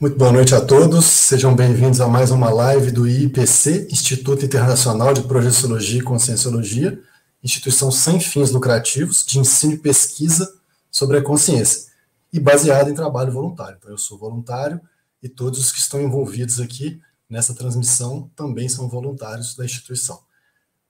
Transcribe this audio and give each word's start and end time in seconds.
Muito 0.00 0.16
boa 0.16 0.32
noite 0.32 0.54
a 0.54 0.60
todos, 0.62 1.04
sejam 1.04 1.54
bem-vindos 1.54 2.00
a 2.00 2.08
mais 2.08 2.30
uma 2.30 2.48
live 2.48 2.90
do 2.90 3.06
IPC, 3.06 3.88
Instituto 3.92 4.46
Internacional 4.46 5.12
de 5.12 5.20
Projeciologia 5.20 5.98
e 6.00 6.02
Conscienciologia, 6.02 6.98
instituição 7.44 7.90
sem 7.90 8.18
fins 8.18 8.50
lucrativos 8.50 9.26
de 9.26 9.38
ensino 9.38 9.74
e 9.74 9.78
pesquisa 9.78 10.50
sobre 10.90 11.18
a 11.18 11.22
consciência 11.22 11.90
e 12.32 12.40
baseada 12.40 12.88
em 12.88 12.94
trabalho 12.94 13.30
voluntário. 13.30 13.76
Então, 13.78 13.90
eu 13.90 13.98
sou 13.98 14.16
voluntário 14.16 14.80
e 15.22 15.28
todos 15.28 15.60
os 15.60 15.70
que 15.70 15.80
estão 15.80 16.00
envolvidos 16.00 16.60
aqui 16.60 16.98
nessa 17.28 17.54
transmissão 17.54 18.30
também 18.34 18.70
são 18.70 18.88
voluntários 18.88 19.54
da 19.54 19.66
instituição. 19.66 20.18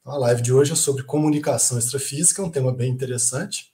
Então, 0.00 0.14
a 0.14 0.18
live 0.18 0.40
de 0.40 0.52
hoje 0.52 0.72
é 0.72 0.76
sobre 0.76 1.02
comunicação 1.02 1.78
extrafísica, 1.78 2.42
um 2.42 2.50
tema 2.50 2.72
bem 2.72 2.90
interessante. 2.90 3.70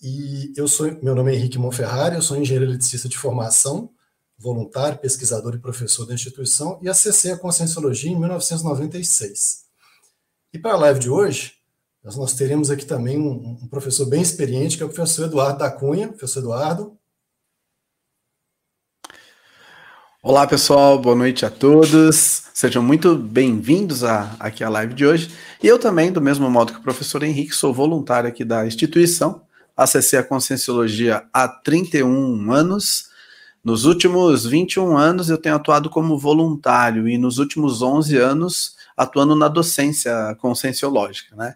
E 0.00 0.52
eu 0.56 0.68
sou, 0.68 0.96
meu 1.02 1.14
nome 1.14 1.32
é 1.32 1.36
Henrique 1.36 1.58
Monferrari, 1.58 2.14
eu 2.14 2.22
sou 2.22 2.36
engenheiro 2.36 2.70
eletricista 2.70 3.08
de 3.08 3.18
formação, 3.18 3.90
voluntário, 4.38 4.98
pesquisador 4.98 5.54
e 5.54 5.58
professor 5.58 6.06
da 6.06 6.14
instituição, 6.14 6.78
e 6.80 6.88
acessei 6.88 7.32
a 7.32 7.36
Conscienciologia 7.36 8.10
em 8.10 8.18
1996. 8.18 9.64
E 10.52 10.58
para 10.58 10.74
a 10.74 10.78
live 10.78 11.00
de 11.00 11.10
hoje, 11.10 11.54
nós, 12.02 12.16
nós 12.16 12.34
teremos 12.34 12.70
aqui 12.70 12.86
também 12.86 13.18
um, 13.18 13.58
um, 13.62 13.66
professor 13.66 14.06
bem 14.06 14.22
experiente, 14.22 14.76
que 14.76 14.82
é 14.84 14.86
o 14.86 14.88
professor 14.88 15.26
Eduardo 15.26 15.58
da 15.58 15.70
Cunha. 15.70 16.08
Professor 16.08 16.38
Eduardo. 16.38 16.96
Olá, 20.22 20.46
pessoal, 20.46 20.98
boa 20.98 21.16
noite 21.16 21.46
a 21.46 21.50
todos. 21.50 22.44
Sejam 22.52 22.82
muito 22.82 23.16
bem-vindos 23.16 24.04
aqui 24.04 24.62
à 24.62 24.68
live 24.68 24.92
de 24.92 25.06
hoje. 25.06 25.30
E 25.62 25.66
eu 25.66 25.78
também, 25.78 26.12
do 26.12 26.20
mesmo 26.20 26.50
modo 26.50 26.72
que 26.72 26.78
o 26.78 26.82
professor 26.82 27.22
Henrique, 27.22 27.54
sou 27.54 27.72
voluntário 27.72 28.28
aqui 28.28 28.44
da 28.44 28.66
instituição. 28.66 29.42
Acessei 29.76 30.18
a 30.18 30.22
Conscienciologia 30.22 31.24
há 31.32 31.48
31 31.48 32.52
anos 32.52 33.10
nos 33.62 33.84
últimos 33.84 34.46
21 34.46 34.96
anos 34.96 35.28
eu 35.28 35.36
tenho 35.36 35.54
atuado 35.54 35.90
como 35.90 36.18
voluntário 36.18 37.06
e 37.06 37.18
nos 37.18 37.38
últimos 37.38 37.82
11 37.82 38.16
anos 38.16 38.74
atuando 38.96 39.36
na 39.36 39.48
docência 39.48 40.34
conscienciológica, 40.38 41.36
né? 41.36 41.54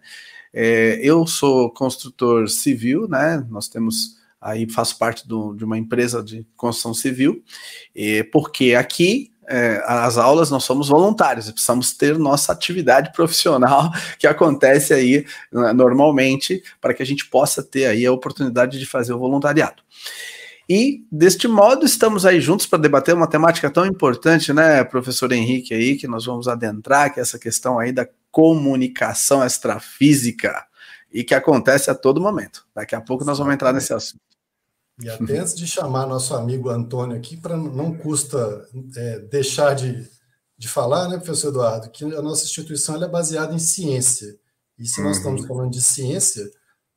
É, 0.52 1.00
eu 1.02 1.26
sou 1.26 1.70
construtor 1.70 2.48
civil, 2.48 3.08
né? 3.08 3.44
Nós 3.50 3.68
temos 3.68 4.16
aí 4.44 4.70
faço 4.70 4.98
parte 4.98 5.26
do, 5.26 5.54
de 5.54 5.64
uma 5.64 5.78
empresa 5.78 6.22
de 6.22 6.46
construção 6.54 6.92
civil, 6.92 7.42
porque 8.30 8.74
aqui 8.74 9.32
é, 9.46 9.82
as 9.86 10.16
aulas 10.16 10.50
nós 10.50 10.64
somos 10.64 10.88
voluntários, 10.88 11.50
precisamos 11.50 11.92
ter 11.92 12.18
nossa 12.18 12.52
atividade 12.52 13.12
profissional 13.16 13.90
que 14.18 14.26
acontece 14.26 14.92
aí 14.92 15.26
né, 15.52 15.72
normalmente 15.72 16.62
para 16.80 16.94
que 16.94 17.02
a 17.02 17.06
gente 17.06 17.26
possa 17.26 17.62
ter 17.62 17.86
aí 17.86 18.06
a 18.06 18.12
oportunidade 18.12 18.78
de 18.78 18.86
fazer 18.86 19.12
o 19.12 19.18
voluntariado. 19.18 19.82
E 20.68 21.04
deste 21.12 21.46
modo 21.46 21.84
estamos 21.84 22.24
aí 22.24 22.40
juntos 22.40 22.66
para 22.66 22.78
debater 22.78 23.14
uma 23.14 23.26
temática 23.26 23.70
tão 23.70 23.84
importante, 23.84 24.52
né, 24.52 24.82
professor 24.82 25.30
Henrique 25.30 25.74
aí, 25.74 25.96
que 25.96 26.08
nós 26.08 26.24
vamos 26.24 26.48
adentrar, 26.48 27.12
que 27.12 27.20
é 27.20 27.22
essa 27.22 27.38
questão 27.38 27.78
aí 27.78 27.92
da 27.92 28.08
comunicação 28.30 29.44
extrafísica 29.44 30.64
e 31.12 31.22
que 31.22 31.34
acontece 31.34 31.90
a 31.90 31.94
todo 31.94 32.20
momento. 32.20 32.66
Daqui 32.74 32.94
a 32.94 33.00
pouco 33.00 33.24
nós 33.24 33.38
vamos 33.38 33.52
entrar 33.52 33.72
nesse 33.74 33.92
assunto. 33.92 34.33
E 35.00 35.10
até 35.10 35.38
antes 35.38 35.54
de 35.54 35.66
chamar 35.66 36.06
nosso 36.06 36.34
amigo 36.34 36.68
Antônio 36.68 37.16
aqui, 37.16 37.36
para 37.36 37.56
não 37.56 37.96
custa 37.96 38.68
é, 38.96 39.18
deixar 39.20 39.74
de, 39.74 40.08
de 40.56 40.68
falar, 40.68 41.08
né, 41.08 41.16
professor 41.16 41.48
Eduardo, 41.48 41.90
que 41.90 42.04
a 42.04 42.22
nossa 42.22 42.44
instituição 42.44 43.02
é 43.02 43.08
baseada 43.08 43.52
em 43.52 43.58
ciência. 43.58 44.38
E 44.78 44.86
se 44.86 45.00
nós 45.02 45.16
uhum. 45.16 45.22
estamos 45.22 45.46
falando 45.46 45.70
de 45.72 45.82
ciência, 45.82 46.48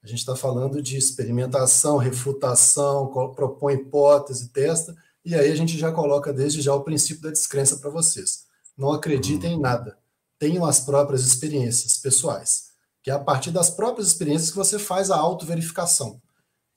a 0.03 0.07
gente 0.07 0.19
está 0.19 0.35
falando 0.35 0.81
de 0.81 0.95
experimentação, 0.95 1.97
refutação, 1.97 3.07
propõe 3.35 3.73
hipótese, 3.73 4.49
testa, 4.49 4.95
e 5.25 5.35
aí 5.35 5.51
a 5.51 5.55
gente 5.55 5.77
já 5.77 5.91
coloca 5.91 6.31
desde 6.31 6.61
já 6.61 6.73
o 6.73 6.83
princípio 6.83 7.23
da 7.23 7.31
descrença 7.31 7.77
para 7.77 7.89
vocês. 7.89 8.45
Não 8.77 8.91
acreditem 8.91 9.55
em 9.55 9.59
nada. 9.59 9.97
Tenham 10.39 10.65
as 10.65 10.79
próprias 10.79 11.25
experiências 11.25 11.97
pessoais, 11.97 12.67
que 13.01 13.09
é 13.09 13.13
a 13.13 13.19
partir 13.19 13.51
das 13.51 13.69
próprias 13.69 14.07
experiências 14.07 14.51
que 14.51 14.55
você 14.55 14.77
faz 14.77 15.09
a 15.09 15.17
autoverificação. 15.17 16.21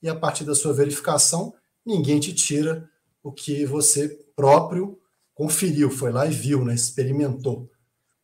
E 0.01 0.09
a 0.09 0.15
partir 0.15 0.43
da 0.43 0.55
sua 0.55 0.73
verificação, 0.73 1.53
ninguém 1.85 2.19
te 2.19 2.33
tira 2.33 2.89
o 3.23 3.31
que 3.31 3.65
você 3.65 4.09
próprio 4.35 4.99
conferiu, 5.33 5.89
foi 5.89 6.11
lá 6.11 6.25
e 6.27 6.31
viu, 6.31 6.63
né, 6.63 6.73
experimentou. 6.73 7.69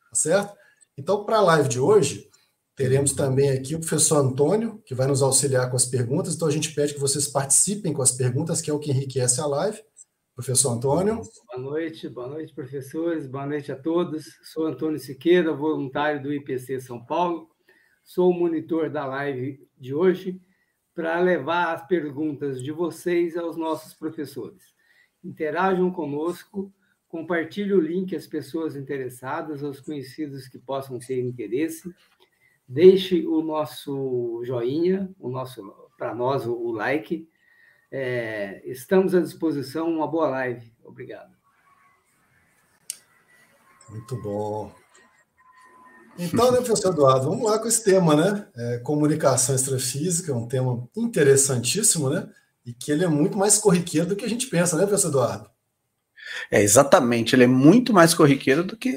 Tá 0.10 0.16
certo? 0.16 0.56
Então, 0.98 1.24
para 1.26 1.38
a 1.38 1.42
live 1.42 1.70
de 1.70 1.80
hoje, 1.80 2.28
Teremos 2.78 3.12
também 3.14 3.50
aqui 3.50 3.74
o 3.74 3.80
professor 3.80 4.18
Antônio, 4.18 4.80
que 4.86 4.94
vai 4.94 5.08
nos 5.08 5.24
auxiliar 5.24 5.68
com 5.68 5.76
as 5.76 5.88
perguntas. 5.88 6.36
Então, 6.36 6.48
a 6.48 6.52
gente 6.52 6.76
pede 6.76 6.94
que 6.94 7.00
vocês 7.00 7.28
participem 7.28 7.92
com 7.92 8.04
as 8.04 8.12
perguntas, 8.12 8.62
que 8.62 8.70
é 8.70 8.74
o 8.74 8.78
que 8.78 8.92
enriquece 8.92 9.42
a 9.42 9.48
live. 9.48 9.82
Professor 10.36 10.74
Antônio. 10.74 11.20
Boa 11.48 11.59
noite, 11.59 12.08
boa 12.08 12.28
noite, 12.28 12.54
professores, 12.54 13.26
boa 13.26 13.48
noite 13.48 13.72
a 13.72 13.76
todos. 13.76 14.26
Sou 14.54 14.68
Antônio 14.68 15.00
Siqueira, 15.00 15.52
voluntário 15.52 16.22
do 16.22 16.32
IPC 16.32 16.80
São 16.80 17.04
Paulo. 17.04 17.50
Sou 18.04 18.30
o 18.30 18.34
monitor 18.34 18.92
da 18.92 19.08
live 19.08 19.68
de 19.76 19.96
hoje 19.96 20.40
para 20.97 21.19
levar 21.19 21.75
as 21.75 21.85
perguntas 21.85 22.59
de 22.59 22.72
vocês 22.72 23.38
aos 23.38 23.56
nossos 23.56 23.94
professores. 23.94 24.74
Interajam 25.24 25.91
conosco, 25.91 26.74
compartilhe 27.08 27.72
o 27.72 27.80
link 27.80 28.16
às 28.16 28.25
pessoas 28.25 28.75
interessadas, 28.75 29.63
aos 29.63 29.80
conhecidos 29.80 30.47
que 30.47 30.58
possam 30.58 30.97
ter 30.97 31.22
interesse 31.22 31.94
Deixe 32.68 33.25
o 33.25 33.41
nosso 33.41 34.41
joinha, 34.44 35.09
o 35.19 35.30
nosso 35.30 35.62
para 35.97 36.13
nós 36.13 36.46
o, 36.46 36.72
like. 36.72 37.29
É, 37.90 38.62
estamos 38.66 39.16
à 39.16 39.22
disposição. 39.22 39.90
Uma 39.90 40.08
boa 40.08 40.28
live. 40.28 40.74
Obrigado. 40.84 41.34
Muito 43.90 44.22
bom. 44.22 44.87
Então, 46.19 46.51
né, 46.51 46.61
professor 46.61 46.91
Eduardo, 46.91 47.29
vamos 47.29 47.45
lá 47.45 47.59
com 47.59 47.67
esse 47.67 47.83
tema, 47.83 48.16
né? 48.16 48.45
É, 48.55 48.78
comunicação 48.79 49.55
extrafísica, 49.55 50.33
um 50.33 50.47
tema 50.47 50.88
interessantíssimo, 50.95 52.09
né? 52.09 52.28
E 52.66 52.73
que 52.73 52.91
ele 52.91 53.03
é 53.03 53.07
muito 53.07 53.38
mais 53.38 53.57
corriqueiro 53.57 54.07
do 54.07 54.16
que 54.16 54.25
a 54.25 54.29
gente 54.29 54.47
pensa, 54.47 54.75
né, 54.75 54.85
professor 54.85 55.09
Eduardo? 55.09 55.50
É, 56.51 56.61
exatamente, 56.61 57.35
ele 57.35 57.44
é 57.44 57.47
muito 57.47 57.94
mais 57.94 58.13
corriqueiro 58.13 58.63
do 58.63 58.75
que 58.75 58.89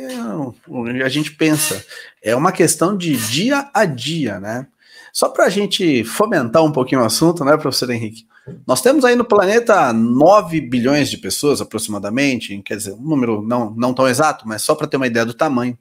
a 1.05 1.09
gente 1.09 1.33
pensa. 1.33 1.85
É 2.23 2.35
uma 2.35 2.53
questão 2.53 2.97
de 2.97 3.17
dia 3.17 3.71
a 3.73 3.85
dia, 3.85 4.41
né? 4.41 4.67
Só 5.13 5.29
para 5.29 5.45
a 5.45 5.49
gente 5.49 6.05
fomentar 6.05 6.65
um 6.65 6.73
pouquinho 6.73 7.01
o 7.01 7.05
assunto, 7.05 7.45
né, 7.45 7.57
professor 7.57 7.91
Henrique? 7.91 8.27
Nós 8.67 8.81
temos 8.81 9.05
aí 9.05 9.15
no 9.15 9.25
planeta 9.25 9.93
9 9.93 10.61
bilhões 10.61 11.11
de 11.11 11.19
pessoas, 11.19 11.61
aproximadamente, 11.61 12.61
quer 12.65 12.77
dizer, 12.77 12.93
um 12.93 13.03
número 13.03 13.43
não, 13.43 13.71
não 13.71 13.95
tão 13.95 14.09
exato, 14.09 14.47
mas 14.47 14.63
só 14.63 14.75
para 14.75 14.87
ter 14.87 14.97
uma 14.97 15.07
ideia 15.07 15.27
do 15.27 15.35
tamanho. 15.35 15.77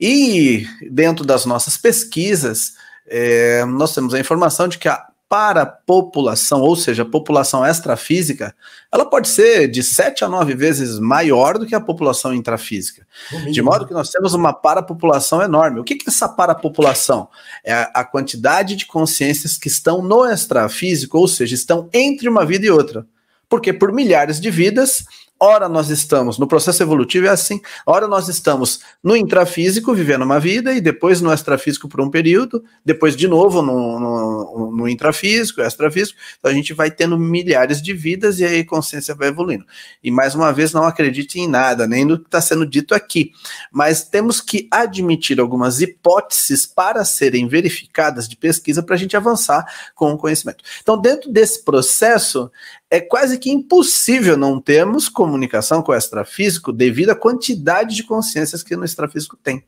E 0.00 0.66
dentro 0.90 1.24
das 1.24 1.44
nossas 1.44 1.76
pesquisas, 1.76 2.74
é, 3.06 3.64
nós 3.64 3.94
temos 3.94 4.14
a 4.14 4.20
informação 4.20 4.68
de 4.68 4.78
que 4.78 4.88
a 4.88 5.08
para 5.28 5.62
a 5.62 5.66
população, 5.66 6.62
ou 6.62 6.74
seja, 6.74 7.02
a 7.02 7.06
população 7.06 7.64
extrafísica, 7.64 8.54
ela 8.90 9.04
pode 9.04 9.28
ser 9.28 9.68
de 9.68 9.82
7 9.82 10.24
a 10.24 10.28
9 10.28 10.54
vezes 10.54 10.98
maior 10.98 11.58
do 11.58 11.66
que 11.66 11.74
a 11.74 11.80
população 11.80 12.32
intrafísica. 12.32 13.06
De 13.50 13.60
modo 13.60 13.86
que 13.86 13.92
nós 13.92 14.08
temos 14.08 14.32
uma 14.32 14.54
parapopulação 14.54 15.42
enorme. 15.42 15.80
O 15.80 15.84
que, 15.84 15.96
que 15.96 16.08
é 16.08 16.10
essa 16.10 16.28
parapopulação? 16.28 17.28
É 17.62 17.90
a 17.92 18.02
quantidade 18.04 18.74
de 18.74 18.86
consciências 18.86 19.58
que 19.58 19.68
estão 19.68 20.00
no 20.00 20.24
extrafísico, 20.24 21.18
ou 21.18 21.28
seja, 21.28 21.54
estão 21.54 21.90
entre 21.92 22.26
uma 22.26 22.46
vida 22.46 22.64
e 22.64 22.70
outra. 22.70 23.06
Porque 23.50 23.72
por 23.72 23.92
milhares 23.92 24.40
de 24.40 24.50
vidas, 24.50 25.04
Ora, 25.40 25.68
nós 25.68 25.88
estamos 25.88 26.36
no 26.36 26.48
processo 26.48 26.82
evolutivo, 26.82 27.26
é 27.26 27.30
assim. 27.30 27.60
Ora, 27.86 28.08
nós 28.08 28.28
estamos 28.28 28.80
no 29.02 29.16
intrafísico, 29.16 29.94
vivendo 29.94 30.22
uma 30.22 30.40
vida, 30.40 30.72
e 30.72 30.80
depois 30.80 31.20
no 31.20 31.32
extrafísico 31.32 31.88
por 31.88 32.00
um 32.00 32.10
período, 32.10 32.64
depois 32.84 33.14
de 33.14 33.28
novo 33.28 33.62
no, 33.62 34.00
no, 34.00 34.72
no 34.72 34.88
intrafísico, 34.88 35.60
extrafísico. 35.60 36.18
Então 36.38 36.50
a 36.50 36.54
gente 36.54 36.74
vai 36.74 36.90
tendo 36.90 37.16
milhares 37.16 37.80
de 37.80 37.92
vidas 37.94 38.40
e 38.40 38.44
aí 38.44 38.60
a 38.60 38.66
consciência 38.66 39.14
vai 39.14 39.28
evoluindo. 39.28 39.64
E 40.02 40.10
mais 40.10 40.34
uma 40.34 40.52
vez, 40.52 40.72
não 40.72 40.82
acredite 40.82 41.38
em 41.38 41.46
nada, 41.46 41.86
nem 41.86 42.04
no 42.04 42.18
que 42.18 42.26
está 42.26 42.40
sendo 42.40 42.66
dito 42.66 42.92
aqui. 42.92 43.30
Mas 43.70 44.02
temos 44.02 44.40
que 44.40 44.66
admitir 44.72 45.38
algumas 45.38 45.80
hipóteses 45.80 46.66
para 46.66 47.04
serem 47.04 47.46
verificadas 47.46 48.28
de 48.28 48.36
pesquisa 48.36 48.82
para 48.82 48.96
a 48.96 48.98
gente 48.98 49.16
avançar 49.16 49.64
com 49.94 50.12
o 50.12 50.18
conhecimento. 50.18 50.64
Então, 50.82 51.00
dentro 51.00 51.30
desse 51.30 51.64
processo, 51.64 52.50
é 52.90 53.00
quase 53.00 53.38
que 53.38 53.50
impossível 53.50 54.36
não 54.36 54.60
termos 54.60 55.08
comunicação 55.08 55.82
com 55.82 55.92
o 55.92 55.94
extrafísico 55.94 56.72
devido 56.72 57.10
à 57.10 57.14
quantidade 57.14 57.94
de 57.94 58.02
consciências 58.02 58.62
que 58.62 58.76
no 58.76 58.84
extrafísico 58.84 59.36
tem. 59.36 59.64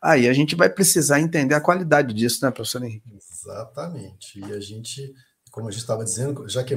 Aí 0.00 0.28
a 0.28 0.32
gente 0.32 0.54
vai 0.54 0.68
precisar 0.68 1.20
entender 1.20 1.54
a 1.54 1.60
qualidade 1.60 2.12
disso, 2.14 2.44
né, 2.44 2.50
professor 2.50 2.82
Henrique? 2.82 3.08
Exatamente. 3.16 4.40
E 4.40 4.52
a 4.52 4.60
gente, 4.60 5.12
como 5.50 5.68
a 5.68 5.70
gente 5.70 5.80
estava 5.80 6.04
dizendo, 6.04 6.48
já 6.48 6.62
que 6.62 6.74
é 6.74 6.76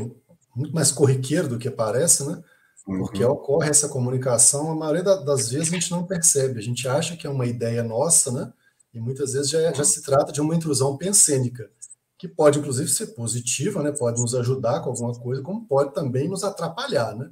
muito 0.56 0.74
mais 0.74 0.92
corriqueiro 0.92 1.48
do 1.48 1.60
que 1.60 1.70
parece, 1.70 2.26
né? 2.26 2.42
Porque 2.86 3.26
uhum. 3.26 3.32
ocorre 3.32 3.70
essa 3.70 3.90
comunicação, 3.90 4.72
a 4.72 4.76
maioria 4.76 5.04
das 5.04 5.50
vezes 5.50 5.70
a 5.70 5.72
gente 5.72 5.90
não 5.90 6.06
percebe, 6.06 6.60
a 6.60 6.62
gente 6.62 6.88
acha 6.88 7.18
que 7.18 7.26
é 7.26 7.30
uma 7.30 7.48
ideia 7.48 7.84
nossa, 7.84 8.32
né? 8.32 8.54
E 8.94 9.00
muitas 9.00 9.34
vezes 9.34 9.50
já, 9.50 9.74
já 9.74 9.84
se 9.84 10.04
trata 10.04 10.32
de 10.32 10.40
uma 10.40 10.56
intrusão 10.56 10.96
pensênica, 10.96 11.70
que 12.17 12.27
pode, 12.27 12.59
inclusive, 12.59 12.89
ser 12.89 13.07
positiva, 13.07 13.83
né? 13.83 13.91
pode 13.91 14.21
nos 14.21 14.33
ajudar 14.35 14.81
com 14.81 14.89
alguma 14.89 15.13
coisa, 15.13 15.41
como 15.41 15.67
pode 15.67 15.94
também 15.94 16.29
nos 16.29 16.44
atrapalhar. 16.44 17.15
Né? 17.15 17.29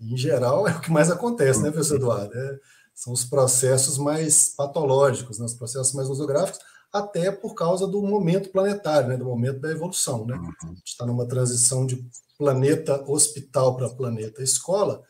E, 0.00 0.14
em 0.14 0.16
geral, 0.16 0.66
é 0.66 0.72
o 0.72 0.80
que 0.80 0.90
mais 0.90 1.10
acontece, 1.10 1.62
né, 1.62 1.70
professor 1.70 1.96
Eduardo? 1.96 2.36
É, 2.36 2.58
são 2.94 3.12
os 3.12 3.24
processos 3.24 3.98
mais 3.98 4.50
patológicos, 4.56 5.38
né? 5.38 5.44
os 5.44 5.54
processos 5.54 5.92
mais 5.92 6.08
nosográficos, 6.08 6.60
até 6.92 7.30
por 7.30 7.54
causa 7.54 7.86
do 7.86 8.02
momento 8.02 8.50
planetário, 8.50 9.08
né? 9.08 9.16
do 9.16 9.24
momento 9.24 9.60
da 9.60 9.70
evolução. 9.70 10.26
Né? 10.26 10.34
Uhum. 10.34 10.52
A 10.64 10.66
gente 10.68 10.88
está 10.88 11.06
numa 11.06 11.26
transição 11.26 11.86
de 11.86 12.04
planeta 12.38 13.02
hospital 13.06 13.76
para 13.76 13.88
planeta 13.88 14.42
escola, 14.42 15.02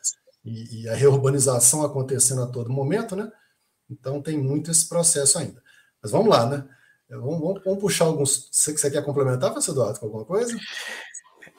e, 0.47 0.83
e, 0.83 0.89
a 0.89 0.95
reurbanização 0.95 1.83
acontecendo 1.83 2.41
a 2.41 2.47
todo 2.47 2.71
momento, 2.71 3.17
né? 3.17 3.29
Então 3.89 4.21
tem 4.21 4.37
muito 4.37 4.71
esse 4.71 4.87
processo 4.87 5.37
ainda. 5.37 5.61
Mas 6.01 6.11
vamos 6.11 6.29
lá, 6.29 6.45
né? 6.45 6.65
Vamos, 7.09 7.39
vamos, 7.39 7.61
vamos 7.63 7.79
puxar 7.79 8.05
alguns. 8.05 8.49
Você, 8.51 8.77
você 8.77 8.91
quer 8.91 9.03
complementar, 9.03 9.51
professor 9.51 9.71
Eduardo, 9.71 9.99
com 9.99 10.05
alguma 10.07 10.25
coisa? 10.25 10.57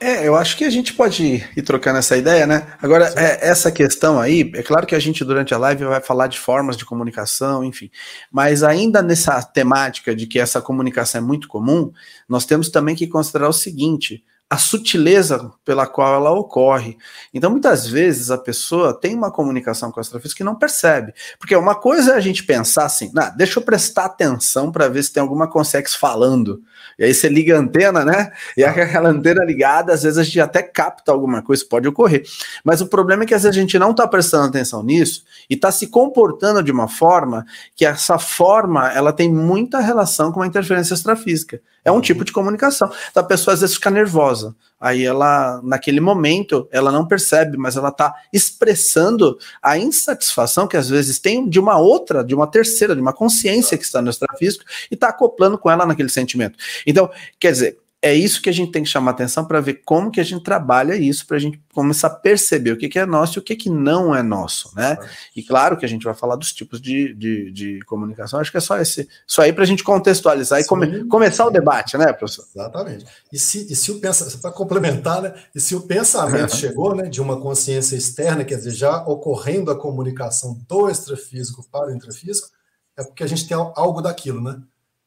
É, 0.00 0.28
eu 0.28 0.36
acho 0.36 0.56
que 0.56 0.64
a 0.64 0.70
gente 0.70 0.94
pode 0.94 1.44
ir 1.56 1.62
trocando 1.62 1.98
essa 1.98 2.16
ideia, 2.16 2.46
né? 2.46 2.72
Agora, 2.80 3.12
é, 3.16 3.48
essa 3.48 3.72
questão 3.72 4.20
aí, 4.20 4.52
é 4.54 4.62
claro 4.62 4.86
que 4.86 4.94
a 4.94 4.98
gente 4.98 5.24
durante 5.24 5.52
a 5.52 5.58
live 5.58 5.86
vai 5.86 6.00
falar 6.00 6.28
de 6.28 6.38
formas 6.38 6.76
de 6.76 6.84
comunicação, 6.84 7.64
enfim, 7.64 7.90
mas 8.30 8.62
ainda 8.62 9.02
nessa 9.02 9.42
temática 9.42 10.14
de 10.14 10.26
que 10.26 10.38
essa 10.38 10.60
comunicação 10.60 11.20
é 11.20 11.24
muito 11.24 11.48
comum, 11.48 11.90
nós 12.28 12.44
temos 12.44 12.68
também 12.68 12.94
que 12.94 13.08
considerar 13.08 13.48
o 13.48 13.52
seguinte: 13.52 14.22
a 14.50 14.56
sutileza 14.56 15.50
pela 15.62 15.86
qual 15.86 16.14
ela 16.14 16.30
ocorre. 16.30 16.96
Então, 17.34 17.50
muitas 17.50 17.86
vezes, 17.86 18.30
a 18.30 18.38
pessoa 18.38 18.98
tem 18.98 19.14
uma 19.14 19.30
comunicação 19.30 19.92
com 19.92 19.98
o 19.98 20.00
astrofísico 20.00 20.38
que 20.38 20.44
não 20.44 20.54
percebe. 20.54 21.12
Porque 21.38 21.54
uma 21.54 21.74
coisa 21.74 22.12
é 22.12 22.16
a 22.16 22.20
gente 22.20 22.42
pensar 22.44 22.86
assim, 22.86 23.10
nah, 23.12 23.28
deixa 23.28 23.58
eu 23.58 23.62
prestar 23.62 24.06
atenção 24.06 24.72
para 24.72 24.88
ver 24.88 25.02
se 25.02 25.12
tem 25.12 25.20
alguma 25.20 25.48
consex 25.48 25.94
falando. 25.94 26.62
E 26.98 27.04
aí 27.04 27.12
você 27.12 27.28
liga 27.28 27.56
a 27.56 27.60
antena, 27.60 28.04
né? 28.06 28.32
E 28.56 28.64
ah. 28.64 28.70
aquela 28.70 29.10
antena 29.10 29.44
ligada, 29.44 29.92
às 29.92 30.02
vezes 30.02 30.18
a 30.18 30.24
gente 30.24 30.40
até 30.40 30.62
capta 30.62 31.12
alguma 31.12 31.42
coisa, 31.42 31.66
pode 31.68 31.86
ocorrer. 31.86 32.24
Mas 32.64 32.80
o 32.80 32.86
problema 32.86 33.24
é 33.24 33.26
que 33.26 33.34
às 33.34 33.42
vezes 33.42 33.56
a 33.56 33.60
gente 33.60 33.78
não 33.78 33.90
está 33.90 34.08
prestando 34.08 34.46
atenção 34.46 34.82
nisso 34.82 35.24
e 35.50 35.54
está 35.54 35.70
se 35.70 35.88
comportando 35.88 36.62
de 36.62 36.72
uma 36.72 36.88
forma 36.88 37.44
que 37.76 37.84
essa 37.84 38.18
forma 38.18 38.90
ela 38.92 39.12
tem 39.12 39.30
muita 39.30 39.78
relação 39.78 40.32
com 40.32 40.40
a 40.40 40.46
interferência 40.46 40.94
extrafísica. 40.94 41.60
É 41.88 41.92
um 41.92 42.00
tipo 42.00 42.24
de 42.24 42.32
comunicação. 42.32 42.90
Então 43.10 43.22
a 43.22 43.26
pessoa 43.26 43.54
às 43.54 43.60
vezes 43.60 43.74
fica 43.74 43.90
nervosa. 43.90 44.54
Aí 44.80 45.04
ela, 45.04 45.60
naquele 45.64 46.00
momento, 46.00 46.68
ela 46.70 46.92
não 46.92 47.06
percebe, 47.06 47.56
mas 47.56 47.76
ela 47.76 47.88
está 47.88 48.14
expressando 48.32 49.36
a 49.60 49.76
insatisfação 49.76 50.68
que 50.68 50.76
às 50.76 50.88
vezes 50.88 51.18
tem 51.18 51.48
de 51.48 51.58
uma 51.58 51.78
outra, 51.78 52.22
de 52.22 52.34
uma 52.34 52.46
terceira, 52.46 52.94
de 52.94 53.00
uma 53.00 53.12
consciência 53.12 53.76
que 53.76 53.84
está 53.84 54.00
no 54.00 54.10
extrafísico 54.10 54.64
e 54.90 54.94
está 54.94 55.08
acoplando 55.08 55.58
com 55.58 55.68
ela 55.68 55.84
naquele 55.84 56.08
sentimento. 56.08 56.56
Então, 56.86 57.10
quer 57.40 57.50
dizer, 57.50 57.78
é 58.00 58.14
isso 58.14 58.40
que 58.40 58.48
a 58.48 58.52
gente 58.52 58.70
tem 58.70 58.84
que 58.84 58.88
chamar 58.88 59.10
atenção 59.10 59.44
para 59.44 59.60
ver 59.60 59.82
como 59.84 60.10
que 60.10 60.20
a 60.20 60.24
gente 60.24 60.44
trabalha 60.44 60.94
isso, 60.94 61.26
para 61.26 61.36
a 61.36 61.40
gente 61.40 61.60
começar 61.74 62.06
a 62.06 62.10
perceber 62.10 62.70
o 62.70 62.76
que, 62.76 62.88
que 62.88 62.98
é 62.98 63.04
nosso 63.04 63.38
e 63.38 63.40
o 63.40 63.42
que, 63.42 63.56
que 63.56 63.68
não 63.68 64.14
é 64.14 64.22
nosso, 64.22 64.70
né? 64.76 64.96
E 65.34 65.42
claro 65.42 65.76
que 65.76 65.84
a 65.84 65.88
gente 65.88 66.04
vai 66.04 66.14
falar 66.14 66.36
dos 66.36 66.52
tipos 66.52 66.80
de, 66.80 67.12
de, 67.14 67.50
de 67.50 67.80
comunicação, 67.86 68.38
acho 68.38 68.52
que 68.52 68.56
é 68.56 68.60
só 68.60 68.78
esse, 68.78 69.08
só 69.26 69.42
aí 69.42 69.52
para 69.52 69.64
a 69.64 69.66
gente 69.66 69.82
contextualizar 69.82 70.60
Sim. 70.60 70.64
e 70.64 70.68
come, 70.68 71.04
começar 71.06 71.44
o 71.44 71.50
debate, 71.50 71.98
né, 71.98 72.12
professor? 72.12 72.46
Exatamente. 72.54 73.04
E 73.32 73.38
se, 73.38 73.66
e 73.70 73.74
se 73.74 73.90
o 73.90 73.98
pensamento, 73.98 74.38
para 74.38 74.52
complementar, 74.52 75.20
né? 75.20 75.34
E 75.52 75.60
se 75.60 75.74
o 75.74 75.80
pensamento 75.80 76.54
chegou, 76.56 76.94
né, 76.94 77.08
de 77.08 77.20
uma 77.20 77.40
consciência 77.40 77.96
externa, 77.96 78.44
quer 78.44 78.58
dizer, 78.58 78.70
já 78.70 79.02
ocorrendo 79.02 79.72
a 79.72 79.76
comunicação 79.76 80.56
do 80.68 80.88
extrafísico 80.88 81.66
para 81.68 81.88
o 81.88 81.92
intrafísico, 81.92 82.48
é 82.96 83.02
porque 83.02 83.24
a 83.24 83.28
gente 83.28 83.48
tem 83.48 83.56
algo 83.56 84.00
daquilo, 84.00 84.40
né? 84.40 84.60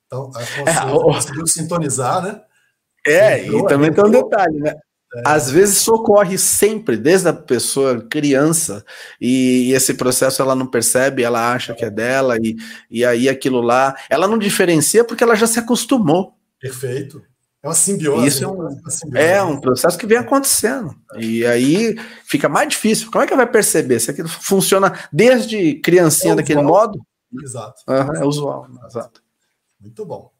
Então, 0.08 0.30
a 0.36 0.40
consciência 0.40 0.82
é, 0.82 0.92
conseguiu 0.92 1.48
sintonizar, 1.48 2.22
né? 2.22 2.42
É, 3.06 3.46
e 3.46 3.66
também 3.68 3.92
tem 3.92 4.06
um 4.06 4.12
detalhe, 4.12 4.60
né? 4.60 4.76
É. 5.14 5.24
Às 5.26 5.52
vezes 5.52 5.80
socorre 5.80 6.38
sempre, 6.38 6.96
desde 6.96 7.28
a 7.28 7.34
pessoa 7.34 8.00
criança, 8.02 8.86
e, 9.20 9.70
e, 9.70 9.74
esse 9.74 9.94
processo 9.96 10.42
ela 10.42 10.56
não 10.56 10.66
percebe, 10.66 11.22
ela 11.22 11.54
acha 11.54 11.74
que 11.74 11.84
é 11.84 11.90
dela, 11.90 12.38
e, 12.38 12.56
e 12.90 13.04
aí 13.04 13.28
aquilo 13.28 13.60
lá, 13.60 13.94
ela 14.10 14.28
não 14.28 14.38
diferencia 14.38 15.04
porque 15.04 15.24
ela 15.24 15.36
já 15.36 15.48
se 15.48 15.60
acostumou. 15.60 16.34
Perfeito. 16.60 17.22
É 17.64 17.68
uma 17.68 17.76
simbiose. 17.76 18.28
Isso 18.28 18.44
é 18.44 18.48
um, 18.48 19.16
é 19.16 19.44
um 19.44 19.60
processo 19.60 19.98
que 19.98 20.08
vem 20.08 20.18
acontecendo. 20.18 20.96
E 21.16 21.46
aí 21.46 21.96
fica 22.26 22.50
mais 22.50 22.70
difícil. 22.70 23.12
Como 23.12 23.24
é 23.24 23.28
que 23.28 23.36
vai 23.36 23.46
perceber? 23.46 24.00
Se 24.00 24.10
aquilo 24.10 24.28
funciona 24.28 24.98
desde 25.14 25.76
criancinha 25.76 26.34
é 26.34 26.36
daquele 26.38 26.62
modo? 26.64 27.00
Exato. 27.40 27.84
Uhum, 27.88 28.16
é 28.16 28.26
usual, 28.26 28.68
exato. 28.88 29.22
Muito 29.80 30.04
bom. 30.06 30.32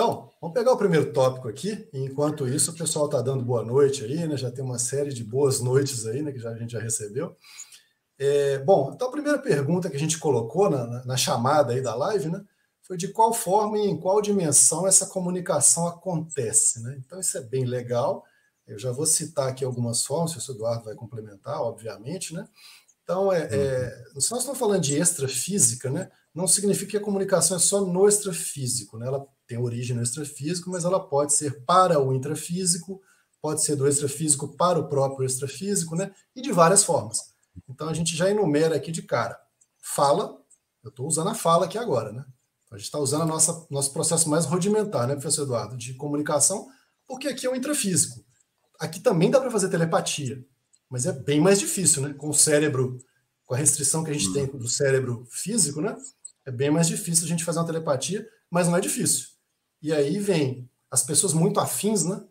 Então, 0.00 0.30
vamos 0.40 0.54
pegar 0.54 0.72
o 0.72 0.78
primeiro 0.78 1.12
tópico 1.12 1.46
aqui. 1.46 1.86
Enquanto 1.92 2.48
isso, 2.48 2.70
o 2.70 2.74
pessoal 2.74 3.04
está 3.04 3.20
dando 3.20 3.44
boa 3.44 3.62
noite 3.62 4.02
aí, 4.02 4.26
né? 4.26 4.34
Já 4.34 4.50
tem 4.50 4.64
uma 4.64 4.78
série 4.78 5.12
de 5.12 5.22
boas 5.22 5.60
noites 5.60 6.06
aí, 6.06 6.22
né? 6.22 6.32
Que 6.32 6.38
já, 6.38 6.48
a 6.48 6.56
gente 6.56 6.72
já 6.72 6.80
recebeu. 6.80 7.36
É, 8.18 8.56
bom, 8.60 8.92
então 8.94 9.08
a 9.08 9.10
primeira 9.10 9.38
pergunta 9.38 9.90
que 9.90 9.96
a 9.96 10.00
gente 10.00 10.18
colocou 10.18 10.70
na, 10.70 10.86
na, 10.86 11.04
na, 11.04 11.16
chamada 11.18 11.74
aí 11.74 11.82
da 11.82 11.94
live, 11.94 12.30
né? 12.30 12.42
Foi 12.80 12.96
de 12.96 13.08
qual 13.08 13.34
forma 13.34 13.76
e 13.76 13.88
em 13.88 14.00
qual 14.00 14.22
dimensão 14.22 14.86
essa 14.86 15.06
comunicação 15.06 15.86
acontece, 15.86 16.82
né? 16.82 16.98
Então, 17.04 17.20
isso 17.20 17.36
é 17.36 17.42
bem 17.42 17.66
legal. 17.66 18.24
Eu 18.66 18.78
já 18.78 18.90
vou 18.92 19.04
citar 19.04 19.48
aqui 19.50 19.66
algumas 19.66 20.02
formas, 20.06 20.48
o 20.48 20.52
Eduardo 20.52 20.84
vai 20.84 20.94
complementar, 20.94 21.60
obviamente, 21.60 22.32
né? 22.32 22.48
Então, 23.02 23.30
é, 23.30 23.48
é, 23.52 24.04
uhum. 24.14 24.20
se 24.22 24.30
nós 24.30 24.40
estamos 24.40 24.58
falando 24.58 24.80
de 24.80 24.98
extrafísica, 24.98 25.90
né? 25.90 26.10
Não 26.34 26.46
significa 26.46 26.92
que 26.92 26.96
a 26.96 27.04
comunicação 27.04 27.58
é 27.58 27.60
só 27.60 27.82
no 27.82 28.08
extrafísico, 28.08 28.96
né? 28.96 29.06
Ela 29.06 29.26
tem 29.50 29.58
origem 29.58 29.96
no 29.96 30.02
extrafísico, 30.02 30.70
mas 30.70 30.84
ela 30.84 31.00
pode 31.00 31.34
ser 31.34 31.64
para 31.64 32.00
o 32.00 32.14
intrafísico, 32.14 33.02
pode 33.42 33.64
ser 33.64 33.74
do 33.74 33.88
extrafísico 33.88 34.56
para 34.56 34.78
o 34.78 34.88
próprio 34.88 35.26
extrafísico, 35.26 35.96
né? 35.96 36.12
E 36.36 36.40
de 36.40 36.52
várias 36.52 36.84
formas. 36.84 37.34
Então 37.68 37.88
a 37.88 37.92
gente 37.92 38.14
já 38.14 38.30
enumera 38.30 38.76
aqui 38.76 38.92
de 38.92 39.02
cara. 39.02 39.36
Fala, 39.82 40.40
eu 40.84 40.90
estou 40.90 41.04
usando 41.04 41.30
a 41.30 41.34
fala 41.34 41.64
aqui 41.64 41.76
agora, 41.76 42.12
né? 42.12 42.24
A 42.70 42.76
gente 42.76 42.84
está 42.84 43.00
usando 43.00 43.22
a 43.22 43.26
nossa, 43.26 43.66
nosso 43.68 43.92
processo 43.92 44.30
mais 44.30 44.46
rudimentar, 44.46 45.08
né, 45.08 45.14
professor 45.14 45.42
Eduardo, 45.42 45.76
de 45.76 45.94
comunicação, 45.94 46.68
porque 47.04 47.26
aqui 47.26 47.44
é 47.44 47.50
o 47.50 47.56
intrafísico. 47.56 48.24
Aqui 48.78 49.00
também 49.00 49.32
dá 49.32 49.40
para 49.40 49.50
fazer 49.50 49.68
telepatia, 49.68 50.46
mas 50.88 51.06
é 51.06 51.12
bem 51.12 51.40
mais 51.40 51.58
difícil, 51.58 52.02
né? 52.02 52.14
Com 52.14 52.28
o 52.28 52.34
cérebro, 52.34 52.98
com 53.44 53.54
a 53.54 53.58
restrição 53.58 54.04
que 54.04 54.12
a 54.12 54.14
gente 54.14 54.32
tem 54.32 54.46
do 54.46 54.68
cérebro 54.68 55.26
físico, 55.28 55.80
né? 55.80 55.96
É 56.46 56.52
bem 56.52 56.70
mais 56.70 56.86
difícil 56.86 57.24
a 57.24 57.28
gente 57.28 57.44
fazer 57.44 57.58
uma 57.58 57.66
telepatia, 57.66 58.24
mas 58.48 58.68
não 58.68 58.76
é 58.76 58.80
difícil. 58.80 59.39
E 59.82 59.92
aí 59.92 60.18
vem 60.18 60.70
as 60.90 61.02
pessoas 61.02 61.32
muito 61.32 61.60
afins, 61.60 62.04
né? 62.04 62.22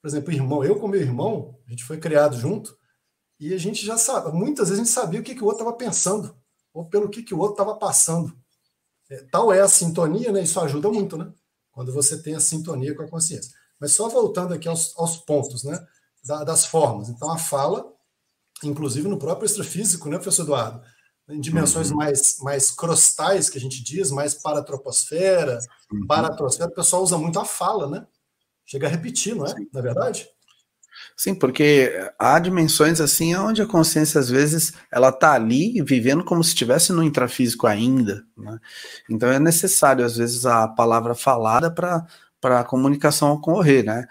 Por 0.00 0.08
exemplo, 0.08 0.32
irmão, 0.32 0.64
eu 0.64 0.78
com 0.78 0.88
meu 0.88 1.00
irmão, 1.00 1.58
a 1.66 1.70
gente 1.70 1.84
foi 1.84 1.98
criado 1.98 2.38
junto, 2.38 2.76
e 3.38 3.52
a 3.52 3.58
gente 3.58 3.84
já 3.84 3.98
sabe, 3.98 4.32
muitas 4.32 4.68
vezes 4.68 4.80
a 4.80 4.84
gente 4.84 4.94
sabia 4.94 5.20
o 5.20 5.22
que, 5.22 5.34
que 5.34 5.42
o 5.42 5.46
outro 5.46 5.62
estava 5.62 5.76
pensando, 5.76 6.34
ou 6.72 6.86
pelo 6.86 7.08
que, 7.08 7.22
que 7.22 7.34
o 7.34 7.38
outro 7.38 7.54
estava 7.54 7.76
passando. 7.76 8.34
É, 9.10 9.22
tal 9.30 9.52
é 9.52 9.60
a 9.60 9.68
sintonia, 9.68 10.32
né? 10.32 10.42
Isso 10.42 10.58
ajuda 10.60 10.90
muito, 10.90 11.16
né? 11.16 11.32
Quando 11.70 11.92
você 11.92 12.20
tem 12.20 12.34
a 12.34 12.40
sintonia 12.40 12.94
com 12.94 13.02
a 13.02 13.08
consciência. 13.08 13.52
Mas 13.78 13.92
só 13.92 14.08
voltando 14.08 14.54
aqui 14.54 14.68
aos, 14.68 14.96
aos 14.96 15.18
pontos, 15.18 15.64
né? 15.64 15.86
Da, 16.24 16.44
das 16.44 16.64
formas. 16.64 17.08
Então, 17.08 17.30
a 17.30 17.38
fala, 17.38 17.92
inclusive 18.64 19.06
no 19.06 19.18
próprio 19.18 19.46
extrafísico, 19.46 20.08
né, 20.08 20.16
professor 20.16 20.42
Eduardo? 20.42 20.82
Em 21.28 21.40
dimensões 21.40 21.90
uhum. 21.90 21.96
mais, 21.96 22.38
mais 22.40 22.70
crostais, 22.70 23.50
que 23.50 23.58
a 23.58 23.60
gente 23.60 23.82
diz, 23.82 24.10
mais 24.10 24.34
para 24.34 24.60
a 24.60 24.62
troposfera, 24.62 25.58
uhum. 25.92 26.06
para 26.06 26.28
a 26.28 26.30
troposfera, 26.30 26.70
o 26.70 26.74
pessoal 26.74 27.02
usa 27.02 27.18
muito 27.18 27.38
a 27.38 27.44
fala, 27.44 27.88
né? 27.88 28.06
Chega 28.64 28.86
a 28.86 28.90
repetir, 28.90 29.34
não 29.34 29.44
é? 29.44 29.50
Sim. 29.50 29.68
Na 29.72 29.80
é 29.80 29.82
verdade? 29.82 30.28
Sim, 31.16 31.34
porque 31.34 31.92
há 32.18 32.38
dimensões 32.38 33.00
assim 33.00 33.34
onde 33.34 33.62
a 33.62 33.66
consciência 33.66 34.18
às 34.18 34.28
vezes 34.28 34.72
ela 34.90 35.10
está 35.10 35.32
ali 35.32 35.82
vivendo 35.82 36.24
como 36.24 36.42
se 36.42 36.50
estivesse 36.50 36.92
no 36.92 37.02
intrafísico 37.02 37.66
ainda, 37.66 38.24
né? 38.36 38.58
Então 39.08 39.30
é 39.30 39.38
necessário 39.38 40.04
às 40.04 40.16
vezes 40.16 40.46
a 40.46 40.66
palavra 40.68 41.14
falada 41.14 41.70
para 41.70 42.06
para 42.40 42.60
a 42.60 42.64
comunicação 42.64 43.32
ocorrer, 43.32 43.84
né? 43.84 44.06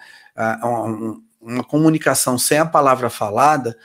Uma, 0.61 1.21
uma 1.39 1.63
comunicação 1.63 2.37
sem 2.37 2.57
a 2.57 2.65
palavra 2.65 3.09
falada 3.09 3.77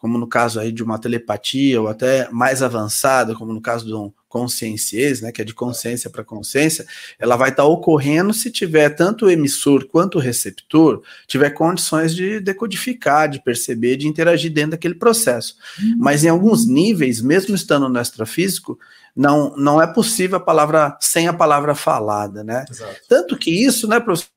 como 0.00 0.16
no 0.18 0.26
caso 0.26 0.60
aí 0.60 0.70
de 0.70 0.82
uma 0.82 0.98
telepatia, 0.98 1.80
ou 1.80 1.88
até 1.88 2.28
mais 2.30 2.62
avançada, 2.62 3.34
como 3.34 3.52
no 3.52 3.60
caso 3.60 3.84
de 3.86 3.94
um 3.94 4.12
consciências, 4.28 5.22
né, 5.22 5.32
que 5.32 5.40
é 5.40 5.44
de 5.44 5.54
consciência 5.54 6.10
para 6.10 6.22
consciência, 6.22 6.86
ela 7.18 7.34
vai 7.34 7.48
estar 7.48 7.62
tá 7.62 7.68
ocorrendo 7.68 8.34
se 8.34 8.50
tiver 8.50 8.90
tanto 8.90 9.24
o 9.24 9.30
emissor 9.30 9.86
quanto 9.86 10.18
o 10.18 10.20
receptor 10.20 11.02
tiver 11.26 11.50
condições 11.50 12.14
de 12.14 12.38
decodificar, 12.38 13.28
de 13.28 13.42
perceber, 13.42 13.96
de 13.96 14.06
interagir 14.06 14.52
dentro 14.52 14.72
daquele 14.72 14.94
processo. 14.94 15.56
Uhum. 15.80 15.96
Mas 15.98 16.24
em 16.24 16.28
alguns 16.28 16.66
níveis, 16.66 17.22
mesmo 17.22 17.54
estando 17.54 17.88
no 17.88 17.98
extrafísico, 17.98 18.78
não, 19.16 19.56
não 19.56 19.80
é 19.80 19.86
possível 19.86 20.36
a 20.36 20.40
palavra 20.40 20.96
sem 21.00 21.26
a 21.26 21.32
palavra 21.32 21.74
falada, 21.74 22.44
né? 22.44 22.66
Exato. 22.70 23.00
Tanto 23.08 23.36
que 23.36 23.50
isso, 23.50 23.88
né, 23.88 23.98
professor? 23.98 24.28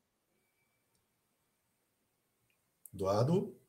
Eduardo? 2.94 3.61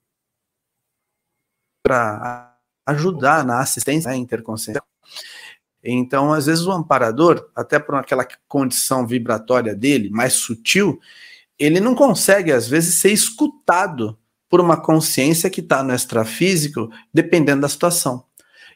Para 1.84 2.56
ajudar 2.86 3.46
na 3.46 3.60
assistência 3.60 4.10
à 4.10 4.16
interconsciencial. 4.16 4.86
Então, 5.84 6.32
às 6.32 6.46
vezes, 6.46 6.66
o 6.66 6.72
amparador, 6.72 7.50
até 7.54 7.78
por 7.78 7.96
aquela 7.96 8.26
condição 8.48 9.06
vibratória 9.06 9.76
dele, 9.76 10.10
mais 10.10 10.34
sutil, 10.34 10.98
ele 11.60 11.82
não 11.82 11.94
consegue, 11.94 12.52
às 12.52 12.68
vezes, 12.68 12.96
ser 12.96 13.12
escutado 13.12 14.18
por 14.50 14.62
uma 14.62 14.78
consciência 14.78 15.50
que 15.50 15.60
está 15.60 15.84
no 15.84 15.94
extrafísico, 15.94 16.90
dependendo 17.14 17.62
da 17.62 17.70
situação. 17.70 18.24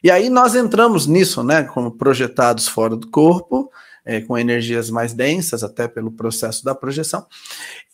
E 0.02 0.10
aí 0.10 0.28
nós 0.28 0.54
entramos 0.54 1.06
nisso, 1.06 1.42
né, 1.42 1.62
como 1.62 1.92
projetados 1.92 2.68
fora 2.68 2.96
do 2.96 3.08
corpo, 3.08 3.70
é, 4.04 4.20
com 4.20 4.38
energias 4.38 4.90
mais 4.90 5.12
densas, 5.12 5.62
até 5.62 5.86
pelo 5.86 6.10
processo 6.10 6.64
da 6.64 6.74
projeção, 6.74 7.26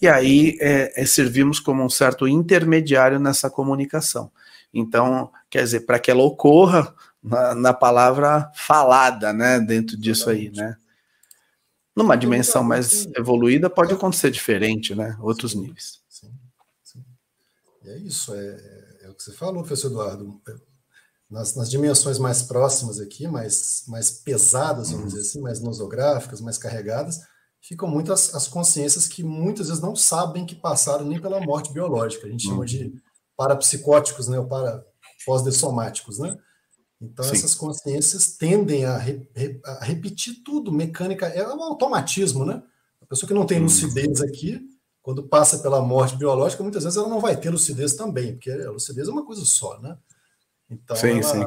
e 0.01 0.07
aí 0.07 0.57
é, 0.61 1.03
é, 1.03 1.05
servimos 1.07 1.59
como 1.59 1.83
um 1.83 1.89
certo 1.89 2.29
intermediário 2.29 3.19
nessa 3.19 3.51
comunicação. 3.51 4.31
Então, 4.75 5.31
quer 5.49 5.63
dizer, 5.63 5.81
para 5.81 6.01
que 6.01 6.11
ela 6.11 6.25
ocorra 6.25 6.93
na, 7.23 7.55
na, 7.55 7.73
palavra 7.73 8.51
falada, 8.55 9.33
né, 9.33 9.61
dentro 9.61 9.97
disso 9.97 10.29
aí, 10.29 10.51
né. 10.51 10.77
Numa 11.95 12.17
dimensão 12.17 12.65
mais 12.65 13.07
evoluída 13.17 13.71
pode 13.71 13.95
acontecer 13.95 14.31
diferente, 14.31 14.97
né, 14.97 15.17
outros 15.21 15.55
níveis. 15.55 16.01
Sim, 16.09 16.33
sim. 16.83 17.05
E 17.85 17.91
é 17.91 17.99
isso, 17.99 18.35
é, 18.35 18.97
é 19.03 19.09
o 19.09 19.15
que 19.15 19.23
você 19.23 19.33
falou, 19.33 19.63
professor 19.63 19.93
Eduardo, 19.93 20.41
nas, 21.31 21.55
nas, 21.55 21.71
dimensões 21.71 22.19
mais 22.19 22.43
próximas 22.43 22.99
aqui, 22.99 23.29
mais, 23.29 23.85
mais 23.87 24.11
pesadas, 24.11 24.91
vamos 24.91 25.15
dizer 25.15 25.21
assim, 25.21 25.41
mais 25.41 25.61
nosográficas, 25.61 26.41
mais 26.41 26.59
carregadas, 26.59 27.21
ficam 27.61 27.89
muitas 27.89 28.35
as 28.35 28.47
consciências 28.47 29.09
que 29.09 29.23
muitas 29.23 29.69
vezes 29.69 29.83
não 29.83 29.97
sabem 29.97 30.45
que 30.45 30.55
passaram 30.55 31.07
nem 31.07 31.21
pela 31.21 31.41
morte 31.41 31.73
biológica. 31.73 32.27
A 32.27 32.31
gente 32.31 32.47
chama 32.47 32.67
de 32.67 32.85
uhum. 32.85 33.01
Parapsicóticos, 33.37 34.29
né, 34.29 34.39
ou 34.39 34.47
para 34.47 34.85
pós-dessomáticos, 35.25 36.19
né? 36.19 36.39
Então, 37.01 37.25
Sim. 37.25 37.33
essas 37.37 37.55
consciências 37.55 38.37
tendem 38.37 38.85
a, 38.85 38.97
re, 38.97 39.29
a, 39.65 39.85
repetir 39.85 40.43
tudo, 40.45 40.73
mecânica, 40.73 41.27
é 41.27 41.47
um 41.47 41.63
automatismo, 41.63 42.45
né? 42.45 42.63
A 43.01 43.07
pessoa 43.07 43.29
que 43.29 43.35
não 43.35 43.47
tem 43.47 43.59
uhum. 43.59 43.65
lucidez 43.65 44.21
aqui, 44.23 44.61
quando 45.03 45.23
passa 45.23 45.59
pela 45.59 45.83
morte 45.83 46.17
biológica, 46.17 46.63
muitas 46.63 46.85
vezes 46.85 46.97
ela 46.97 47.09
não 47.09 47.21
vai 47.21 47.37
ter 47.37 47.51
lucidez 47.51 47.95
também, 47.95 48.33
porque 48.33 48.51
a 48.51 48.71
lucidez 48.71 49.07
é 49.07 49.11
uma 49.11 49.27
coisa 49.27 49.45
só, 49.45 49.79
né? 49.81 49.99
Então, 50.71 50.97
sim, 50.97 51.21
ela, 51.21 51.23
sim. 51.23 51.47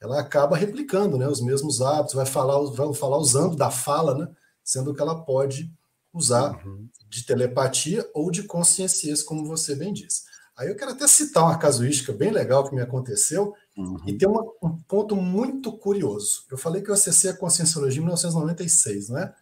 ela 0.00 0.20
acaba 0.20 0.56
replicando 0.56 1.16
né, 1.16 1.26
os 1.26 1.40
mesmos 1.40 1.80
hábitos, 1.80 2.14
vai 2.14 2.26
falar, 2.26 2.58
vai 2.70 2.92
falar 2.92 3.16
usando 3.16 3.56
da 3.56 3.70
fala, 3.70 4.14
né, 4.14 4.28
sendo 4.62 4.94
que 4.94 5.00
ela 5.00 5.24
pode 5.24 5.72
usar 6.12 6.62
uhum. 6.64 6.86
de 7.08 7.24
telepatia 7.24 8.08
ou 8.12 8.30
de 8.30 8.42
consciência, 8.42 9.14
como 9.24 9.46
você 9.46 9.74
bem 9.74 9.92
disse. 9.92 10.22
Aí 10.56 10.68
eu 10.68 10.76
quero 10.76 10.92
até 10.92 11.06
citar 11.08 11.42
uma 11.42 11.58
casuística 11.58 12.12
bem 12.12 12.30
legal 12.30 12.68
que 12.68 12.74
me 12.74 12.80
aconteceu 12.80 13.54
uhum. 13.76 13.96
e 14.06 14.16
tem 14.16 14.28
uma, 14.28 14.42
um 14.62 14.76
ponto 14.86 15.16
muito 15.16 15.76
curioso. 15.76 16.44
Eu 16.50 16.56
falei 16.56 16.80
que 16.80 16.90
eu 16.90 16.94
acessei 16.94 17.30
a 17.30 17.36
Conscienciologia 17.36 17.98
em 17.98 18.04
1996, 18.04 19.08
não 19.08 19.18
é? 19.18 19.34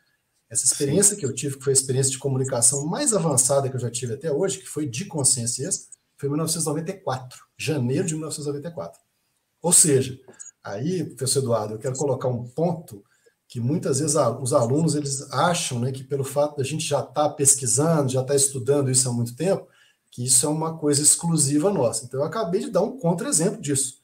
Essa 0.49 0.64
experiência 0.64 1.14
Sim. 1.14 1.21
que 1.21 1.26
eu 1.26 1.35
tive, 1.35 1.57
que 1.57 1.64
foi 1.64 1.73
a 1.73 1.75
experiência 1.75 2.12
de 2.12 2.19
comunicação 2.19 2.87
mais 2.87 3.12
avançada 3.14 3.69
que 3.69 3.76
eu 3.76 3.81
já 3.81 3.90
tive 3.90 4.14
até 4.14 4.31
hoje, 4.31 4.59
que 4.59 4.66
foi 4.66 4.87
de 4.87 5.07
consciências, 5.07 5.88
foi 6.16 6.28
em 6.28 6.33
1994, 6.33 7.38
janeiro 7.57 8.07
de 8.07 8.14
1994. 8.14 9.00
Ou 9.62 9.73
seja, 9.73 10.19
aí, 10.62 11.04
professor 11.04 11.40
Eduardo, 11.40 11.75
eu 11.75 11.78
quero 11.78 11.97
colocar 11.97 12.28
um 12.28 12.45
ponto 12.45 13.02
que 13.49 13.61
muitas 13.61 14.00
vezes 14.00 14.16
os 14.40 14.52
alunos 14.52 14.95
eles 14.95 15.31
acham 15.31 15.78
né, 15.78 15.92
que 15.92 16.02
pelo 16.02 16.25
fato 16.25 16.57
da 16.57 16.64
gente 16.64 16.87
já 16.87 17.00
estar 17.00 17.12
tá 17.12 17.28
pesquisando, 17.28 18.12
já 18.12 18.21
estar 18.21 18.33
tá 18.33 18.37
estudando 18.37 18.90
isso 18.90 19.09
há 19.09 19.12
muito 19.12 19.37
tempo, 19.37 19.66
que 20.12 20.25
isso 20.25 20.47
é 20.47 20.49
uma 20.49 20.78
coisa 20.78 21.02
exclusiva 21.02 21.73
nossa. 21.73 22.04
Então, 22.04 22.21
eu 22.21 22.26
acabei 22.26 22.61
de 22.61 22.71
dar 22.71 22.83
um 22.83 22.97
contra-exemplo 22.97 23.61
disso. 23.61 24.00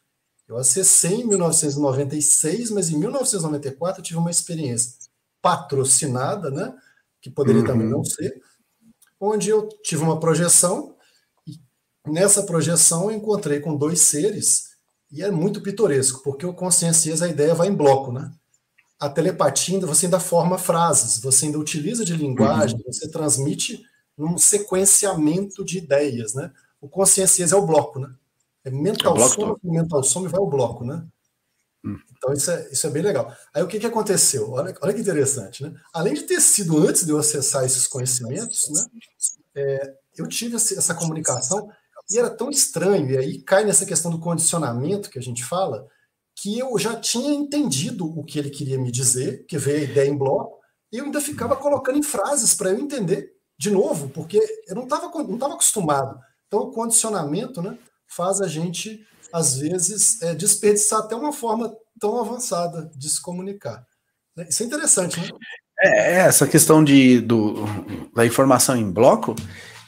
Eu 0.48 0.56
acessei 0.56 1.20
em 1.20 1.24
1996, 1.24 2.72
mas 2.72 2.90
em 2.90 2.98
1994 2.98 4.00
eu 4.00 4.04
tive 4.04 4.18
uma 4.18 4.30
experiência 4.30 4.94
patrocinada, 5.40 6.50
né, 6.50 6.74
que 7.20 7.30
poderia 7.30 7.60
uhum. 7.60 7.66
também 7.66 7.88
não 7.88 8.02
ser, 8.02 8.42
onde 9.20 9.50
eu 9.50 9.68
tive 9.84 10.02
uma 10.02 10.18
projeção 10.18 10.96
Nessa 12.10 12.42
projeção, 12.42 13.10
eu 13.10 13.16
encontrei 13.16 13.60
com 13.60 13.76
dois 13.76 14.00
seres 14.00 14.68
e 15.10 15.22
é 15.22 15.30
muito 15.30 15.60
pitoresco, 15.60 16.22
porque 16.22 16.44
o 16.44 16.54
consciencias, 16.54 17.22
a 17.22 17.28
ideia 17.28 17.54
vai 17.54 17.68
em 17.68 17.74
bloco, 17.74 18.12
né? 18.12 18.30
A 18.98 19.08
telepatia, 19.08 19.78
você 19.80 20.06
ainda 20.06 20.18
forma 20.18 20.58
frases, 20.58 21.20
você 21.20 21.46
ainda 21.46 21.58
utiliza 21.58 22.04
de 22.04 22.16
linguagem, 22.16 22.76
uhum. 22.76 22.92
você 22.92 23.08
transmite 23.10 23.82
num 24.18 24.36
sequenciamento 24.36 25.64
de 25.64 25.78
ideias, 25.78 26.34
né? 26.34 26.52
O 26.80 26.88
consciencias 26.88 27.52
é 27.52 27.56
o 27.56 27.64
bloco, 27.64 28.00
né? 28.00 28.12
É 28.64 28.70
mental 28.70 29.16
é 29.16 29.28
soma, 29.28 29.56
mental 29.62 30.02
soma 30.02 30.28
e 30.28 30.30
vai 30.30 30.40
o 30.40 30.46
bloco, 30.46 30.84
né? 30.84 31.06
Hum. 31.84 31.96
Então 32.16 32.32
isso 32.32 32.50
é, 32.50 32.68
isso 32.72 32.86
é 32.86 32.90
bem 32.90 33.02
legal. 33.02 33.32
Aí 33.54 33.62
o 33.62 33.68
que, 33.68 33.78
que 33.78 33.86
aconteceu? 33.86 34.50
Olha, 34.50 34.76
olha 34.82 34.92
que 34.92 35.00
interessante, 35.00 35.62
né? 35.62 35.72
Além 35.94 36.14
de 36.14 36.22
ter 36.22 36.40
sido 36.40 36.78
antes 36.78 37.06
de 37.06 37.12
eu 37.12 37.18
acessar 37.18 37.64
esses 37.64 37.86
conhecimentos, 37.86 38.68
né? 38.70 38.84
É, 39.54 39.94
eu 40.16 40.26
tive 40.26 40.56
essa 40.56 40.94
comunicação 40.94 41.70
e 42.10 42.18
era 42.18 42.30
tão 42.30 42.50
estranho, 42.50 43.10
e 43.10 43.18
aí 43.18 43.42
cai 43.42 43.64
nessa 43.64 43.86
questão 43.86 44.10
do 44.10 44.18
condicionamento 44.18 45.10
que 45.10 45.18
a 45.18 45.22
gente 45.22 45.44
fala, 45.44 45.86
que 46.34 46.58
eu 46.58 46.76
já 46.78 46.98
tinha 46.98 47.34
entendido 47.34 48.06
o 48.06 48.24
que 48.24 48.38
ele 48.38 48.50
queria 48.50 48.78
me 48.78 48.90
dizer, 48.90 49.44
que 49.46 49.58
veio 49.58 49.80
a 49.80 49.90
ideia 49.90 50.08
em 50.08 50.16
bloco, 50.16 50.58
e 50.90 50.98
eu 50.98 51.04
ainda 51.04 51.20
ficava 51.20 51.54
colocando 51.54 51.98
em 51.98 52.02
frases 52.02 52.54
para 52.54 52.70
eu 52.70 52.78
entender 52.78 53.37
de 53.58 53.70
novo, 53.70 54.08
porque 54.10 54.38
eu 54.68 54.74
não 54.74 54.84
estava 54.84 55.10
não 55.24 55.38
tava 55.38 55.54
acostumado. 55.54 56.18
Então, 56.46 56.60
o 56.60 56.70
condicionamento 56.70 57.60
né, 57.60 57.76
faz 58.06 58.40
a 58.40 58.46
gente, 58.46 59.04
às 59.32 59.58
vezes, 59.58 60.22
é, 60.22 60.34
desperdiçar 60.34 61.00
até 61.00 61.14
uma 61.14 61.32
forma 61.32 61.74
tão 62.00 62.18
avançada 62.20 62.90
de 62.94 63.08
se 63.08 63.20
comunicar. 63.20 63.84
Isso 64.48 64.62
é 64.62 64.66
interessante, 64.66 65.20
né? 65.20 65.28
É, 65.80 65.88
é 65.88 66.18
essa 66.20 66.46
questão 66.46 66.82
de, 66.82 67.20
do, 67.20 67.54
da 68.14 68.24
informação 68.24 68.76
em 68.76 68.90
bloco 68.90 69.34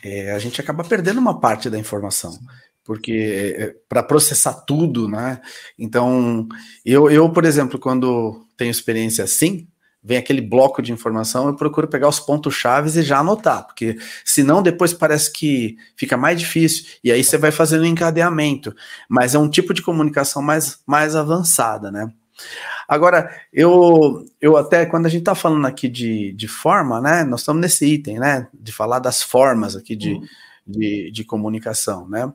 é, 0.02 0.32
a 0.32 0.38
gente 0.38 0.60
acaba 0.60 0.82
perdendo 0.84 1.18
uma 1.18 1.38
parte 1.38 1.68
da 1.68 1.78
informação, 1.78 2.38
porque 2.84 3.12
é, 3.12 3.62
é 3.64 3.74
para 3.88 4.02
processar 4.02 4.54
tudo, 4.66 5.08
né? 5.08 5.40
Então, 5.78 6.48
eu, 6.84 7.10
eu, 7.10 7.30
por 7.30 7.44
exemplo, 7.44 7.78
quando 7.78 8.46
tenho 8.56 8.70
experiência 8.70 9.24
assim, 9.24 9.68
vem 10.02 10.16
aquele 10.16 10.40
bloco 10.40 10.80
de 10.80 10.92
informação, 10.92 11.46
eu 11.46 11.54
procuro 11.54 11.86
pegar 11.86 12.08
os 12.08 12.18
pontos 12.18 12.54
chaves 12.54 12.96
e 12.96 13.02
já 13.02 13.18
anotar, 13.18 13.66
porque 13.66 13.98
senão 14.24 14.62
depois 14.62 14.94
parece 14.94 15.30
que 15.32 15.76
fica 15.96 16.16
mais 16.16 16.38
difícil, 16.38 16.86
e 17.04 17.12
aí 17.12 17.22
você 17.22 17.36
vai 17.36 17.50
fazendo 17.50 17.82
um 17.82 17.86
encadeamento, 17.86 18.74
mas 19.08 19.34
é 19.34 19.38
um 19.38 19.48
tipo 19.48 19.74
de 19.74 19.82
comunicação 19.82 20.40
mais, 20.40 20.80
mais 20.86 21.14
avançada, 21.14 21.90
né? 21.90 22.10
Agora, 22.88 23.30
eu, 23.52 24.24
eu 24.40 24.56
até, 24.56 24.86
quando 24.86 25.06
a 25.06 25.08
gente 25.08 25.20
está 25.20 25.34
falando 25.34 25.66
aqui 25.66 25.88
de, 25.88 26.32
de 26.32 26.48
forma, 26.48 27.00
né, 27.00 27.22
nós 27.22 27.40
estamos 27.40 27.60
nesse 27.60 27.84
item, 27.84 28.18
né, 28.18 28.48
de 28.52 28.72
falar 28.72 28.98
das 28.98 29.22
formas 29.22 29.76
aqui 29.76 29.94
de, 29.94 30.14
uhum. 30.14 30.24
de, 30.66 31.10
de, 31.12 31.24
comunicação, 31.24 32.08
né. 32.08 32.32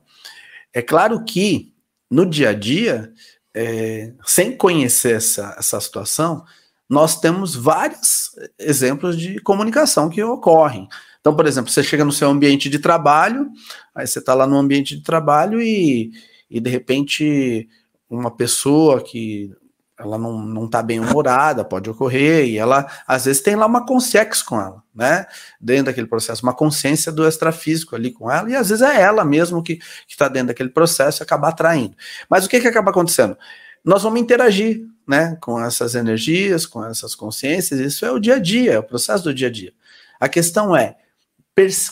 É 0.72 0.80
claro 0.80 1.24
que, 1.24 1.74
no 2.08 2.24
dia 2.24 2.50
a 2.50 2.52
dia, 2.54 3.12
é, 3.54 4.12
sem 4.24 4.56
conhecer 4.56 5.16
essa, 5.16 5.56
essa 5.58 5.80
situação, 5.80 6.44
nós 6.88 7.20
temos 7.20 7.54
vários 7.54 8.30
exemplos 8.58 9.18
de 9.18 9.40
comunicação 9.40 10.08
que 10.08 10.22
ocorrem. 10.22 10.88
Então, 11.20 11.34
por 11.34 11.46
exemplo, 11.46 11.70
você 11.70 11.82
chega 11.82 12.04
no 12.04 12.12
seu 12.12 12.28
ambiente 12.28 12.68
de 12.70 12.78
trabalho, 12.78 13.50
aí 13.94 14.06
você 14.06 14.20
está 14.20 14.32
lá 14.32 14.46
no 14.46 14.56
ambiente 14.56 14.96
de 14.96 15.02
trabalho 15.02 15.60
e, 15.60 16.12
e 16.48 16.60
de 16.60 16.70
repente 16.70 17.68
uma 18.08 18.30
pessoa 18.30 19.02
que 19.02 19.50
ela 19.98 20.18
não, 20.18 20.38
não 20.38 20.68
tá 20.68 20.82
bem 20.82 21.00
humorada, 21.00 21.64
pode 21.64 21.88
ocorrer, 21.88 22.46
e 22.46 22.58
ela, 22.58 22.86
às 23.06 23.24
vezes, 23.24 23.40
tem 23.40 23.56
lá 23.56 23.64
uma 23.64 23.84
consciência 23.86 24.44
com 24.44 24.60
ela, 24.60 24.82
né? 24.94 25.26
Dentro 25.58 25.86
daquele 25.86 26.06
processo, 26.06 26.42
uma 26.42 26.52
consciência 26.52 27.10
do 27.10 27.26
extrafísico 27.26 27.96
ali 27.96 28.12
com 28.12 28.30
ela, 28.30 28.50
e 28.50 28.54
às 28.54 28.68
vezes 28.68 28.82
é 28.82 29.00
ela 29.00 29.24
mesmo 29.24 29.62
que 29.62 29.78
está 30.06 30.28
dentro 30.28 30.48
daquele 30.48 30.68
processo 30.68 31.22
e 31.22 31.24
acaba 31.24 31.48
atraindo. 31.48 31.96
Mas 32.28 32.44
o 32.44 32.48
que, 32.48 32.60
que 32.60 32.68
acaba 32.68 32.90
acontecendo? 32.90 33.38
Nós 33.82 34.02
vamos 34.02 34.20
interagir, 34.20 34.86
né, 35.06 35.36
com 35.40 35.62
essas 35.62 35.94
energias, 35.94 36.66
com 36.66 36.84
essas 36.84 37.14
consciências, 37.14 37.78
isso 37.80 38.04
é 38.04 38.10
o 38.10 38.18
dia 38.18 38.34
a 38.34 38.38
dia, 38.38 38.72
é 38.72 38.78
o 38.78 38.82
processo 38.82 39.24
do 39.24 39.34
dia 39.34 39.48
a 39.48 39.50
dia. 39.50 39.72
A 40.18 40.28
questão 40.28 40.74
é, 40.74 40.96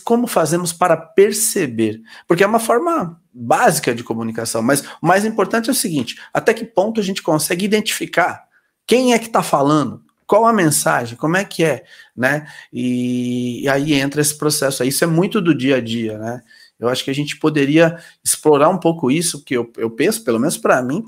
como 0.05 0.27
fazemos 0.27 0.73
para 0.73 0.97
perceber? 0.97 2.03
Porque 2.27 2.45
é 2.45 2.47
uma 2.47 2.59
forma 2.59 3.21
básica 3.33 3.95
de 3.95 4.05
comunicação, 4.05 4.63
mas 4.63 4.83
o 5.01 5.07
mais 5.07 5.25
importante 5.25 5.69
é 5.69 5.73
o 5.73 5.77
seguinte: 5.77 6.21
até 6.33 6.53
que 6.53 6.65
ponto 6.65 7.01
a 7.01 7.03
gente 7.03 7.23
consegue 7.23 7.65
identificar 7.65 8.45
quem 8.87 9.15
é 9.15 9.19
que 9.19 9.27
está 9.27 9.43
falando, 9.43 10.03
qual 10.27 10.47
a 10.47 10.53
mensagem, 10.53 11.17
como 11.17 11.37
é 11.37 11.45
que 11.45 11.65
é, 11.65 11.85
né? 12.15 12.47
E, 12.73 13.63
e, 13.63 13.69
aí 13.69 13.95
entra 13.95 14.21
esse 14.21 14.37
processo 14.37 14.83
aí. 14.83 14.91
Isso 14.91 15.05
é 15.05 15.07
muito 15.07 15.41
do 15.41 15.55
dia 15.55 15.77
a 15.77 15.81
dia, 15.81 16.19
né? 16.19 16.43
Eu 16.79 16.89
acho 16.89 17.05
que 17.05 17.11
a 17.11 17.15
gente 17.15 17.39
poderia 17.39 17.99
explorar 18.23 18.69
um 18.69 18.79
pouco 18.79 19.11
isso, 19.11 19.43
que 19.43 19.55
eu, 19.55 19.73
eu 19.77 19.91
penso, 19.91 20.25
pelo 20.25 20.39
menos 20.39 20.59
para 20.59 20.83
mim, 20.83 21.05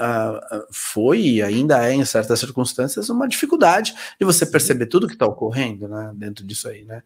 uh, 0.00 0.66
foi 0.70 1.20
e 1.20 1.42
ainda 1.42 1.88
é, 1.88 1.94
em 1.94 2.04
certas 2.04 2.40
circunstâncias, 2.40 3.08
uma 3.08 3.28
dificuldade 3.28 3.94
de 4.18 4.24
você 4.24 4.46
perceber 4.46 4.86
tudo 4.86 5.06
que 5.06 5.14
está 5.14 5.26
ocorrendo 5.26 5.88
né, 5.88 6.12
dentro 6.14 6.44
disso 6.44 6.68
aí, 6.68 6.84
né? 6.84 7.02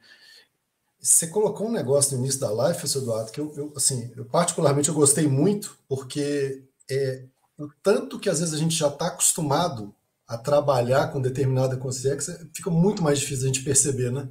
Você 1.00 1.28
colocou 1.28 1.68
um 1.68 1.72
negócio 1.72 2.16
no 2.16 2.24
início 2.24 2.40
da 2.40 2.50
live, 2.50 2.76
professor 2.76 3.02
Eduardo, 3.02 3.30
que 3.30 3.40
eu, 3.40 3.54
eu, 3.56 3.72
assim, 3.76 4.10
eu 4.16 4.24
particularmente 4.24 4.88
eu 4.88 4.94
gostei 4.94 5.28
muito, 5.28 5.78
porque 5.88 6.64
é 6.90 7.22
o 7.56 7.68
tanto 7.82 8.18
que 8.18 8.28
às 8.28 8.40
vezes 8.40 8.54
a 8.54 8.58
gente 8.58 8.74
já 8.74 8.88
está 8.88 9.06
acostumado 9.06 9.94
a 10.26 10.36
trabalhar 10.36 11.08
com 11.12 11.20
determinada 11.20 11.76
consciência, 11.76 12.48
fica 12.52 12.68
muito 12.68 13.02
mais 13.02 13.18
difícil 13.18 13.44
a 13.44 13.46
gente 13.46 13.64
perceber, 13.64 14.10
né? 14.10 14.28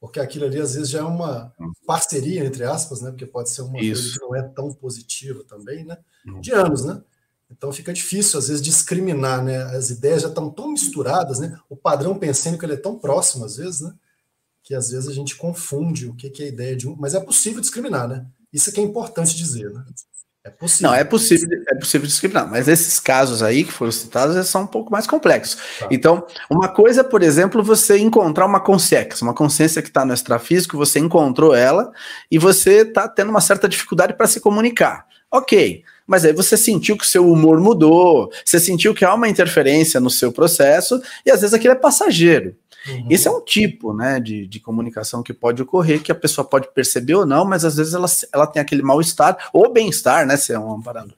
Porque 0.00 0.18
aquilo 0.18 0.44
ali 0.46 0.60
às 0.60 0.74
vezes 0.74 0.90
já 0.90 1.00
é 1.00 1.04
uma 1.04 1.52
parceria, 1.86 2.44
entre 2.44 2.64
aspas, 2.64 3.00
né? 3.00 3.10
Porque 3.10 3.26
pode 3.26 3.50
ser 3.50 3.62
uma 3.62 3.80
Isso. 3.80 4.02
coisa 4.02 4.18
que 4.18 4.24
não 4.24 4.36
é 4.36 4.42
tão 4.48 4.72
positiva 4.72 5.44
também, 5.44 5.84
né? 5.84 5.98
Uhum. 6.26 6.40
De 6.40 6.52
anos, 6.52 6.84
né? 6.84 7.02
Então 7.50 7.72
fica 7.72 7.92
difícil, 7.92 8.38
às 8.38 8.48
vezes, 8.48 8.62
discriminar, 8.62 9.42
né? 9.42 9.62
As 9.76 9.90
ideias 9.90 10.22
já 10.22 10.28
estão 10.28 10.50
tão 10.50 10.68
misturadas, 10.68 11.38
né? 11.38 11.58
O 11.68 11.76
padrão 11.76 12.18
pensando 12.18 12.58
que 12.58 12.64
ele 12.64 12.74
é 12.74 12.76
tão 12.76 12.98
próximo, 12.98 13.44
às 13.44 13.56
vezes, 13.56 13.80
né? 13.80 13.92
Que 14.62 14.74
às 14.74 14.90
vezes 14.90 15.08
a 15.08 15.14
gente 15.14 15.34
confunde 15.36 16.06
o 16.06 16.14
que 16.14 16.42
é 16.42 16.44
a 16.44 16.48
ideia 16.48 16.76
de 16.76 16.86
um. 16.86 16.94
Mas 16.96 17.14
é 17.14 17.20
possível 17.20 17.60
discriminar, 17.60 18.06
né? 18.06 18.26
Isso 18.52 18.68
é 18.68 18.72
que 18.72 18.80
é 18.80 18.82
importante 18.82 19.36
dizer, 19.36 19.72
né? 19.72 19.84
É 20.44 20.50
possível. 20.50 20.90
Não, 20.90 20.96
é 20.96 21.04
possível, 21.04 21.48
é 21.68 21.74
possível 21.74 22.06
discriminar, 22.06 22.48
mas 22.48 22.68
esses 22.68 22.98
casos 22.98 23.42
aí 23.42 23.64
que 23.64 23.72
foram 23.72 23.92
citados 23.92 24.46
são 24.48 24.62
um 24.62 24.66
pouco 24.66 24.90
mais 24.90 25.06
complexos. 25.06 25.60
Tá. 25.78 25.88
Então, 25.90 26.26
uma 26.48 26.68
coisa, 26.68 27.04
por 27.04 27.22
exemplo, 27.22 27.62
você 27.62 27.98
encontrar 27.98 28.46
uma 28.46 28.60
consciência, 28.60 29.24
uma 29.24 29.34
consciência 29.34 29.82
que 29.82 29.88
está 29.88 30.04
no 30.04 30.14
extrafísico, 30.14 30.76
você 30.76 30.98
encontrou 30.98 31.54
ela 31.54 31.92
e 32.30 32.38
você 32.38 32.82
está 32.82 33.06
tendo 33.08 33.30
uma 33.30 33.40
certa 33.40 33.68
dificuldade 33.68 34.14
para 34.14 34.26
se 34.26 34.40
comunicar. 34.40 35.06
Ok, 35.30 35.84
mas 36.08 36.24
aí 36.24 36.32
você 36.32 36.56
sentiu 36.56 36.96
que 36.96 37.04
o 37.04 37.08
seu 37.08 37.30
humor 37.30 37.60
mudou, 37.60 38.32
você 38.42 38.58
sentiu 38.58 38.94
que 38.94 39.04
há 39.04 39.14
uma 39.14 39.28
interferência 39.28 40.00
no 40.00 40.08
seu 40.08 40.32
processo, 40.32 41.00
e 41.24 41.30
às 41.30 41.42
vezes 41.42 41.52
aquilo 41.52 41.74
é 41.74 41.76
passageiro. 41.76 42.56
Uhum. 42.88 43.06
Esse 43.10 43.28
é 43.28 43.30
um 43.30 43.40
tipo 43.40 43.92
né, 43.92 44.20
de, 44.20 44.46
de 44.46 44.60
comunicação 44.60 45.22
que 45.22 45.32
pode 45.32 45.62
ocorrer, 45.62 46.02
que 46.02 46.12
a 46.12 46.14
pessoa 46.14 46.44
pode 46.44 46.68
perceber 46.72 47.14
ou 47.14 47.26
não, 47.26 47.44
mas 47.44 47.64
às 47.64 47.76
vezes 47.76 47.94
ela, 47.94 48.06
ela 48.32 48.46
tem 48.46 48.60
aquele 48.60 48.82
mal-estar 48.82 49.50
ou 49.52 49.72
bem-estar, 49.72 50.26
né? 50.26 50.36
Se 50.36 50.52
é 50.52 50.58
um 50.58 50.72
amparando. 50.72 51.14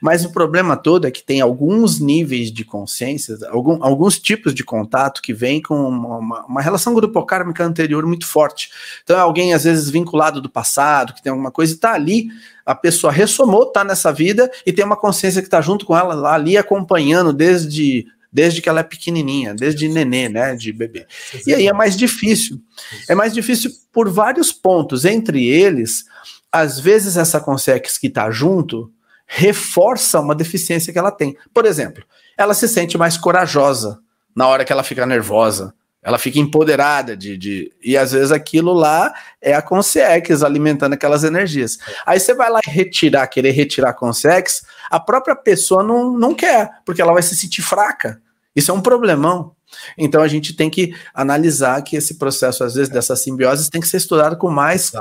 Mas 0.00 0.24
o 0.24 0.30
problema 0.30 0.76
todo 0.76 1.06
é 1.06 1.10
que 1.10 1.22
tem 1.22 1.40
alguns 1.40 1.98
níveis 1.98 2.52
de 2.52 2.64
consciência, 2.64 3.36
algum, 3.48 3.82
alguns 3.82 4.18
tipos 4.18 4.54
de 4.54 4.62
contato 4.64 5.22
que 5.22 5.32
vêm 5.32 5.60
com 5.62 5.74
uma, 5.74 6.18
uma, 6.18 6.46
uma 6.46 6.62
relação 6.62 6.94
grupocármica 6.94 7.64
anterior 7.64 8.04
muito 8.06 8.26
forte. 8.26 8.70
Então, 9.02 9.16
é 9.16 9.20
alguém, 9.20 9.54
às 9.54 9.64
vezes, 9.64 9.90
vinculado 9.90 10.40
do 10.40 10.50
passado, 10.50 11.14
que 11.14 11.22
tem 11.22 11.30
alguma 11.30 11.50
coisa, 11.50 11.72
e 11.72 11.76
está 11.76 11.92
ali, 11.92 12.28
a 12.64 12.74
pessoa 12.74 13.12
ressomou, 13.12 13.64
está 13.64 13.84
nessa 13.84 14.12
vida, 14.12 14.50
e 14.66 14.72
tem 14.72 14.84
uma 14.84 14.96
consciência 14.96 15.40
que 15.40 15.46
está 15.46 15.60
junto 15.60 15.84
com 15.86 15.96
ela, 15.96 16.14
lá 16.14 16.34
ali 16.34 16.56
acompanhando 16.56 17.32
desde 17.32 18.06
desde 18.34 18.60
que 18.60 18.68
ela 18.68 18.80
é 18.80 18.82
pequenininha, 18.82 19.54
desde 19.54 19.86
nenê, 19.86 20.28
né, 20.28 20.56
de 20.56 20.72
bebê. 20.72 21.06
E 21.46 21.54
aí 21.54 21.68
é 21.68 21.72
mais 21.72 21.96
difícil. 21.96 22.60
É 23.08 23.14
mais 23.14 23.32
difícil 23.32 23.70
por 23.92 24.10
vários 24.10 24.50
pontos, 24.50 25.04
entre 25.04 25.46
eles, 25.46 26.04
às 26.50 26.80
vezes 26.80 27.16
essa 27.16 27.40
consex 27.40 27.96
que 27.96 28.08
está 28.08 28.28
junto 28.32 28.90
reforça 29.26 30.20
uma 30.20 30.34
deficiência 30.34 30.92
que 30.92 30.98
ela 30.98 31.12
tem. 31.12 31.36
Por 31.54 31.64
exemplo, 31.64 32.04
ela 32.36 32.54
se 32.54 32.68
sente 32.68 32.98
mais 32.98 33.16
corajosa 33.16 34.00
na 34.34 34.48
hora 34.48 34.64
que 34.64 34.72
ela 34.72 34.82
fica 34.82 35.06
nervosa. 35.06 35.72
Ela 36.04 36.18
fica 36.18 36.38
empoderada 36.38 37.16
de, 37.16 37.38
de. 37.38 37.72
E 37.82 37.96
às 37.96 38.12
vezes 38.12 38.30
aquilo 38.30 38.74
lá 38.74 39.14
é 39.40 39.54
a 39.54 39.62
Consex 39.62 40.42
alimentando 40.42 40.92
aquelas 40.92 41.24
energias. 41.24 41.78
Aí 42.04 42.20
você 42.20 42.34
vai 42.34 42.50
lá 42.50 42.60
retirar, 42.62 43.26
querer 43.26 43.52
retirar 43.52 43.88
a 43.88 43.94
Consex, 43.94 44.66
a 44.90 45.00
própria 45.00 45.34
pessoa 45.34 45.82
não, 45.82 46.12
não 46.12 46.34
quer, 46.34 46.70
porque 46.84 47.00
ela 47.00 47.14
vai 47.14 47.22
se 47.22 47.34
sentir 47.34 47.62
fraca. 47.62 48.20
Isso 48.54 48.70
é 48.70 48.74
um 48.74 48.82
problemão. 48.82 49.56
Então 49.96 50.22
a 50.22 50.28
gente 50.28 50.54
tem 50.54 50.70
que 50.70 50.94
analisar 51.12 51.82
que 51.82 51.96
esse 51.96 52.14
processo, 52.14 52.64
às 52.64 52.74
vezes, 52.74 52.88
dessa 52.88 53.16
simbiose 53.16 53.70
tem 53.70 53.80
que 53.80 53.88
ser 53.88 53.98
estudado 53.98 54.36
com 54.36 54.50
mais. 54.50 54.92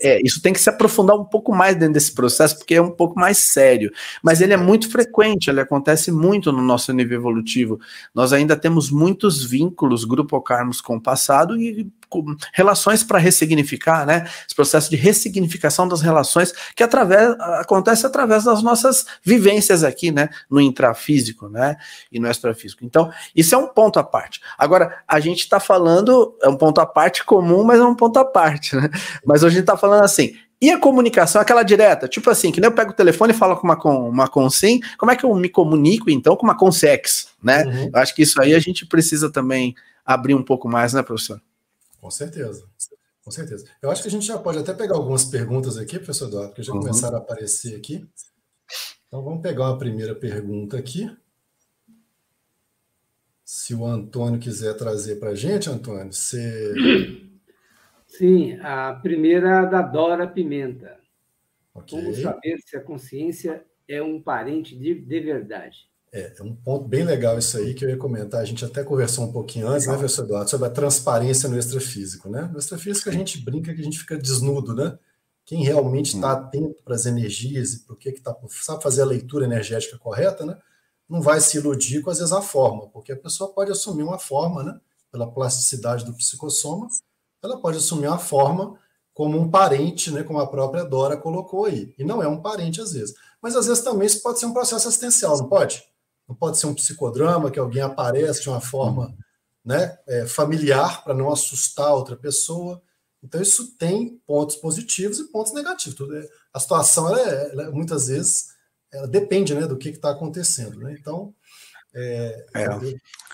É, 0.00 0.20
isso 0.24 0.40
tem 0.40 0.52
que 0.52 0.60
se 0.60 0.70
aprofundar 0.70 1.16
um 1.16 1.24
pouco 1.24 1.54
mais 1.54 1.76
dentro 1.76 1.94
desse 1.94 2.12
processo, 2.12 2.58
porque 2.58 2.74
é 2.74 2.82
um 2.82 2.90
pouco 2.90 3.18
mais 3.18 3.38
sério. 3.38 3.92
Mas 4.22 4.40
ele 4.40 4.52
é 4.52 4.56
muito 4.56 4.90
frequente, 4.90 5.48
ele 5.48 5.60
acontece 5.60 6.10
muito 6.10 6.52
no 6.52 6.62
nosso 6.62 6.92
nível 6.92 7.18
evolutivo. 7.18 7.78
Nós 8.14 8.32
ainda 8.32 8.56
temos 8.56 8.90
muitos 8.90 9.44
vínculos 9.44 10.04
grupo-karmos 10.04 10.80
com 10.80 10.96
o 10.96 11.00
passado 11.00 11.60
e 11.60 11.86
relações 12.52 13.02
para 13.02 13.18
ressignificar, 13.18 14.04
né? 14.04 14.28
Esse 14.46 14.54
processo 14.54 14.90
de 14.90 14.96
ressignificação 14.96 15.88
das 15.88 16.02
relações 16.02 16.52
que 16.74 16.82
através, 16.82 17.30
acontece 17.60 18.06
através 18.06 18.44
das 18.44 18.62
nossas 18.62 19.06
vivências 19.22 19.82
aqui, 19.82 20.10
né? 20.10 20.28
No 20.50 20.60
intrafísico, 20.60 21.48
né? 21.48 21.76
E 22.12 22.20
no 22.20 22.28
extrafísico. 22.28 22.84
Então, 22.84 23.10
isso 23.34 23.54
é 23.54 23.58
um 23.58 23.68
ponto 23.68 23.98
à 23.98 24.04
parte. 24.04 24.40
Agora, 24.58 25.02
a 25.08 25.20
gente 25.20 25.40
está 25.40 25.58
falando, 25.58 26.36
é 26.42 26.48
um 26.48 26.56
ponto 26.56 26.80
à 26.80 26.86
parte 26.86 27.24
comum, 27.24 27.64
mas 27.64 27.80
é 27.80 27.84
um 27.84 27.94
ponto 27.94 28.18
à 28.18 28.24
parte, 28.24 28.76
né? 28.76 28.90
Mas 29.24 29.42
hoje 29.42 29.56
a 29.56 29.58
gente 29.58 29.60
está 29.60 29.76
falando 29.76 30.04
assim, 30.04 30.34
e 30.64 30.70
a 30.70 30.78
comunicação, 30.78 31.42
aquela 31.42 31.62
direta, 31.62 32.08
tipo 32.08 32.30
assim, 32.30 32.50
que 32.50 32.60
nem 32.60 32.70
eu 32.70 32.74
pego 32.74 32.92
o 32.92 32.94
telefone 32.94 33.32
e 33.32 33.36
falo 33.36 33.56
com 33.56 33.66
uma, 33.66 33.76
com 33.76 34.08
uma 34.08 34.28
consim, 34.28 34.80
como 34.96 35.12
é 35.12 35.16
que 35.16 35.24
eu 35.24 35.34
me 35.34 35.48
comunico 35.48 36.08
então 36.08 36.36
com 36.36 36.44
uma 36.44 36.56
consex, 36.56 37.28
né? 37.42 37.64
Uhum. 37.64 37.90
Eu 37.92 38.00
acho 38.00 38.14
que 38.14 38.22
isso 38.22 38.40
aí 38.40 38.54
a 38.54 38.58
gente 38.58 38.86
precisa 38.86 39.30
também 39.30 39.74
abrir 40.06 40.34
um 40.34 40.42
pouco 40.42 40.68
mais, 40.68 40.94
né, 40.94 41.02
professor? 41.02 41.40
Com 42.04 42.10
certeza. 42.10 42.68
Com 43.22 43.30
certeza. 43.30 43.66
Eu 43.80 43.90
acho 43.90 44.02
que 44.02 44.08
a 44.08 44.10
gente 44.10 44.26
já 44.26 44.38
pode 44.38 44.58
até 44.58 44.74
pegar 44.74 44.94
algumas 44.94 45.24
perguntas 45.24 45.78
aqui, 45.78 45.96
professor 45.96 46.28
Eduardo, 46.28 46.50
porque 46.50 46.62
já 46.62 46.74
uhum. 46.74 46.80
começaram 46.80 47.16
a 47.16 47.20
aparecer 47.20 47.78
aqui. 47.78 48.06
Então 49.08 49.24
vamos 49.24 49.40
pegar 49.40 49.70
uma 49.70 49.78
primeira 49.78 50.14
pergunta 50.14 50.76
aqui. 50.76 51.10
Se 53.42 53.74
o 53.74 53.86
Antônio 53.86 54.38
quiser 54.38 54.76
trazer 54.76 55.16
para 55.16 55.30
a 55.30 55.34
gente, 55.34 55.70
Antônio, 55.70 56.12
você. 56.12 56.74
Sim, 58.06 58.58
a 58.60 58.92
primeira 59.02 59.62
é 59.62 59.66
da 59.66 59.80
Dora 59.80 60.28
Pimenta. 60.28 61.00
Okay. 61.72 61.98
Como 61.98 62.14
saber 62.14 62.58
se 62.58 62.76
a 62.76 62.82
consciência 62.82 63.64
é 63.88 64.02
um 64.02 64.20
parente 64.20 64.76
de, 64.76 64.94
de 64.94 65.20
verdade? 65.20 65.88
É, 66.14 66.32
é, 66.38 66.42
um 66.44 66.54
ponto 66.54 66.86
bem 66.86 67.02
legal 67.02 67.36
isso 67.36 67.58
aí 67.58 67.74
que 67.74 67.84
eu 67.84 67.90
ia 67.90 67.96
comentar. 67.96 68.40
A 68.40 68.44
gente 68.44 68.64
até 68.64 68.84
conversou 68.84 69.24
um 69.24 69.32
pouquinho 69.32 69.66
antes, 69.66 69.88
né, 69.88 69.94
professor 69.94 70.24
Eduardo, 70.24 70.48
sobre 70.48 70.68
a 70.68 70.70
transparência 70.70 71.48
no 71.48 71.58
extrafísico, 71.58 72.30
né? 72.30 72.48
No 72.52 72.58
extrafísico 72.60 73.08
a 73.08 73.12
gente 73.12 73.44
brinca 73.44 73.74
que 73.74 73.80
a 73.80 73.84
gente 73.84 73.98
fica 73.98 74.16
desnudo, 74.16 74.76
né? 74.76 74.96
Quem 75.44 75.64
realmente 75.64 76.14
está 76.14 76.30
atento 76.30 76.80
para 76.84 76.94
as 76.94 77.04
energias 77.04 77.74
e 77.74 77.80
para 77.80 77.94
o 77.94 77.96
que 77.96 78.10
está, 78.10 78.34
sabe 78.48 78.80
fazer 78.80 79.02
a 79.02 79.06
leitura 79.06 79.44
energética 79.44 79.98
correta, 79.98 80.46
né? 80.46 80.56
Não 81.08 81.20
vai 81.20 81.40
se 81.40 81.58
iludir 81.58 82.00
com 82.00 82.10
às 82.10 82.18
vezes 82.18 82.32
a 82.32 82.40
forma, 82.40 82.88
porque 82.90 83.10
a 83.10 83.16
pessoa 83.16 83.52
pode 83.52 83.72
assumir 83.72 84.04
uma 84.04 84.18
forma, 84.18 84.62
né? 84.62 84.80
Pela 85.10 85.28
plasticidade 85.28 86.04
do 86.04 86.14
psicossoma, 86.14 86.86
ela 87.42 87.58
pode 87.58 87.78
assumir 87.78 88.06
uma 88.06 88.18
forma 88.20 88.78
como 89.12 89.36
um 89.36 89.50
parente, 89.50 90.12
né? 90.12 90.22
Como 90.22 90.38
a 90.38 90.46
própria 90.46 90.84
Dora 90.84 91.16
colocou 91.16 91.64
aí. 91.64 91.92
E 91.98 92.04
não 92.04 92.22
é 92.22 92.28
um 92.28 92.40
parente 92.40 92.80
às 92.80 92.92
vezes. 92.92 93.16
Mas 93.42 93.56
às 93.56 93.66
vezes 93.66 93.82
também 93.82 94.06
isso 94.06 94.22
pode 94.22 94.38
ser 94.38 94.46
um 94.46 94.54
processo 94.54 94.86
assistencial, 94.86 95.36
não 95.36 95.48
pode? 95.48 95.82
Não 96.28 96.34
pode 96.34 96.58
ser 96.58 96.66
um 96.66 96.74
psicodrama 96.74 97.50
que 97.50 97.58
alguém 97.58 97.82
aparece 97.82 98.42
de 98.42 98.48
uma 98.48 98.60
forma 98.60 99.14
né, 99.64 99.98
é, 100.06 100.26
familiar 100.26 101.02
para 101.02 101.14
não 101.14 101.32
assustar 101.32 101.92
outra 101.94 102.16
pessoa. 102.16 102.82
Então, 103.22 103.40
isso 103.40 103.76
tem 103.76 104.20
pontos 104.26 104.56
positivos 104.56 105.18
e 105.18 105.30
pontos 105.30 105.54
negativos. 105.54 105.96
Tudo 105.96 106.16
é, 106.16 106.28
a 106.52 106.60
situação, 106.60 107.08
ela 107.08 107.20
é, 107.20 107.50
ela, 107.52 107.70
muitas 107.70 108.08
vezes, 108.08 108.48
ela 108.92 109.08
depende 109.08 109.54
né, 109.54 109.66
do 109.66 109.78
que 109.78 109.88
está 109.88 110.10
acontecendo. 110.10 110.78
Né? 110.78 110.94
Então, 110.98 111.34
é, 111.94 112.46
é. 112.54 112.68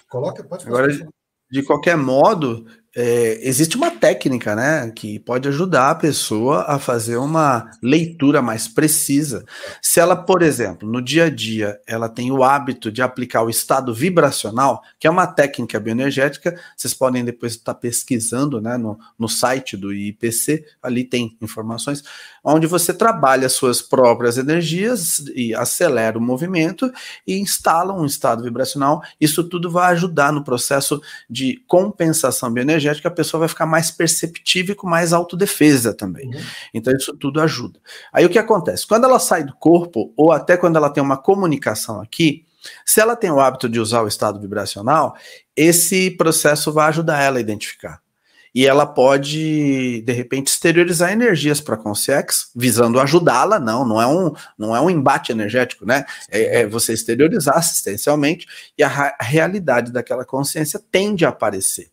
coloca, 0.09 0.45
pode 0.45 0.65
fazer. 0.65 0.77
Agora, 0.77 1.11
de 1.51 1.63
qualquer 1.65 1.97
modo, 1.97 2.67
é, 2.95 3.39
existe 3.47 3.77
uma 3.77 3.91
técnica, 3.91 4.57
né, 4.57 4.91
que 4.91 5.21
pode 5.21 5.47
ajudar 5.49 5.91
a 5.91 5.95
pessoa 5.95 6.65
a 6.67 6.77
fazer 6.79 7.17
uma 7.19 7.71
leitura 7.81 8.43
mais 8.43 8.67
precisa. 8.67 9.45
Se 9.81 10.01
ela, 10.01 10.17
por 10.17 10.43
exemplo, 10.43 10.91
no 10.91 11.01
dia 11.01 11.27
a 11.27 11.31
dia, 11.31 11.81
ela 11.87 12.09
tem 12.09 12.33
o 12.33 12.43
hábito 12.43 12.91
de 12.91 13.01
aplicar 13.01 13.43
o 13.43 13.51
estado 13.51 13.95
vibracional, 13.95 14.83
que 14.99 15.07
é 15.07 15.11
uma 15.11 15.27
técnica 15.27 15.79
bioenergética, 15.79 16.59
vocês 16.77 16.93
podem 16.93 17.25
depois 17.25 17.53
estar 17.53 17.75
pesquisando, 17.75 18.61
né, 18.61 18.77
no, 18.77 18.99
no 19.17 19.29
site 19.29 19.77
do 19.77 19.93
IPC, 19.93 20.65
ali 20.83 21.05
tem 21.05 21.37
informações, 21.41 22.03
onde 22.43 22.67
você 22.67 22.93
trabalha 22.93 23.49
suas 23.49 23.81
próprias 23.81 24.37
energias 24.37 25.23
e 25.37 25.55
acelera 25.55 26.19
o 26.19 26.21
movimento 26.21 26.91
e 27.25 27.39
instala 27.39 27.95
um 27.95 28.05
estado 28.05 28.43
vibracional. 28.43 29.01
Isso 29.21 29.45
tudo 29.45 29.71
vai 29.71 29.93
ajudar 29.93 30.33
no 30.33 30.43
processo 30.43 31.01
de 31.29 31.63
compensação 31.69 32.53
bioenergética 32.53 32.80
energética, 32.81 33.09
a 33.09 33.13
pessoa 33.13 33.41
vai 33.41 33.49
ficar 33.49 33.67
mais 33.67 33.91
perceptível 33.91 34.73
e 34.73 34.77
com 34.77 34.89
mais 34.89 35.13
autodefesa 35.13 35.93
também. 35.93 36.27
Uhum. 36.27 36.41
Então, 36.73 36.95
isso 36.95 37.15
tudo 37.17 37.41
ajuda. 37.41 37.79
Aí 38.13 38.25
o 38.25 38.31
que 38.31 38.39
acontece? 38.39 38.87
Quando 38.87 39.05
ela 39.05 39.19
sai 39.19 39.45
do 39.45 39.55
corpo, 39.55 40.13
ou 40.17 40.33
até 40.33 40.57
quando 40.57 40.77
ela 40.77 40.91
tem 40.91 41.03
uma 41.03 41.17
comunicação 41.17 42.01
aqui, 42.01 42.45
se 42.85 43.01
ela 43.01 43.17
tem 43.17 43.31
o 43.31 43.41
hábito 43.41 43.69
de 43.69 43.81
usar 43.81 44.03
o 44.03 44.09
estado 44.09 44.41
vibracional, 44.41 45.15
esse 45.57 46.11
processo 46.11 46.73
vai 46.73 46.89
ajudar 46.89 47.21
ela 47.23 47.39
a 47.39 47.41
identificar. 47.41 48.01
E 48.53 48.67
ela 48.67 48.85
pode, 48.85 50.03
de 50.03 50.13
repente, 50.13 50.49
exteriorizar 50.49 51.13
energias 51.13 51.61
para 51.61 51.77
a 51.77 51.79
Consex, 51.79 52.51
visando 52.55 52.99
ajudá-la. 52.99 53.61
Não, 53.61 53.87
não 53.87 54.03
é, 54.03 54.07
um, 54.07 54.33
não 54.59 54.77
é 54.77 54.81
um 54.81 54.91
embate 54.91 55.31
energético, 55.31 55.87
né? 55.87 56.05
É, 56.29 56.63
é 56.63 56.67
você 56.67 56.93
exteriorizar 56.93 57.57
assistencialmente 57.57 58.47
e 58.77 58.83
a, 58.83 58.89
a 59.19 59.25
realidade 59.25 59.93
daquela 59.93 60.25
consciência 60.25 60.81
tende 60.91 61.25
a 61.25 61.29
aparecer. 61.29 61.91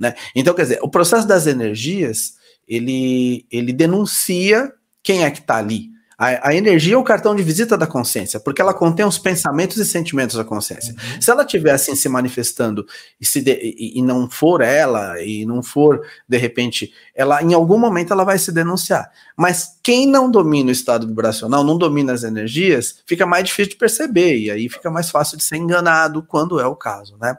Né? 0.00 0.14
Então, 0.34 0.54
quer 0.54 0.62
dizer, 0.62 0.78
o 0.82 0.88
processo 0.88 1.28
das 1.28 1.46
energias, 1.46 2.32
ele, 2.66 3.46
ele 3.52 3.72
denuncia 3.72 4.72
quem 5.02 5.24
é 5.24 5.30
que 5.30 5.40
está 5.40 5.58
ali. 5.58 5.90
A, 6.20 6.50
a, 6.50 6.54
energia 6.54 6.96
é 6.96 6.98
o 6.98 7.02
cartão 7.02 7.34
de 7.34 7.42
visita 7.42 7.78
da 7.78 7.86
consciência, 7.86 8.38
porque 8.38 8.60
ela 8.60 8.74
contém 8.74 9.06
os 9.06 9.18
pensamentos 9.18 9.78
e 9.78 9.86
sentimentos 9.86 10.36
da 10.36 10.44
consciência. 10.44 10.92
Uhum. 10.92 11.22
Se 11.22 11.30
ela 11.30 11.44
estiver 11.44 11.72
assim 11.72 11.96
se 11.96 12.10
manifestando 12.10 12.84
e, 13.18 13.24
se 13.24 13.40
de, 13.40 13.52
e, 13.52 13.98
e, 13.98 14.02
não 14.02 14.28
for 14.28 14.60
ela, 14.60 15.18
e 15.22 15.46
não 15.46 15.62
for, 15.62 16.06
de 16.28 16.36
repente, 16.36 16.92
ela 17.14 17.42
em 17.42 17.54
algum 17.54 17.78
momento 17.78 18.12
ela 18.12 18.22
vai 18.22 18.38
se 18.38 18.52
denunciar. 18.52 19.10
Mas 19.34 19.78
quem 19.82 20.06
não 20.06 20.30
domina 20.30 20.68
o 20.68 20.72
estado 20.72 21.06
vibracional, 21.06 21.64
não 21.64 21.78
domina 21.78 22.12
as 22.12 22.22
energias, 22.22 23.02
fica 23.06 23.24
mais 23.24 23.44
difícil 23.44 23.70
de 23.70 23.78
perceber, 23.78 24.36
e 24.36 24.50
aí 24.50 24.68
fica 24.68 24.90
mais 24.90 25.08
fácil 25.08 25.38
de 25.38 25.44
ser 25.44 25.56
enganado 25.56 26.22
quando 26.22 26.60
é 26.60 26.66
o 26.66 26.76
caso, 26.76 27.16
né? 27.18 27.38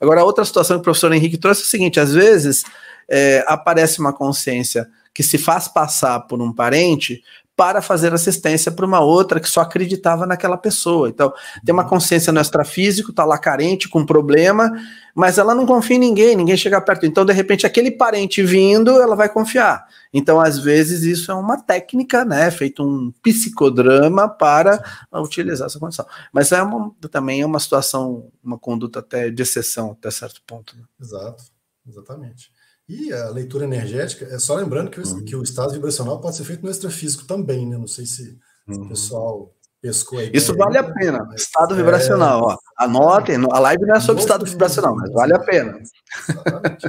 Agora, 0.00 0.24
outra 0.24 0.44
situação 0.44 0.76
que 0.76 0.80
o 0.80 0.84
professor 0.84 1.12
Henrique 1.12 1.38
trouxe 1.38 1.62
é 1.62 1.64
o 1.64 1.68
seguinte: 1.68 2.00
às 2.00 2.12
vezes 2.12 2.64
é, 3.08 3.44
aparece 3.46 4.00
uma 4.00 4.12
consciência 4.12 4.88
que 5.14 5.22
se 5.22 5.38
faz 5.38 5.68
passar 5.68 6.20
por 6.20 6.42
um 6.42 6.52
parente 6.52 7.22
para 7.56 7.80
fazer 7.80 8.12
assistência 8.12 8.70
para 8.70 8.84
uma 8.84 9.00
outra 9.00 9.40
que 9.40 9.48
só 9.48 9.62
acreditava 9.62 10.26
naquela 10.26 10.58
pessoa. 10.58 11.08
Então, 11.08 11.32
tem 11.64 11.72
uma 11.72 11.88
consciência 11.88 12.30
no 12.30 12.38
extrafísico, 12.38 13.10
está 13.10 13.24
lá 13.24 13.38
carente, 13.38 13.88
com 13.88 14.04
problema, 14.04 14.70
mas 15.14 15.38
ela 15.38 15.54
não 15.54 15.64
confia 15.64 15.96
em 15.96 16.00
ninguém, 16.00 16.36
ninguém 16.36 16.56
chega 16.56 16.78
perto. 16.82 17.06
Então, 17.06 17.24
de 17.24 17.32
repente, 17.32 17.66
aquele 17.66 17.90
parente 17.90 18.42
vindo, 18.42 19.00
ela 19.00 19.16
vai 19.16 19.30
confiar. 19.30 19.86
Então, 20.12 20.38
às 20.38 20.58
vezes, 20.58 21.02
isso 21.02 21.32
é 21.32 21.34
uma 21.34 21.56
técnica, 21.56 22.26
né? 22.26 22.50
Feito 22.50 22.84
um 22.86 23.10
psicodrama 23.22 24.28
para 24.28 24.82
utilizar 25.14 25.66
essa 25.66 25.78
condição. 25.78 26.04
Mas 26.30 26.52
é 26.52 26.62
uma, 26.62 26.92
também 27.10 27.40
é 27.40 27.46
uma 27.46 27.58
situação, 27.58 28.30
uma 28.44 28.58
conduta 28.58 28.98
até 28.98 29.30
de 29.30 29.42
exceção, 29.42 29.92
até 29.92 30.10
certo 30.10 30.42
ponto. 30.46 30.76
Né? 30.76 30.82
Exato, 31.00 31.42
exatamente. 31.88 32.50
E 32.88 33.12
a 33.12 33.30
leitura 33.30 33.64
energética, 33.64 34.26
é 34.26 34.38
só 34.38 34.54
lembrando 34.54 34.90
que, 34.90 35.00
uhum. 35.00 35.24
que 35.24 35.34
o 35.34 35.42
estado 35.42 35.72
vibracional 35.72 36.20
pode 36.20 36.36
ser 36.36 36.44
feito 36.44 36.62
no 36.62 36.70
extrafísico 36.70 37.24
também, 37.24 37.66
né? 37.66 37.76
Não 37.76 37.88
sei 37.88 38.06
se 38.06 38.38
uhum. 38.68 38.84
o 38.84 38.88
pessoal 38.88 39.54
pescou 39.80 40.18
aí. 40.18 40.30
Isso 40.32 40.54
vale 40.56 40.78
a 40.78 40.84
pena, 40.84 41.28
estado 41.34 41.74
é... 41.74 41.76
vibracional, 41.76 42.42
ó. 42.42 42.56
Anotem, 42.78 43.36
a 43.50 43.58
live 43.58 43.84
não 43.86 43.96
é 43.96 44.00
sobre 44.00 44.22
estado 44.22 44.46
vibracional, 44.46 44.94
mas 44.94 45.12
vale 45.12 45.34
a 45.34 45.38
pena. 45.38 45.80
Exatamente. 46.28 46.86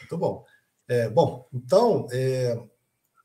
Muito 0.00 0.18
bom. 0.18 0.44
É, 0.88 1.08
bom, 1.08 1.48
então, 1.52 2.06
é, 2.12 2.60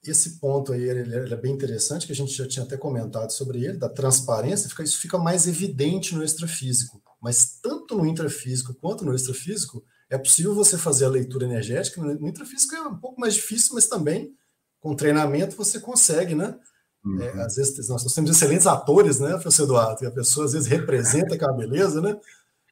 esse 0.04 0.40
ponto 0.40 0.74
aí 0.74 0.82
ele, 0.82 1.16
ele, 1.16 1.34
é 1.34 1.38
bem 1.38 1.54
interessante, 1.54 2.08
que 2.08 2.12
a 2.12 2.16
gente 2.16 2.34
já 2.34 2.48
tinha 2.48 2.66
até 2.66 2.76
comentado 2.76 3.32
sobre 3.32 3.64
ele, 3.64 3.78
da 3.78 3.88
transparência, 3.88 4.70
fica, 4.70 4.84
isso 4.84 5.00
fica 5.00 5.18
mais 5.18 5.48
evidente 5.48 6.16
no 6.16 6.24
extrafísico. 6.24 7.02
Mas 7.22 7.60
tanto 7.62 7.96
no 7.96 8.06
intrafísico 8.06 8.74
quanto 8.74 9.06
no 9.06 9.14
extrafísico, 9.14 9.84
é 10.12 10.17
possível 10.17 10.54
você 10.54 10.78
fazer 10.78 11.06
a 11.06 11.10
leitura 11.10 11.45
energética. 11.45 12.02
No 12.02 12.28
intrafísico 12.28 12.76
é 12.76 12.82
um 12.82 12.97
pouco 12.97 13.19
mais 13.19 13.34
difícil, 13.34 13.74
mas 13.74 13.88
também 13.88 14.36
com 14.82 14.93
treinamento 14.93 15.56
você 15.56 15.80
consegue, 15.80 16.36
né? 16.36 16.60
É, 17.04 17.08
uhum. 17.08 17.21
É, 17.21 17.43
às 17.43 17.56
vezes 17.56 17.88
nós 17.88 18.04
temos 18.13 18.30
excelentes 18.30 18.67
atores, 18.67 19.19
né, 19.19 19.32
professor 19.32 19.63
Eduardo? 19.63 20.04
E 20.04 20.08
a 20.08 20.12
pessoa 20.12 20.45
às 20.45 20.54
vezes 20.54 20.67
representa 20.67 21.36
aquela 21.36 21.54
beleza, 21.54 22.02
né? 22.02 22.19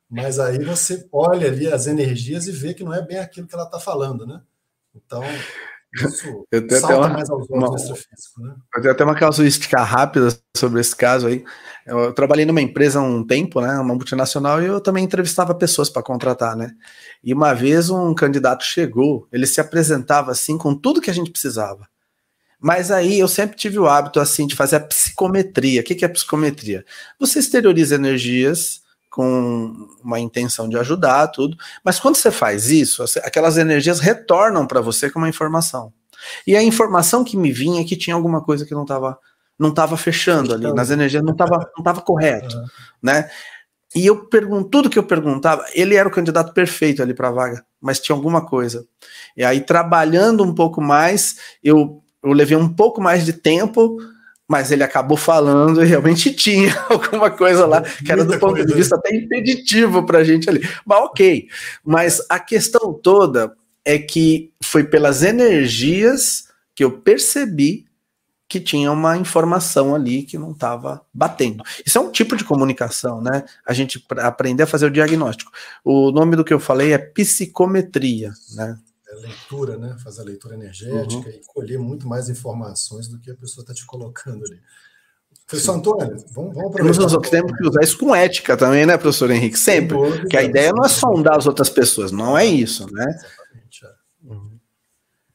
Mas 0.09 0.37
aí 0.37 0.63
você 0.63 1.07
olha 1.11 1.47
ali 1.47 1.71
as 1.71 1.87
energias 1.87 2.45
e 2.47 2.51
vê 2.51 2.73
que 2.73 2.83
não 2.83 2.93
é 2.93 3.01
bem 3.01 3.19
aquilo 3.19 3.47
que 3.47 3.55
ela 3.55 3.65
está 3.65 3.79
falando, 3.79 4.27
né? 4.27 4.41
Então, 4.93 5.23
isso 5.93 6.45
eu 6.51 6.67
tenho 6.67 6.81
salta 6.81 6.95
até 6.95 7.07
uma, 7.07 7.13
mais 7.13 7.29
aos 7.29 7.49
olhos 7.49 7.89
né? 8.37 8.55
Eu 8.75 8.81
tenho 8.81 8.93
até 8.93 9.03
uma 9.03 9.15
casuística 9.15 9.81
rápida 9.81 10.29
sobre 10.55 10.79
esse 10.79 10.95
caso 10.95 11.27
aí. 11.27 11.43
Eu, 11.85 11.99
eu, 11.99 12.13
trabalhei 12.13 12.45
numa 12.45 12.61
empresa 12.61 12.99
há 12.99 13.01
um 13.01 13.25
tempo, 13.25 13.59
né, 13.59 13.73
uma 13.73 13.95
multinacional, 13.95 14.61
e 14.61 14.67
eu 14.67 14.79
também 14.79 15.03
entrevistava 15.03 15.55
pessoas 15.55 15.89
para 15.89 16.03
contratar, 16.03 16.55
né? 16.55 16.71
E 17.23 17.33
uma 17.33 17.53
vez 17.53 17.89
um 17.89 18.13
candidato 18.13 18.63
chegou, 18.63 19.27
ele 19.31 19.47
se 19.47 19.59
apresentava 19.59 20.31
assim 20.31 20.57
com 20.57 20.75
tudo 20.75 21.01
que 21.01 21.09
a 21.09 21.13
gente 21.13 21.31
precisava. 21.31 21.87
Mas 22.61 22.91
aí 22.91 23.19
eu 23.19 23.27
sempre 23.27 23.55
tive 23.55 23.79
o 23.79 23.87
hábito 23.87 24.19
assim 24.19 24.45
de 24.45 24.55
fazer 24.55 24.75
a 24.75 24.81
psicometria. 24.81 25.81
O 25.81 25.83
que, 25.83 25.95
que 25.95 26.05
é 26.05 26.09
psicometria? 26.09 26.85
Você 27.17 27.39
exterioriza 27.39 27.95
energias 27.95 28.81
com 29.09 29.87
uma 30.03 30.19
intenção 30.19 30.69
de 30.69 30.77
ajudar, 30.77 31.27
tudo. 31.27 31.57
Mas 31.83 31.99
quando 31.99 32.15
você 32.15 32.31
faz 32.31 32.69
isso, 32.69 33.03
aquelas 33.23 33.57
energias 33.57 33.99
retornam 33.99 34.67
para 34.67 34.81
você 34.81 35.09
com 35.09 35.19
uma 35.19 35.29
informação. 35.29 35.91
E 36.45 36.55
a 36.55 36.63
informação 36.63 37.23
que 37.23 37.37
me 37.37 37.51
vinha 37.51 37.81
é 37.81 37.83
que 37.83 37.95
tinha 37.95 38.15
alguma 38.15 38.41
coisa 38.43 38.65
que 38.65 38.73
não 38.73 38.83
estava 38.83 39.17
não 39.57 39.73
tava 39.73 39.97
fechando 39.97 40.53
ali, 40.53 40.71
nas 40.73 40.89
energias 40.89 41.21
não 41.21 41.33
estava 41.33 41.69
não 41.75 41.83
tava 41.83 41.99
correto, 41.99 42.55
uhum. 42.55 42.65
né? 43.03 43.29
E 43.95 44.05
eu 44.05 44.25
pergunto, 44.27 44.69
tudo 44.69 44.89
que 44.89 44.99
eu 44.99 45.03
perguntava, 45.03 45.65
ele 45.73 45.95
era 45.95 46.07
o 46.07 46.11
candidato 46.11 46.53
perfeito 46.53 47.01
ali 47.01 47.13
para 47.13 47.29
a 47.29 47.31
vaga, 47.31 47.65
mas 47.81 47.99
tinha 47.99 48.15
alguma 48.15 48.45
coisa. 48.45 48.85
E 49.35 49.43
aí, 49.43 49.61
trabalhando 49.61 50.43
um 50.43 50.53
pouco 50.53 50.79
mais, 50.79 51.37
eu, 51.63 52.01
eu 52.23 52.31
levei 52.31 52.55
um 52.55 52.69
pouco 52.69 53.01
mais 53.01 53.25
de 53.25 53.33
tempo 53.33 53.97
mas 54.49 54.71
ele 54.71 54.83
acabou 54.83 55.15
falando 55.15 55.83
e 55.83 55.85
realmente 55.85 56.33
tinha 56.33 56.75
alguma 56.89 57.29
coisa 57.29 57.67
lá 57.67 57.83
que 57.83 58.11
era 58.11 58.25
do 58.25 58.39
ponto 58.39 58.65
de 58.65 58.73
vista 58.73 58.95
até 58.95 59.15
impeditivo 59.15 60.03
para 60.03 60.17
a 60.17 60.23
gente 60.23 60.49
ali. 60.49 60.67
Mas 60.83 60.99
ok. 61.03 61.47
Mas 61.85 62.25
a 62.27 62.39
questão 62.39 62.91
toda 62.91 63.55
é 63.85 63.99
que 63.99 64.51
foi 64.63 64.83
pelas 64.83 65.21
energias 65.21 66.49
que 66.73 66.83
eu 66.83 66.91
percebi 66.91 67.85
que 68.47 68.59
tinha 68.59 68.91
uma 68.91 69.15
informação 69.15 69.93
ali 69.93 70.23
que 70.23 70.35
não 70.35 70.51
estava 70.51 71.05
batendo. 71.13 71.63
Isso 71.85 71.99
é 71.99 72.01
um 72.01 72.11
tipo 72.11 72.35
de 72.35 72.43
comunicação, 72.43 73.21
né? 73.21 73.43
A 73.63 73.73
gente 73.73 74.03
aprender 74.17 74.63
a 74.63 74.67
fazer 74.67 74.87
o 74.87 74.91
diagnóstico. 74.91 75.51
O 75.85 76.11
nome 76.11 76.35
do 76.35 76.43
que 76.43 76.51
eu 76.51 76.59
falei 76.59 76.91
é 76.91 76.97
psicometria, 76.97 78.31
né? 78.55 78.75
Leitura, 79.19 79.77
né? 79.77 79.97
Fazer 80.03 80.21
a 80.21 80.25
leitura 80.25 80.55
energética 80.55 81.29
uhum. 81.29 81.35
e 81.35 81.41
colher 81.47 81.79
muito 81.79 82.07
mais 82.07 82.29
informações 82.29 83.07
do 83.07 83.19
que 83.19 83.31
a 83.31 83.35
pessoa 83.35 83.63
está 83.63 83.73
te 83.73 83.85
colocando 83.85 84.43
ali. 84.45 84.59
Professor 85.45 85.75
Antônio, 85.77 86.15
vamos, 86.31 86.53
vamos 86.53 86.57
aproveitar. 86.57 87.01
Nós 87.01 87.13
um 87.13 87.21
temos 87.21 87.51
que 87.57 87.67
usar 87.67 87.81
isso 87.81 87.97
com 87.97 88.15
ética 88.15 88.55
também, 88.55 88.85
né, 88.85 88.97
professor 88.97 89.31
Henrique? 89.31 89.57
Sempre. 89.57 89.97
que 90.29 90.37
a 90.37 90.43
ideia 90.43 90.71
não 90.71 90.85
é 90.85 90.89
sondar 90.89 91.37
as 91.37 91.47
outras 91.47 91.69
pessoas, 91.69 92.11
não 92.11 92.37
é 92.37 92.45
isso, 92.45 92.85
né? 92.93 93.03
Exatamente. 93.03 93.85
É. 93.85 93.93
Uhum. 94.23 94.59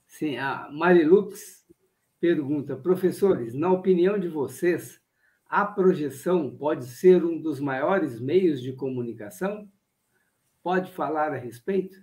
Sim, 0.07 0.37
a 0.37 0.68
Marilux 0.70 1.64
pergunta, 2.20 2.77
professores, 2.77 3.55
na 3.55 3.73
opinião 3.73 4.18
de 4.18 4.29
vocês, 4.29 5.01
a 5.49 5.64
projeção 5.64 6.51
pode 6.51 6.87
ser 6.87 7.25
um 7.25 7.38
dos 7.38 7.61
maiores 7.61 8.20
meios 8.20 8.62
de 8.62 8.73
comunicação? 8.73 9.68
Pode 10.62 10.92
falar 10.92 11.33
a 11.33 11.37
respeito? 11.37 11.97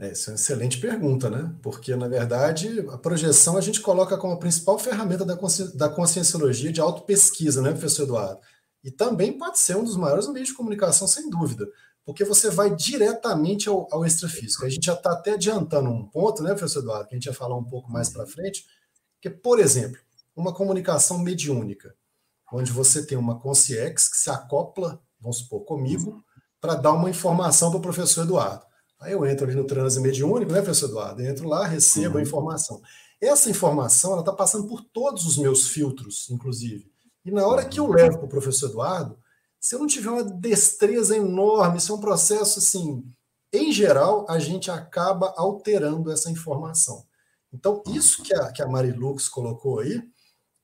É, 0.00 0.08
essa 0.08 0.30
é 0.30 0.32
uma 0.32 0.36
excelente 0.36 0.80
pergunta, 0.80 1.28
né? 1.28 1.54
Porque, 1.62 1.94
na 1.94 2.08
verdade, 2.08 2.80
a 2.88 2.96
projeção 2.96 3.58
a 3.58 3.60
gente 3.60 3.82
coloca 3.82 4.16
como 4.16 4.32
a 4.32 4.38
principal 4.38 4.78
ferramenta 4.78 5.26
da, 5.26 5.36
consci... 5.36 5.76
da 5.76 5.90
conscienciologia 5.90 6.72
de 6.72 6.80
autopesquisa, 6.80 7.60
né, 7.60 7.70
professor 7.72 8.04
Eduardo? 8.04 8.40
E 8.82 8.90
também 8.90 9.36
pode 9.36 9.58
ser 9.58 9.76
um 9.76 9.84
dos 9.84 9.96
maiores 9.96 10.26
meios 10.28 10.48
de 10.48 10.54
comunicação, 10.54 11.06
sem 11.06 11.28
dúvida, 11.28 11.68
porque 12.02 12.24
você 12.24 12.48
vai 12.48 12.74
diretamente 12.74 13.68
ao, 13.68 13.86
ao 13.92 14.06
extrafísico. 14.06 14.64
A 14.64 14.70
gente 14.70 14.86
já 14.86 14.94
está 14.94 15.12
até 15.12 15.32
adiantando 15.32 15.90
um 15.90 16.08
ponto, 16.08 16.42
né, 16.42 16.54
professor 16.54 16.80
Eduardo, 16.80 17.06
que 17.06 17.14
a 17.14 17.18
gente 17.18 17.26
ia 17.26 17.34
falar 17.34 17.58
um 17.58 17.64
pouco 17.64 17.92
mais 17.92 18.08
para 18.08 18.26
frente, 18.26 18.64
que, 19.20 19.28
por 19.28 19.60
exemplo, 19.60 20.00
uma 20.34 20.54
comunicação 20.54 21.18
mediúnica, 21.18 21.94
onde 22.50 22.72
você 22.72 23.04
tem 23.04 23.18
uma 23.18 23.38
consciex 23.38 24.08
que 24.08 24.16
se 24.16 24.30
acopla, 24.30 24.98
vamos 25.20 25.40
supor, 25.40 25.62
comigo, 25.66 26.24
para 26.58 26.74
dar 26.74 26.92
uma 26.92 27.10
informação 27.10 27.68
para 27.70 27.78
o 27.78 27.82
professor 27.82 28.24
Eduardo. 28.24 28.69
Aí 29.00 29.12
eu 29.12 29.24
entro 29.24 29.46
ali 29.46 29.54
no 29.54 29.64
transe 29.64 29.98
mediúnico, 30.00 30.52
né, 30.52 30.60
professor 30.60 30.88
Eduardo? 30.88 31.22
entro 31.22 31.48
lá, 31.48 31.66
recebo 31.66 32.14
uhum. 32.14 32.20
a 32.20 32.22
informação. 32.22 32.82
Essa 33.20 33.50
informação 33.50 34.12
ela 34.12 34.20
está 34.20 34.32
passando 34.32 34.66
por 34.66 34.82
todos 34.82 35.26
os 35.26 35.38
meus 35.38 35.68
filtros, 35.68 36.28
inclusive. 36.30 36.90
E 37.24 37.30
na 37.30 37.46
hora 37.46 37.64
que 37.64 37.80
eu 37.80 37.86
levo 37.86 38.18
para 38.18 38.26
o 38.26 38.30
professor 38.30 38.68
Eduardo, 38.68 39.18
se 39.58 39.74
eu 39.74 39.78
não 39.78 39.86
tiver 39.86 40.10
uma 40.10 40.24
destreza 40.24 41.16
enorme, 41.16 41.78
isso 41.78 41.92
é 41.92 41.94
um 41.94 42.00
processo 42.00 42.58
assim. 42.58 43.04
Em 43.52 43.72
geral, 43.72 44.24
a 44.28 44.38
gente 44.38 44.70
acaba 44.70 45.34
alterando 45.36 46.10
essa 46.10 46.30
informação. 46.30 47.04
Então, 47.52 47.82
isso 47.88 48.22
que 48.22 48.34
a, 48.34 48.52
que 48.52 48.62
a 48.62 48.68
Marilux 48.68 49.28
colocou 49.28 49.80
aí, 49.80 50.02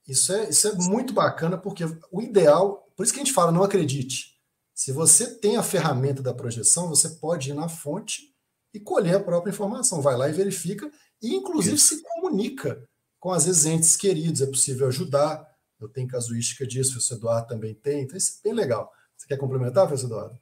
isso 0.06 0.32
é, 0.32 0.48
isso 0.48 0.68
é 0.68 0.72
muito 0.74 1.12
bacana, 1.12 1.58
porque 1.58 1.84
o 2.12 2.22
ideal, 2.22 2.88
por 2.96 3.02
isso 3.02 3.12
que 3.12 3.20
a 3.20 3.24
gente 3.24 3.34
fala, 3.34 3.50
não 3.50 3.64
acredite. 3.64 4.35
Se 4.76 4.92
você 4.92 5.38
tem 5.38 5.56
a 5.56 5.62
ferramenta 5.62 6.22
da 6.22 6.34
projeção, 6.34 6.90
você 6.90 7.08
pode 7.08 7.48
ir 7.48 7.54
na 7.54 7.66
fonte 7.66 8.34
e 8.74 8.78
colher 8.78 9.16
a 9.16 9.20
própria 9.20 9.50
informação. 9.50 10.02
Vai 10.02 10.14
lá 10.18 10.28
e 10.28 10.34
verifica, 10.34 10.90
e 11.22 11.34
inclusive 11.34 11.76
Isso. 11.76 11.96
se 11.96 12.02
comunica 12.02 12.86
com 13.18 13.32
as 13.32 13.64
entes 13.64 13.96
queridos. 13.96 14.42
É 14.42 14.46
possível 14.46 14.86
ajudar. 14.88 15.48
Eu 15.80 15.88
tenho 15.88 16.06
casuística 16.06 16.66
disso, 16.66 16.90
o 16.90 16.92
professor 16.92 17.16
Eduardo 17.16 17.48
também 17.48 17.74
tem, 17.74 18.02
então 18.02 18.18
isso 18.18 18.38
é 18.38 18.48
bem 18.48 18.52
legal. 18.52 18.92
Você 19.16 19.26
quer 19.26 19.38
complementar, 19.38 19.86
professor 19.86 20.08
Eduardo? 20.08 20.38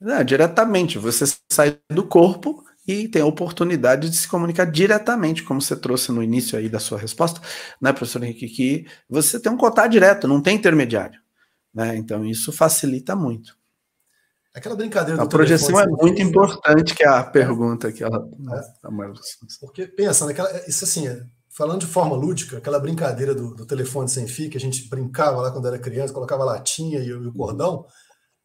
Não, 0.00 0.24
diretamente. 0.24 0.98
Você 0.98 1.24
sai 1.52 1.78
do 1.90 2.06
corpo 2.06 2.64
e 2.88 3.06
tem 3.06 3.20
a 3.20 3.26
oportunidade 3.26 4.08
de 4.08 4.16
se 4.16 4.26
comunicar 4.26 4.64
diretamente, 4.64 5.42
como 5.42 5.60
você 5.60 5.76
trouxe 5.76 6.10
no 6.10 6.22
início 6.22 6.58
aí 6.58 6.70
da 6.70 6.78
sua 6.78 6.98
resposta, 6.98 7.38
né, 7.80 7.92
professor 7.92 8.22
Henrique, 8.22 8.48
que 8.48 8.86
você 9.08 9.38
tem 9.38 9.52
um 9.52 9.58
contato 9.58 9.90
direto, 9.90 10.26
não 10.26 10.40
tem 10.42 10.56
intermediário. 10.56 11.20
Né? 11.74 11.96
Então, 11.96 12.24
isso 12.24 12.52
facilita 12.52 13.14
muito. 13.14 13.58
Aquela 14.54 14.74
brincadeira 14.74 15.22
A 15.22 15.26
projeção 15.26 15.78
é 15.78 15.86
muito 15.86 16.20
importante, 16.20 16.94
que 16.94 17.04
é 17.04 17.08
a 17.08 17.22
pergunta 17.22 17.92
que 17.92 18.02
ela. 18.02 18.28
É. 18.52 18.88
Porque 19.60 19.86
pensa, 19.86 20.26
naquela, 20.26 20.50
isso 20.66 20.84
assim, 20.84 21.06
falando 21.48 21.80
de 21.80 21.86
forma 21.86 22.16
lúdica, 22.16 22.58
aquela 22.58 22.80
brincadeira 22.80 23.32
do, 23.32 23.54
do, 23.54 23.64
telefone 23.64 24.08
sem 24.08 24.26
fio, 24.26 24.50
que 24.50 24.56
a 24.56 24.60
gente 24.60 24.88
brincava 24.88 25.40
lá 25.40 25.52
quando 25.52 25.68
era 25.68 25.78
criança, 25.78 26.12
colocava 26.12 26.42
a 26.42 26.46
latinha 26.46 26.98
e, 26.98 27.06
e 27.06 27.12
o 27.12 27.32
cordão, 27.32 27.86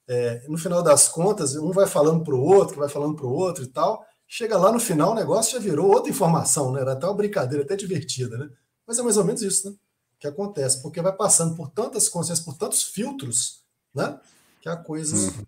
é, 0.07 0.43
no 0.47 0.57
final 0.57 0.83
das 0.83 1.07
contas, 1.07 1.55
um 1.55 1.71
vai 1.71 1.87
falando 1.87 2.23
para 2.23 2.35
o 2.35 2.41
outro, 2.41 2.77
vai 2.77 2.89
falando 2.89 3.15
para 3.15 3.25
o 3.25 3.33
outro 3.33 3.63
e 3.63 3.67
tal, 3.67 4.05
chega 4.27 4.57
lá 4.57 4.71
no 4.71 4.79
final, 4.79 5.11
o 5.11 5.15
negócio 5.15 5.53
já 5.53 5.59
virou 5.59 5.87
outra 5.87 6.11
informação, 6.11 6.71
né? 6.71 6.81
Era 6.81 6.93
até 6.93 7.07
uma 7.07 7.15
brincadeira, 7.15 7.63
até 7.63 7.75
divertida, 7.75 8.37
né? 8.37 8.49
Mas 8.87 8.99
é 8.99 9.01
mais 9.01 9.17
ou 9.17 9.23
menos 9.23 9.41
isso, 9.41 9.69
né? 9.69 9.75
Que 10.19 10.27
acontece, 10.27 10.81
porque 10.81 11.01
vai 11.01 11.13
passando 11.13 11.55
por 11.55 11.69
tantas 11.69 12.09
consciências, 12.09 12.45
por 12.45 12.57
tantos 12.57 12.83
filtros, 12.83 13.63
né? 13.93 14.19
Que 14.61 14.69
a 14.69 14.75
coisa 14.75 15.15
uhum. 15.15 15.45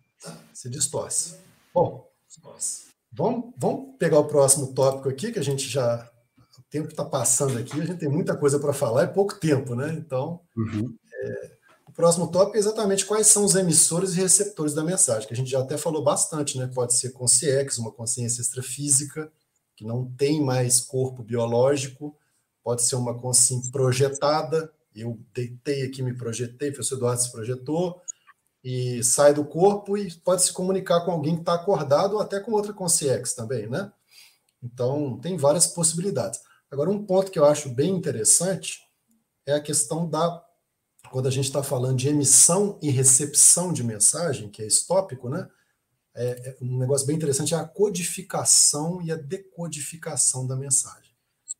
se 0.54 0.70
distorce. 0.70 1.36
Bom, 1.74 2.08
vamos, 3.12 3.54
vamos 3.58 3.96
pegar 3.98 4.20
o 4.20 4.28
próximo 4.28 4.74
tópico 4.74 5.10
aqui, 5.10 5.32
que 5.32 5.40
a 5.40 5.44
gente 5.44 5.68
já. 5.68 6.10
O 6.58 6.64
tempo 6.70 6.90
está 6.90 7.06
passando 7.06 7.58
aqui, 7.58 7.80
a 7.80 7.86
gente 7.86 8.00
tem 8.00 8.10
muita 8.10 8.36
coisa 8.36 8.60
para 8.60 8.74
falar, 8.74 9.04
é 9.04 9.08
pouco 9.08 9.36
tempo, 9.36 9.74
né? 9.74 9.94
Então, 9.94 10.42
uhum. 10.56 10.94
é, 11.14 11.52
o 11.88 11.92
próximo 11.94 12.28
tópico 12.30 12.58
é 12.58 12.60
exatamente 12.60 13.06
quais 13.06 13.28
são 13.28 13.46
os 13.46 13.56
emissores 13.56 14.14
e 14.14 14.18
receptores 14.18 14.74
da 14.74 14.84
mensagem, 14.84 15.28
que 15.28 15.34
a 15.34 15.38
gente 15.38 15.50
já 15.50 15.60
até 15.60 15.78
falou 15.78 16.04
bastante, 16.04 16.58
né? 16.58 16.70
Pode 16.74 16.94
ser 16.94 17.12
consciência, 17.12 17.82
uma 17.82 17.92
consciência 17.92 18.42
extrafísica, 18.42 19.32
que 19.76 19.86
não 19.86 20.12
tem 20.12 20.44
mais 20.44 20.82
corpo 20.82 21.24
biológico, 21.24 22.18
pode 22.68 22.84
ser 22.84 22.98
uma 22.98 23.18
consciência 23.18 23.72
projetada, 23.72 24.70
eu 24.94 25.18
deitei 25.34 25.84
aqui, 25.84 26.04
me 26.04 26.14
projetei, 26.14 26.68
o 26.68 26.74
professor 26.74 26.98
Eduardo 26.98 27.22
se 27.22 27.32
projetou, 27.32 28.02
e 28.62 29.02
sai 29.06 29.34
do 29.34 29.46
corpo 29.46 29.98
e 29.98 30.14
pode 30.16 30.44
se 30.44 30.52
comunicar 30.52 31.00
com 31.06 31.12
alguém 31.12 31.36
que 31.36 31.44
está 31.44 31.54
acordado 31.54 32.16
ou 32.16 32.20
até 32.20 32.42
com 32.42 32.52
outra 32.52 32.74
consciência 32.74 33.38
também, 33.38 33.68
né? 33.68 33.90
Então, 34.62 35.18
tem 35.22 35.38
várias 35.38 35.66
possibilidades. 35.66 36.42
Agora, 36.70 36.90
um 36.90 37.06
ponto 37.06 37.32
que 37.32 37.40
eu 37.40 37.46
acho 37.46 37.70
bem 37.70 37.96
interessante 37.96 38.82
é 39.46 39.54
a 39.54 39.62
questão 39.62 40.06
da. 40.06 40.46
Quando 41.10 41.28
a 41.28 41.32
gente 41.32 41.46
está 41.46 41.64
falando 41.64 41.98
de 41.98 42.10
emissão 42.10 42.78
e 42.82 42.90
recepção 42.90 43.72
de 43.72 43.82
mensagem, 43.82 44.50
que 44.50 44.62
é 44.62 44.66
esse 44.66 44.86
tópico, 44.86 45.30
né? 45.30 45.48
É, 46.14 46.50
é 46.50 46.58
um 46.62 46.78
negócio 46.78 47.08
bem 47.08 47.16
interessante 47.16 47.54
é 47.54 47.58
a 47.58 47.64
codificação 47.64 49.02
e 49.02 49.10
a 49.10 49.16
decodificação 49.16 50.46
da 50.46 50.58
mensagem. 50.58 51.07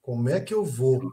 Como 0.08 0.30
é 0.30 0.40
que 0.40 0.54
eu 0.54 0.64
vou 0.64 1.12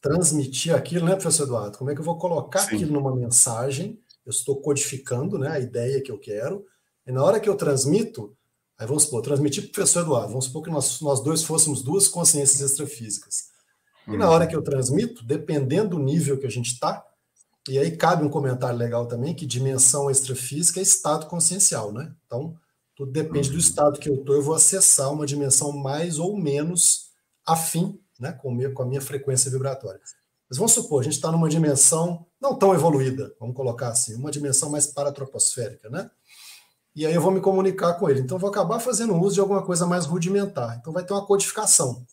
transmitir 0.00 0.72
aquilo, 0.72 1.04
né, 1.04 1.16
professor 1.16 1.42
Eduardo? 1.42 1.76
Como 1.76 1.90
é 1.90 1.94
que 1.94 2.00
eu 2.00 2.04
vou 2.04 2.16
colocar 2.16 2.60
Sim. 2.60 2.76
aquilo 2.76 2.92
numa 2.92 3.12
mensagem 3.12 4.00
eu 4.24 4.30
estou 4.30 4.60
codificando 4.60 5.36
né, 5.38 5.48
a 5.48 5.58
ideia 5.58 6.00
que 6.00 6.12
eu 6.12 6.18
quero, 6.20 6.64
e 7.04 7.10
na 7.10 7.24
hora 7.24 7.40
que 7.40 7.48
eu 7.48 7.56
transmito, 7.56 8.36
aí 8.78 8.86
vamos 8.86 9.04
supor, 9.04 9.22
transmitir 9.22 9.64
para 9.64 9.70
o 9.70 9.72
professor 9.72 10.02
Eduardo, 10.02 10.28
vamos 10.28 10.44
supor 10.44 10.62
que 10.62 10.70
nós, 10.70 11.00
nós 11.00 11.20
dois 11.20 11.42
fôssemos 11.42 11.82
duas 11.82 12.06
consciências 12.06 12.60
extrafísicas. 12.60 13.48
E 14.06 14.16
na 14.16 14.30
hora 14.30 14.46
que 14.46 14.54
eu 14.54 14.62
transmito, 14.62 15.24
dependendo 15.24 15.96
do 15.96 15.98
nível 15.98 16.38
que 16.38 16.46
a 16.46 16.50
gente 16.50 16.74
está, 16.74 17.04
e 17.68 17.76
aí 17.76 17.96
cabe 17.96 18.24
um 18.24 18.30
comentário 18.30 18.78
legal 18.78 19.08
também, 19.08 19.34
que 19.34 19.46
dimensão 19.46 20.08
extrafísica 20.08 20.78
é 20.78 20.82
estado 20.82 21.26
consciencial, 21.26 21.90
né? 21.90 22.14
Então, 22.26 22.54
tudo 22.94 23.10
depende 23.10 23.48
do 23.48 23.54
uhum. 23.54 23.60
estado 23.60 23.98
que 23.98 24.08
eu 24.08 24.14
estou, 24.14 24.36
eu 24.36 24.42
vou 24.42 24.54
acessar 24.54 25.12
uma 25.12 25.26
dimensão 25.26 25.72
mais 25.72 26.20
ou 26.20 26.38
menos 26.38 27.08
afim 27.44 27.98
né, 28.18 28.32
com, 28.32 28.56
com 28.72 28.82
a 28.82 28.86
minha 28.86 29.00
frequência 29.00 29.50
vibratória. 29.50 30.00
Mas 30.48 30.56
vamos 30.56 30.72
supor, 30.72 31.00
a 31.00 31.04
gente 31.04 31.14
está 31.14 31.30
numa 31.30 31.48
dimensão 31.48 32.26
não 32.40 32.56
tão 32.56 32.74
evoluída, 32.74 33.34
vamos 33.38 33.54
colocar 33.54 33.88
assim, 33.88 34.14
uma 34.14 34.30
dimensão 34.30 34.70
mais 34.70 34.86
paratroposférica, 34.86 35.90
né? 35.90 36.10
E 36.94 37.06
aí 37.06 37.14
eu 37.14 37.20
vou 37.20 37.30
me 37.30 37.40
comunicar 37.40 37.94
com 37.94 38.08
ele. 38.08 38.20
Então 38.20 38.38
vou 38.38 38.50
acabar 38.50 38.80
fazendo 38.80 39.14
uso 39.14 39.34
de 39.34 39.40
alguma 39.40 39.64
coisa 39.64 39.86
mais 39.86 40.04
rudimentar. 40.04 40.76
Então 40.80 40.92
vai 40.92 41.04
ter 41.04 41.12
uma 41.12 41.24
codificação. 41.24 42.04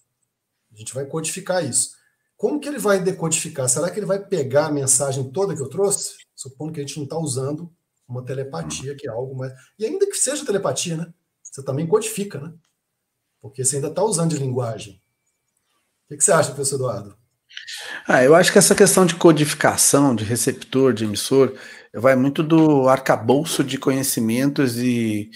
A 0.71 0.77
gente 0.77 0.93
vai 0.93 1.05
codificar 1.05 1.65
isso. 1.65 1.95
Como 2.37 2.59
que 2.59 2.67
ele 2.67 2.77
vai 2.77 3.01
decodificar? 3.01 3.67
Será 3.67 3.89
que 3.89 3.97
ele 3.97 4.05
vai 4.05 4.19
pegar 4.19 4.67
a 4.67 4.71
mensagem 4.71 5.31
toda 5.31 5.55
que 5.55 5.61
eu 5.61 5.69
trouxe? 5.69 6.15
Supondo 6.35 6.73
que 6.73 6.79
a 6.81 6.83
gente 6.83 6.97
não 6.97 7.05
está 7.05 7.17
usando 7.17 7.73
uma 8.07 8.23
telepatia, 8.23 8.95
que 8.95 9.07
é 9.07 9.09
algo 9.09 9.35
mais. 9.35 9.53
E 9.79 9.85
ainda 9.85 10.05
que 10.05 10.15
seja 10.15 10.45
telepatia, 10.45 10.97
né? 10.97 11.13
Você 11.41 11.63
também 11.63 11.87
codifica, 11.87 12.39
né? 12.39 12.53
Porque 13.41 13.63
você 13.63 13.77
ainda 13.77 13.87
está 13.87 14.03
usando 14.03 14.31
de 14.31 14.37
linguagem. 14.37 15.01
O 16.09 16.15
que, 16.15 16.23
você 16.23 16.31
acha, 16.31 16.51
professor 16.51 16.75
Eduardo? 16.75 17.15
Ah, 18.07 18.23
eu 18.23 18.35
acho 18.35 18.51
que 18.51 18.59
essa 18.59 18.75
questão 18.75 19.05
de 19.05 19.15
codificação, 19.15 20.15
de 20.15 20.23
receptor, 20.23 20.93
de 20.93 21.03
emissor, 21.03 21.53
vai 21.93 22.15
muito 22.15 22.43
do 22.43 22.87
arcabouço 22.87 23.63
de 23.63 23.79
conhecimentos 23.79 24.77
e 24.77 25.31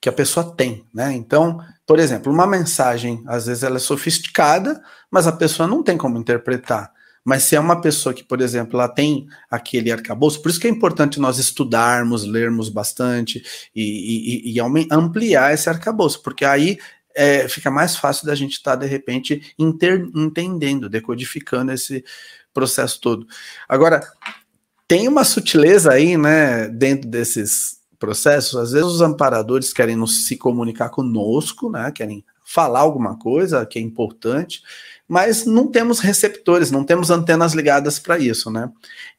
que 0.00 0.08
a 0.08 0.12
pessoa 0.12 0.54
tem, 0.56 0.86
né? 0.94 1.12
Então, 1.12 1.58
por 1.86 1.98
exemplo, 1.98 2.32
uma 2.32 2.46
mensagem, 2.46 3.22
às 3.26 3.46
vezes 3.46 3.62
ela 3.62 3.76
é 3.76 3.80
sofisticada, 3.80 4.80
mas 5.10 5.26
a 5.26 5.32
pessoa 5.32 5.68
não 5.68 5.82
tem 5.82 5.98
como 5.98 6.18
interpretar. 6.18 6.90
Mas 7.22 7.42
se 7.42 7.56
é 7.56 7.60
uma 7.60 7.80
pessoa 7.80 8.14
que, 8.14 8.22
por 8.22 8.40
exemplo, 8.40 8.78
ela 8.78 8.88
tem 8.88 9.26
aquele 9.50 9.90
arcabouço, 9.90 10.40
por 10.40 10.48
isso 10.48 10.60
que 10.60 10.68
é 10.68 10.70
importante 10.70 11.18
nós 11.18 11.38
estudarmos, 11.38 12.24
lermos 12.24 12.68
bastante 12.68 13.42
e, 13.74 14.52
e, 14.52 14.54
e 14.54 14.60
ampliar 14.92 15.52
esse 15.52 15.68
arcabouço, 15.68 16.22
porque 16.22 16.44
aí 16.44 16.78
é, 17.16 17.48
fica 17.48 17.70
mais 17.70 17.96
fácil 17.96 18.26
da 18.26 18.34
gente 18.34 18.52
estar, 18.52 18.72
tá, 18.72 18.84
de 18.84 18.86
repente, 18.86 19.54
inter, 19.58 20.06
entendendo, 20.14 20.88
decodificando 20.88 21.72
esse 21.72 22.04
processo 22.52 23.00
todo. 23.00 23.26
Agora, 23.66 24.06
tem 24.86 25.08
uma 25.08 25.24
sutileza 25.24 25.92
aí, 25.92 26.16
né, 26.16 26.68
dentro 26.68 27.08
desses 27.08 27.78
processos. 27.98 28.56
Às 28.56 28.72
vezes 28.72 28.86
os 28.86 29.00
amparadores 29.00 29.72
querem 29.72 29.96
nos, 29.96 30.26
se 30.26 30.36
comunicar 30.36 30.90
conosco, 30.90 31.70
né, 31.70 31.90
querem 31.90 32.24
falar 32.44 32.80
alguma 32.80 33.18
coisa 33.18 33.66
que 33.66 33.78
é 33.78 33.82
importante, 33.82 34.62
mas 35.08 35.44
não 35.44 35.66
temos 35.66 35.98
receptores, 35.98 36.70
não 36.70 36.84
temos 36.84 37.10
antenas 37.10 37.54
ligadas 37.54 37.98
para 37.98 38.18
isso, 38.18 38.50
né? 38.50 38.70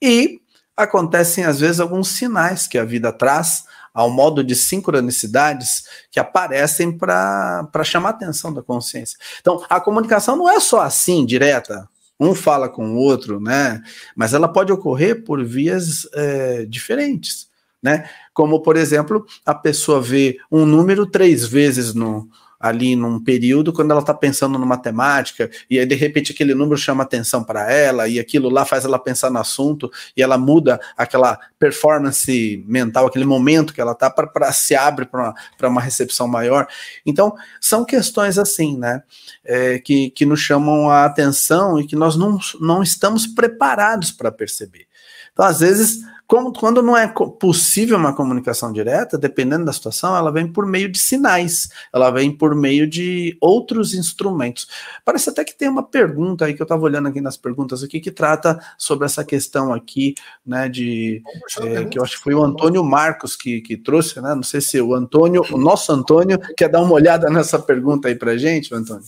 E 0.02 0.40
acontecem 0.76 1.44
às 1.44 1.60
vezes 1.60 1.80
alguns 1.80 2.10
sinais 2.10 2.68
que 2.68 2.78
a 2.78 2.86
vida 2.86 3.12
traz 3.12 3.66
ao 3.98 4.12
modo 4.12 4.44
de 4.44 4.56
sincronicidades 4.56 5.86
que 6.12 6.20
aparecem 6.20 6.96
para 6.96 7.84
chamar 7.84 8.10
a 8.10 8.12
atenção 8.12 8.54
da 8.54 8.62
consciência. 8.62 9.18
Então, 9.42 9.66
a 9.68 9.82
comunicação 9.82 10.36
não 10.36 10.48
é 10.48 10.60
só 10.60 10.82
assim, 10.82 11.26
direta, 11.26 11.90
um 12.20 12.36
fala 12.36 12.70
com 12.70 12.94
o 12.94 12.98
outro, 12.98 13.40
né? 13.40 13.82
Mas 14.16 14.36
ela 14.36 14.48
pode 14.48 14.72
ocorrer 14.72 15.24
por 15.24 15.44
vias 15.44 16.08
é, 16.14 16.64
diferentes, 16.66 17.50
né? 17.82 18.08
Como, 18.36 18.62
por 18.62 18.78
exemplo, 18.78 19.26
a 19.44 19.56
pessoa 19.56 20.00
vê 20.00 20.38
um 20.52 20.64
número 20.64 21.08
três 21.08 21.48
vezes 21.48 21.96
no, 21.96 22.30
ali 22.60 22.96
num 22.96 23.24
período 23.24 23.72
quando 23.72 23.92
ela 23.92 24.00
está 24.00 24.14
pensando 24.14 24.58
numa 24.58 24.78
temática 24.78 25.50
e 25.70 25.80
aí 25.80 25.86
de 25.86 25.96
repente 25.96 26.32
aquele 26.32 26.54
número 26.54 26.78
chama 26.78 27.04
atenção 27.04 27.44
para 27.44 27.72
ela 27.72 28.08
e 28.08 28.20
aquilo 28.20 28.50
lá 28.50 28.66
faz 28.66 28.86
ela 28.86 28.98
pensar 28.98 29.30
no 29.30 29.40
assunto 29.40 29.92
e 30.16 30.24
ela 30.24 30.38
muda 30.38 30.80
aquela 30.98 31.40
performance 31.60 32.64
mental, 32.68 33.06
aquele 33.06 33.26
momento 33.26 33.74
que 33.74 33.82
ela 33.82 33.92
está 33.92 34.10
para 34.10 34.52
se 34.52 34.76
abre 34.76 35.06
para 35.06 35.36
uma, 35.62 35.70
uma 35.70 35.82
recepção 35.82 36.28
maior. 36.28 36.68
Então 37.06 37.36
são 37.62 37.86
questões 37.86 38.38
assim, 38.38 38.78
né, 38.78 39.04
é, 39.44 39.80
que, 39.80 40.10
que 40.12 40.26
nos 40.26 40.40
chamam 40.40 40.90
a 40.90 41.06
atenção 41.06 41.80
e 41.80 41.86
que 41.86 41.96
nós 41.96 42.16
não, 42.16 42.40
não 42.60 42.82
estamos 42.82 43.28
preparados 43.28 44.12
para 44.12 44.32
perceber. 44.32 44.88
Então 45.32 45.46
às 45.46 45.60
vezes 45.60 46.00
como, 46.28 46.52
quando 46.52 46.84
não 46.84 46.96
é 46.98 47.08
possível 47.08 47.98
uma 47.98 48.14
comunicação 48.14 48.74
direta, 48.74 49.18
dependendo 49.18 49.64
da 49.64 49.72
situação, 49.72 50.16
ela 50.16 50.30
vem 50.30 50.46
por 50.46 50.66
meio 50.66 50.92
de 50.92 51.00
sinais, 51.00 51.70
ela 51.94 52.12
vem 52.12 52.36
por 52.36 52.54
meio 52.54 52.86
de 52.86 53.38
outros 53.40 53.94
instrumentos. 53.94 54.68
Parece 55.06 55.30
até 55.30 55.46
que 55.46 55.58
tem 55.58 55.70
uma 55.70 55.84
pergunta 55.84 56.44
aí 56.44 56.54
que 56.54 56.62
eu 56.62 56.66
estava 56.66 56.84
olhando 56.84 57.08
aqui 57.08 57.22
nas 57.22 57.38
perguntas 57.38 57.82
aqui 57.82 58.02
que 58.02 58.12
trata 58.12 58.60
sobre 58.78 59.06
essa 59.06 59.24
questão 59.24 59.74
aqui, 59.74 60.16
né, 60.46 60.68
de 60.68 61.24
é, 61.62 61.86
que 61.86 61.98
eu 61.98 62.04
acho 62.04 62.18
que 62.18 62.24
foi 62.24 62.34
o 62.34 62.44
Antônio 62.44 62.84
Marcos 62.84 63.34
que, 63.34 63.62
que 63.62 63.78
trouxe, 63.78 64.20
né? 64.20 64.36
Não 64.36 64.44
sei 64.44 64.60
se 64.60 64.82
o 64.82 64.94
Antônio, 64.94 65.44
o 65.50 65.58
nosso 65.58 65.94
Antônio, 65.94 66.38
quer 66.58 66.68
dar 66.68 66.82
uma 66.82 66.94
olhada 66.94 67.30
nessa 67.30 67.58
pergunta 67.58 68.10
aí 68.10 68.16
para 68.16 68.38
gente, 68.38 68.76
Antônio. 68.76 69.04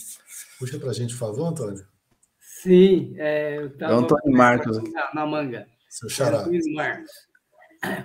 Puxa 0.57 0.79
para 0.79 0.91
a 0.91 0.93
gente, 0.93 1.13
por 1.13 1.19
favor, 1.19 1.47
Antônio. 1.47 1.83
Sim, 2.39 3.13
é, 3.17 3.57
eu 3.57 3.67
estava 3.67 3.93
é 3.93 3.95
Antônio 3.97 4.37
Marcos 4.37 4.77
na, 4.93 5.09
na 5.13 5.25
manga. 5.25 5.67
Seu 5.89 6.07
xará. 6.07 6.45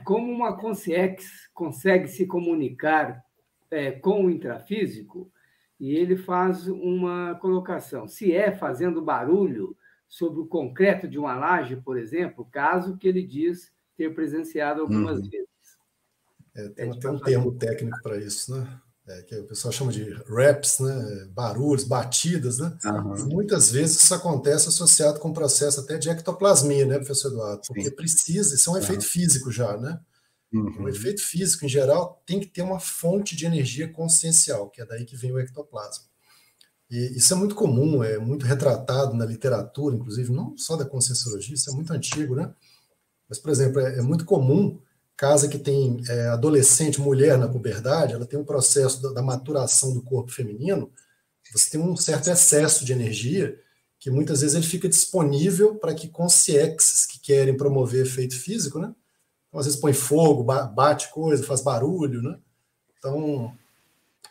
Como 0.05 0.33
uma 0.33 0.57
consciência 0.57 1.29
consegue 1.53 2.09
se 2.09 2.27
comunicar 2.27 3.23
é, 3.71 3.93
com 3.93 4.25
o 4.25 4.31
intrafísico, 4.31 5.31
e 5.79 5.95
ele 5.95 6.17
faz 6.17 6.69
uma 6.69 7.35
colocação. 7.35 8.07
Se 8.09 8.33
é 8.35 8.53
fazendo 8.53 9.03
barulho 9.03 9.77
sobre 10.09 10.41
o 10.41 10.47
concreto 10.47 11.09
de 11.09 11.19
uma 11.19 11.35
laje, 11.35 11.77
por 11.77 11.99
exemplo, 11.99 12.49
caso 12.51 12.97
que 12.97 13.09
ele 13.09 13.23
diz 13.23 13.73
ter 13.97 14.15
presenciado 14.15 14.81
algumas 14.81 15.19
uhum. 15.19 15.29
vezes. 15.29 15.49
É, 16.55 16.69
tem 16.69 16.89
é, 16.89 16.93
até 16.93 17.11
um 17.11 17.19
termo 17.19 17.53
técnico 17.53 18.01
para 18.03 18.17
isso, 18.17 18.57
né? 18.57 18.81
É, 19.07 19.23
que 19.23 19.37
o 19.37 19.45
pessoal 19.45 19.71
chama 19.71 19.93
de 19.93 20.11
raps, 20.27 20.79
né, 20.79 21.29
barulhos, 21.31 21.85
batidas, 21.85 22.59
né? 22.59 22.77
Uhum. 22.85 23.29
Muitas 23.29 23.71
vezes 23.71 24.03
isso 24.03 24.15
acontece 24.15 24.69
associado 24.69 25.21
com 25.21 25.29
o 25.29 25.35
processo 25.35 25.81
até 25.81 25.99
de 25.99 26.09
ectoplasmia, 26.09 26.87
né, 26.87 26.97
professor 26.97 27.29
Eduardo? 27.29 27.63
Porque 27.67 27.85
Sim. 27.85 27.91
precisa, 27.91 28.55
isso 28.55 28.71
é 28.71 28.73
um 28.73 28.77
uhum. 28.77 28.83
efeito 28.83 29.05
físico 29.05 29.53
já, 29.53 29.77
né? 29.77 30.01
Uhum. 30.53 30.85
O 30.85 30.89
efeito 30.89 31.21
físico, 31.21 31.67
em 31.67 31.69
geral, 31.69 32.23
tem 32.25 32.41
que 32.41 32.47
ter 32.47 32.63
uma 32.63 32.81
fonte 32.81 33.37
de 33.37 33.45
energia 33.45 33.93
consciencial, 33.93 34.71
que 34.71 34.81
é 34.81 34.87
daí 34.87 35.05
que 35.05 35.17
vem 35.17 35.33
o 35.33 35.39
ectoplasma. 35.39 36.05
E 36.91 37.17
isso 37.17 37.35
é 37.35 37.37
muito 37.37 37.55
comum, 37.55 38.03
é 38.03 38.19
muito 38.19 38.47
retratado 38.47 39.15
na 39.15 39.27
literatura, 39.27 39.97
inclusive, 39.97 40.33
não 40.33 40.57
só 40.57 40.77
da 40.77 40.85
conscienciologia, 40.85 41.55
isso 41.55 41.71
é 41.71 41.75
muito 41.75 41.93
antigo, 41.93 42.35
né? 42.35 42.55
Mas, 43.29 43.39
por 43.39 43.51
exemplo, 43.51 43.81
é, 43.81 43.99
é 43.99 44.03
muito 44.03 44.25
comum 44.25 44.81
casa 45.17 45.49
que 45.49 45.59
tem 45.59 46.03
é, 46.09 46.29
adolescente, 46.29 47.01
mulher 47.01 47.39
na 47.39 47.49
puberdade, 47.49 48.15
ela 48.15 48.27
tem 48.27 48.39
um 48.39 48.45
processo 48.45 49.01
da, 49.01 49.13
da, 49.13 49.23
maturação 49.23 49.93
do 49.93 50.03
corpo 50.03 50.33
feminino, 50.33 50.93
você 51.53 51.71
tem 51.71 51.81
um 51.81 51.97
certo 51.97 52.29
excesso 52.31 52.85
de 52.85 52.93
energia 52.93 53.57
que 53.99 54.11
muitas 54.11 54.41
vezes 54.41 54.57
ele 54.57 54.67
fica 54.67 54.89
disponível 54.89 55.77
para 55.77 55.95
que 55.95 56.09
consciexes 56.09 57.07
que 57.07 57.19
querem 57.21 57.57
promover 57.57 58.05
efeito 58.05 58.39
físico, 58.39 58.79
né? 58.79 58.93
Então, 59.49 59.61
às 59.61 59.67
vezes 59.67 59.81
põe 59.81 59.93
fogo, 59.93 60.43
bate 60.43 61.11
coisa, 61.13 61.45
faz 61.45 61.61
barulho, 61.61 62.21
né? 62.21 62.37
Então, 62.99 63.57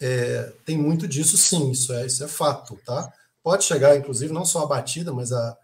é, 0.02 0.52
tem 0.66 0.78
muito 0.78 1.08
disso 1.08 1.38
sim, 1.38 1.72
isso 1.72 1.94
é, 1.94 2.06
isso 2.06 2.24
é 2.24 2.28
fato, 2.28 2.78
tá? 2.86 3.12
Pode 3.42 3.64
chegar, 3.64 3.96
inclusive, 3.96 4.34
não 4.34 4.46
só 4.46 4.64
a 4.64 4.68
batida, 4.68 5.14
mas 5.14 5.32
a, 5.32 5.58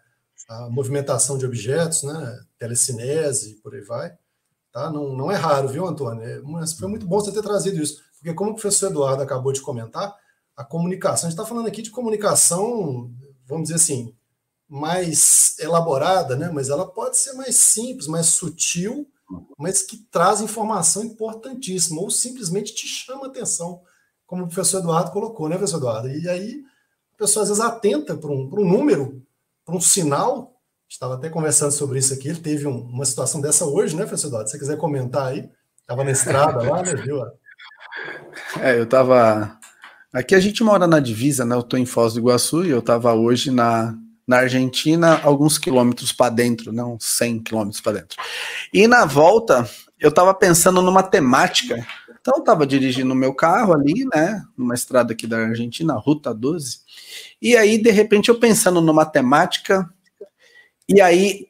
a 0.48 0.70
movimentação 0.70 1.36
de 1.36 1.44
objetos, 1.44 2.02
né? 2.02 2.40
Telecinese, 2.58 3.60
por 3.62 3.74
aí 3.74 3.82
vai. 3.82 4.16
Tá? 4.72 4.90
Não, 4.90 5.16
não 5.16 5.30
é 5.30 5.36
raro, 5.36 5.68
viu, 5.68 5.86
Antônio? 5.86 6.22
É, 6.22 6.40
mas 6.42 6.72
foi 6.72 6.88
muito 6.88 7.06
bom 7.06 7.18
você 7.18 7.32
ter 7.32 7.42
trazido 7.42 7.82
isso, 7.82 8.00
porque 8.18 8.32
como 8.34 8.50
o 8.50 8.54
professor 8.54 8.90
Eduardo 8.90 9.22
acabou 9.22 9.52
de 9.52 9.60
comentar, 9.60 10.16
a 10.56 10.64
comunicação, 10.64 11.26
a 11.26 11.30
gente 11.30 11.38
está 11.38 11.46
falando 11.46 11.66
aqui 11.66 11.82
de 11.82 11.90
comunicação, 11.90 13.10
vamos 13.46 13.64
dizer 13.64 13.76
assim, 13.76 14.14
mais 14.68 15.56
elaborada, 15.58 16.36
né? 16.36 16.50
mas 16.52 16.68
ela 16.68 16.86
pode 16.86 17.16
ser 17.16 17.32
mais 17.32 17.56
simples, 17.56 18.06
mais 18.06 18.26
sutil, 18.26 19.08
mas 19.58 19.82
que 19.82 19.96
traz 20.10 20.40
informação 20.40 21.04
importantíssima, 21.04 22.00
ou 22.00 22.10
simplesmente 22.10 22.74
te 22.74 22.86
chama 22.86 23.26
atenção, 23.26 23.82
como 24.26 24.44
o 24.44 24.46
professor 24.46 24.78
Eduardo 24.78 25.10
colocou, 25.10 25.48
né, 25.48 25.56
professor 25.56 25.78
Eduardo? 25.78 26.08
E 26.08 26.28
aí 26.28 26.62
a 27.14 27.16
pessoa 27.16 27.42
às 27.42 27.48
vezes 27.48 27.62
atenta 27.62 28.16
para 28.16 28.30
um, 28.30 28.48
um 28.52 28.68
número, 28.68 29.24
para 29.64 29.74
um 29.74 29.80
sinal, 29.80 30.59
estava 30.90 31.14
até 31.14 31.28
conversando 31.28 31.70
sobre 31.70 31.98
isso 31.98 32.12
aqui, 32.12 32.28
ele 32.28 32.40
teve 32.40 32.66
um, 32.66 32.80
uma 32.80 33.04
situação 33.04 33.40
dessa 33.40 33.64
hoje, 33.64 33.94
né, 33.94 34.02
professor 34.02 34.26
Eduardo? 34.26 34.48
Se 34.48 34.52
você 34.52 34.58
quiser 34.58 34.76
comentar 34.76 35.28
aí, 35.28 35.48
estava 35.80 36.04
na 36.04 36.10
estrada 36.10 36.62
lá, 36.62 36.82
né, 36.82 36.94
viu? 36.94 37.20
É, 38.60 38.78
eu 38.78 38.84
estava... 38.84 39.58
Aqui 40.12 40.34
a 40.34 40.40
gente 40.40 40.62
mora 40.62 40.86
na 40.86 41.00
divisa, 41.00 41.44
né, 41.44 41.54
eu 41.54 41.60
estou 41.60 41.78
em 41.78 41.84
Foz 41.84 42.14
do 42.14 42.20
Iguaçu 42.20 42.64
e 42.64 42.70
eu 42.70 42.78
estava 42.78 43.12
hoje 43.12 43.50
na, 43.50 43.94
na 44.26 44.38
Argentina, 44.38 45.20
alguns 45.22 45.58
quilômetros 45.58 46.12
para 46.12 46.30
dentro, 46.30 46.72
não 46.72 46.96
100 46.98 47.42
quilômetros 47.42 47.80
para 47.80 47.98
dentro. 47.98 48.16
E 48.72 48.86
na 48.86 49.04
volta, 49.04 49.68
eu 49.98 50.08
estava 50.08 50.32
pensando 50.32 50.80
numa 50.80 51.02
temática. 51.02 51.84
Então, 52.20 52.34
eu 52.36 52.40
estava 52.40 52.66
dirigindo 52.66 53.12
o 53.12 53.16
meu 53.16 53.34
carro 53.34 53.72
ali, 53.72 54.06
né, 54.14 54.42
numa 54.56 54.74
estrada 54.74 55.12
aqui 55.12 55.26
da 55.26 55.38
Argentina, 55.38 55.94
Ruta 55.94 56.32
12. 56.32 56.78
E 57.42 57.56
aí, 57.56 57.76
de 57.76 57.90
repente, 57.90 58.28
eu 58.28 58.38
pensando 58.38 58.80
numa 58.80 59.04
temática. 59.04 59.88
E 60.92 61.00
aí, 61.00 61.46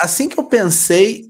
assim 0.00 0.28
que 0.28 0.38
eu 0.38 0.44
pensei, 0.44 1.26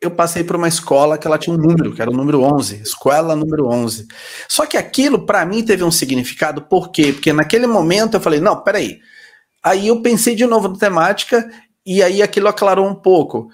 eu 0.00 0.10
passei 0.10 0.44
por 0.44 0.56
uma 0.56 0.68
escola 0.68 1.18
que 1.18 1.26
ela 1.26 1.38
tinha 1.38 1.54
um 1.54 1.58
número, 1.58 1.94
que 1.94 2.00
era 2.00 2.10
o 2.10 2.16
número 2.16 2.42
11, 2.42 2.82
escola 2.82 3.34
número 3.34 3.66
11. 3.66 4.06
Só 4.48 4.64
que 4.66 4.76
aquilo, 4.76 5.26
para 5.26 5.44
mim, 5.44 5.64
teve 5.64 5.82
um 5.82 5.90
significado, 5.90 6.62
por 6.62 6.90
quê? 6.90 7.12
Porque 7.12 7.32
naquele 7.32 7.66
momento 7.66 8.14
eu 8.14 8.20
falei, 8.20 8.40
não, 8.40 8.62
peraí, 8.62 9.00
Aí 9.64 9.88
eu 9.88 10.02
pensei 10.02 10.34
de 10.34 10.44
novo 10.44 10.68
na 10.68 10.76
temática 10.76 11.50
e 11.86 12.02
aí 12.02 12.22
aquilo 12.22 12.48
aclarou 12.48 12.86
um 12.86 12.94
pouco. 12.94 13.48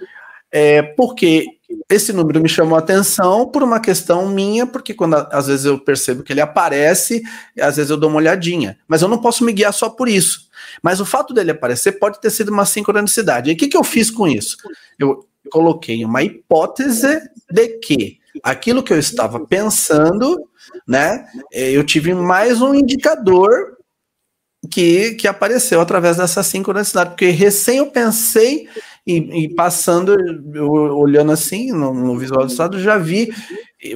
É, 0.51 0.83
porque 0.83 1.47
esse 1.89 2.13
número 2.13 2.41
me 2.41 2.49
chamou 2.49 2.77
a 2.77 2.81
atenção 2.81 3.49
por 3.49 3.63
uma 3.63 3.81
questão 3.81 4.29
minha, 4.29 4.67
porque 4.67 4.95
quando 4.95 5.15
às 5.15 5.47
vezes 5.47 5.67
eu 5.67 5.79
percebo 5.79 6.23
que 6.23 6.33
ele 6.33 6.41
aparece, 6.41 7.23
às 7.61 7.77
vezes 7.77 7.91
eu 7.91 7.97
dou 7.97 8.09
uma 8.09 8.19
olhadinha. 8.19 8.79
Mas 8.87 9.03
eu 9.03 9.09
não 9.09 9.19
posso 9.19 9.45
me 9.45 9.53
guiar 9.53 9.73
só 9.73 9.89
por 9.89 10.09
isso. 10.09 10.49
Mas 10.83 11.01
o 11.01 11.05
fato 11.05 11.35
dele 11.35 11.51
aparecer 11.51 11.93
pode 11.93 12.21
ter 12.21 12.31
sido 12.31 12.51
uma 12.51 12.65
sincronicidade. 12.65 13.51
E 13.51 13.55
o 13.55 13.57
que, 13.57 13.69
que 13.69 13.77
eu 13.77 13.85
fiz 13.85 14.11
com 14.11 14.27
isso? 14.27 14.57
Eu 14.99 15.27
coloquei 15.51 16.05
uma 16.05 16.23
hipótese 16.23 17.21
de 17.51 17.69
que 17.79 18.19
aquilo 18.43 18.83
que 18.83 18.93
eu 18.93 18.99
estava 18.99 19.45
pensando, 19.45 20.49
né, 20.87 21.27
eu 21.53 21.85
tive 21.85 22.15
mais 22.15 22.63
um 22.63 22.75
indicador 22.75 23.77
que, 24.71 25.15
que 25.15 25.27
apareceu 25.27 25.81
através 25.81 26.19
dessa 26.19 26.43
sincronicidade, 26.43 27.11
porque 27.11 27.31
recém 27.31 27.79
eu 27.79 27.87
pensei 27.87 28.69
e, 29.07 29.45
e 29.45 29.55
passando, 29.55 30.17
eu, 30.55 30.71
olhando 30.71 31.33
assim 31.33 31.73
no, 31.73 31.93
no 31.95 32.19
visual 32.19 32.45
do 32.45 32.51
estado, 32.51 32.81
já 32.81 32.99
vi, 32.99 33.33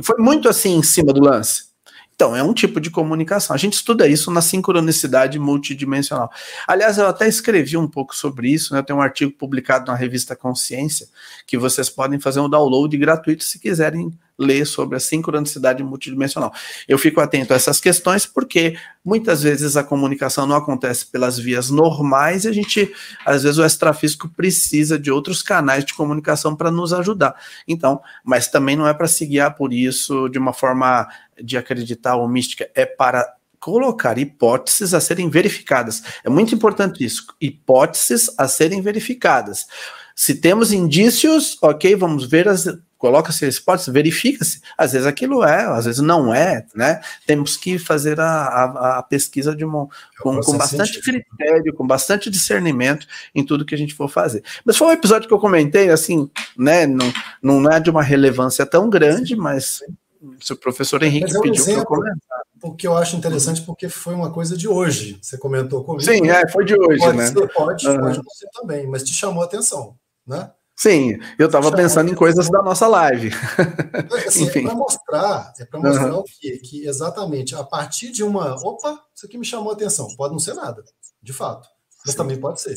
foi 0.02 0.16
muito 0.18 0.48
assim 0.48 0.76
em 0.76 0.82
cima 0.82 1.12
do 1.12 1.22
lance. 1.22 1.74
Então, 2.14 2.34
é 2.36 2.42
um 2.42 2.54
tipo 2.54 2.80
de 2.80 2.90
comunicação. 2.90 3.54
A 3.54 3.58
gente 3.58 3.72
estuda 3.72 4.06
isso 4.06 4.30
na 4.30 4.40
sincronicidade 4.40 5.38
multidimensional. 5.38 6.30
Aliás, 6.66 6.96
eu 6.96 7.08
até 7.08 7.26
escrevi 7.26 7.76
um 7.76 7.88
pouco 7.88 8.14
sobre 8.14 8.48
isso, 8.50 8.72
né? 8.72 8.82
Tem 8.82 8.94
um 8.94 9.00
artigo 9.00 9.32
publicado 9.32 9.90
na 9.90 9.96
revista 9.96 10.36
Consciência, 10.36 11.08
que 11.44 11.58
vocês 11.58 11.90
podem 11.90 12.20
fazer 12.20 12.38
um 12.38 12.48
download 12.48 12.96
gratuito 12.96 13.42
se 13.42 13.58
quiserem 13.58 14.16
ler 14.38 14.66
sobre 14.66 14.96
a 14.96 15.00
sincronicidade 15.00 15.82
multidimensional. 15.82 16.52
Eu 16.88 16.98
fico 16.98 17.20
atento 17.20 17.52
a 17.52 17.56
essas 17.56 17.80
questões 17.80 18.26
porque 18.26 18.76
muitas 19.04 19.42
vezes 19.42 19.76
a 19.76 19.84
comunicação 19.84 20.46
não 20.46 20.56
acontece 20.56 21.06
pelas 21.06 21.38
vias 21.38 21.70
normais 21.70 22.44
e 22.44 22.48
a 22.48 22.52
gente, 22.52 22.92
às 23.24 23.42
vezes, 23.42 23.58
o 23.58 23.64
extrafísico 23.64 24.28
precisa 24.28 24.98
de 24.98 25.10
outros 25.10 25.42
canais 25.42 25.84
de 25.84 25.94
comunicação 25.94 26.56
para 26.56 26.70
nos 26.70 26.92
ajudar. 26.92 27.34
Então, 27.66 28.00
mas 28.24 28.48
também 28.48 28.76
não 28.76 28.88
é 28.88 28.94
para 28.94 29.06
se 29.06 29.24
guiar 29.26 29.54
por 29.54 29.72
isso 29.72 30.28
de 30.28 30.38
uma 30.38 30.52
forma 30.52 31.08
de 31.40 31.56
acreditar 31.56 32.16
ou 32.16 32.28
mística, 32.28 32.68
é 32.74 32.86
para 32.86 33.34
colocar 33.64 34.18
hipóteses 34.18 34.92
a 34.92 35.00
serem 35.00 35.30
verificadas. 35.30 36.02
É 36.22 36.28
muito 36.28 36.54
importante 36.54 37.02
isso, 37.02 37.26
hipóteses 37.40 38.30
a 38.36 38.46
serem 38.46 38.82
verificadas. 38.82 39.66
Se 40.14 40.34
temos 40.34 40.72
indícios, 40.72 41.58
ok, 41.60 41.96
vamos 41.96 42.26
ver 42.26 42.48
as 42.48 42.66
coloca-se 43.04 43.44
esse 43.44 43.58
hipótese, 43.58 43.90
verifica-se. 43.90 44.62
Às 44.78 44.92
vezes 44.92 45.06
aquilo 45.06 45.44
é, 45.44 45.66
às 45.66 45.84
vezes 45.84 46.00
não 46.00 46.34
é, 46.34 46.64
né? 46.74 47.02
Temos 47.26 47.54
que 47.54 47.78
fazer 47.78 48.18
a, 48.18 48.24
a, 48.24 48.98
a 48.98 49.02
pesquisa 49.02 49.54
de 49.54 49.62
uma, 49.62 49.82
é 49.84 50.22
com, 50.22 50.40
com 50.40 50.56
bastante 50.56 51.02
critério, 51.02 51.74
com 51.74 51.86
bastante 51.86 52.30
discernimento 52.30 53.06
em 53.34 53.44
tudo 53.44 53.66
que 53.66 53.74
a 53.74 53.78
gente 53.78 53.92
for 53.92 54.08
fazer. 54.08 54.42
Mas 54.64 54.78
foi 54.78 54.86
um 54.86 54.92
episódio 54.92 55.28
que 55.28 55.34
eu 55.34 55.38
comentei, 55.38 55.90
assim, 55.90 56.30
né? 56.56 56.86
Não, 56.86 57.12
não 57.42 57.70
é 57.70 57.78
de 57.78 57.90
uma 57.90 58.02
relevância 58.02 58.64
tão 58.64 58.88
grande, 58.88 59.36
mas 59.36 59.82
se 60.40 60.54
o 60.54 60.56
professor 60.56 61.02
Henrique 61.02 61.34
é 61.34 61.38
um 61.38 61.42
pediu 61.42 61.62
para 61.62 61.74
eu 61.74 61.84
comentar. 61.84 62.38
O 62.62 62.74
que 62.74 62.86
eu 62.86 62.96
acho 62.96 63.16
interessante, 63.16 63.60
porque 63.60 63.90
foi 63.90 64.14
uma 64.14 64.30
coisa 64.30 64.56
de 64.56 64.66
hoje. 64.66 65.18
Você 65.20 65.36
comentou 65.36 65.84
comigo. 65.84 66.10
Sim, 66.10 66.30
é, 66.30 66.48
foi 66.48 66.64
de 66.64 66.74
hoje, 66.74 67.00
pode 67.00 67.18
né? 67.18 67.26
Ser, 67.26 67.48
pode, 67.52 67.86
uhum. 67.86 68.00
pode 68.00 68.38
ser 68.38 68.48
também, 68.54 68.86
mas 68.86 69.02
te 69.02 69.12
chamou 69.12 69.42
a 69.42 69.44
atenção, 69.44 69.94
né? 70.26 70.50
Sim, 70.76 71.18
eu 71.38 71.46
estava 71.46 71.70
pensando 71.70 72.10
em 72.10 72.14
coisas 72.14 72.50
da 72.50 72.60
nossa 72.60 72.88
live. 72.88 73.30
Assim, 74.26 74.48
é 74.50 74.62
para 74.62 74.74
mostrar, 74.74 75.52
é 75.60 75.64
para 75.64 75.80
mostrar 75.80 76.12
uhum. 76.12 76.18
o 76.20 76.24
quê? 76.24 76.58
Que 76.58 76.86
exatamente 76.86 77.54
a 77.54 77.62
partir 77.62 78.10
de 78.10 78.24
uma. 78.24 78.54
Opa, 78.56 79.00
isso 79.14 79.24
aqui 79.24 79.38
me 79.38 79.44
chamou 79.44 79.70
a 79.70 79.74
atenção. 79.74 80.08
Pode 80.16 80.32
não 80.32 80.40
ser 80.40 80.54
nada, 80.54 80.82
de 81.22 81.32
fato. 81.32 81.68
Mas 82.04 82.12
Sim. 82.12 82.18
também 82.18 82.40
pode 82.40 82.60
ser. 82.60 82.76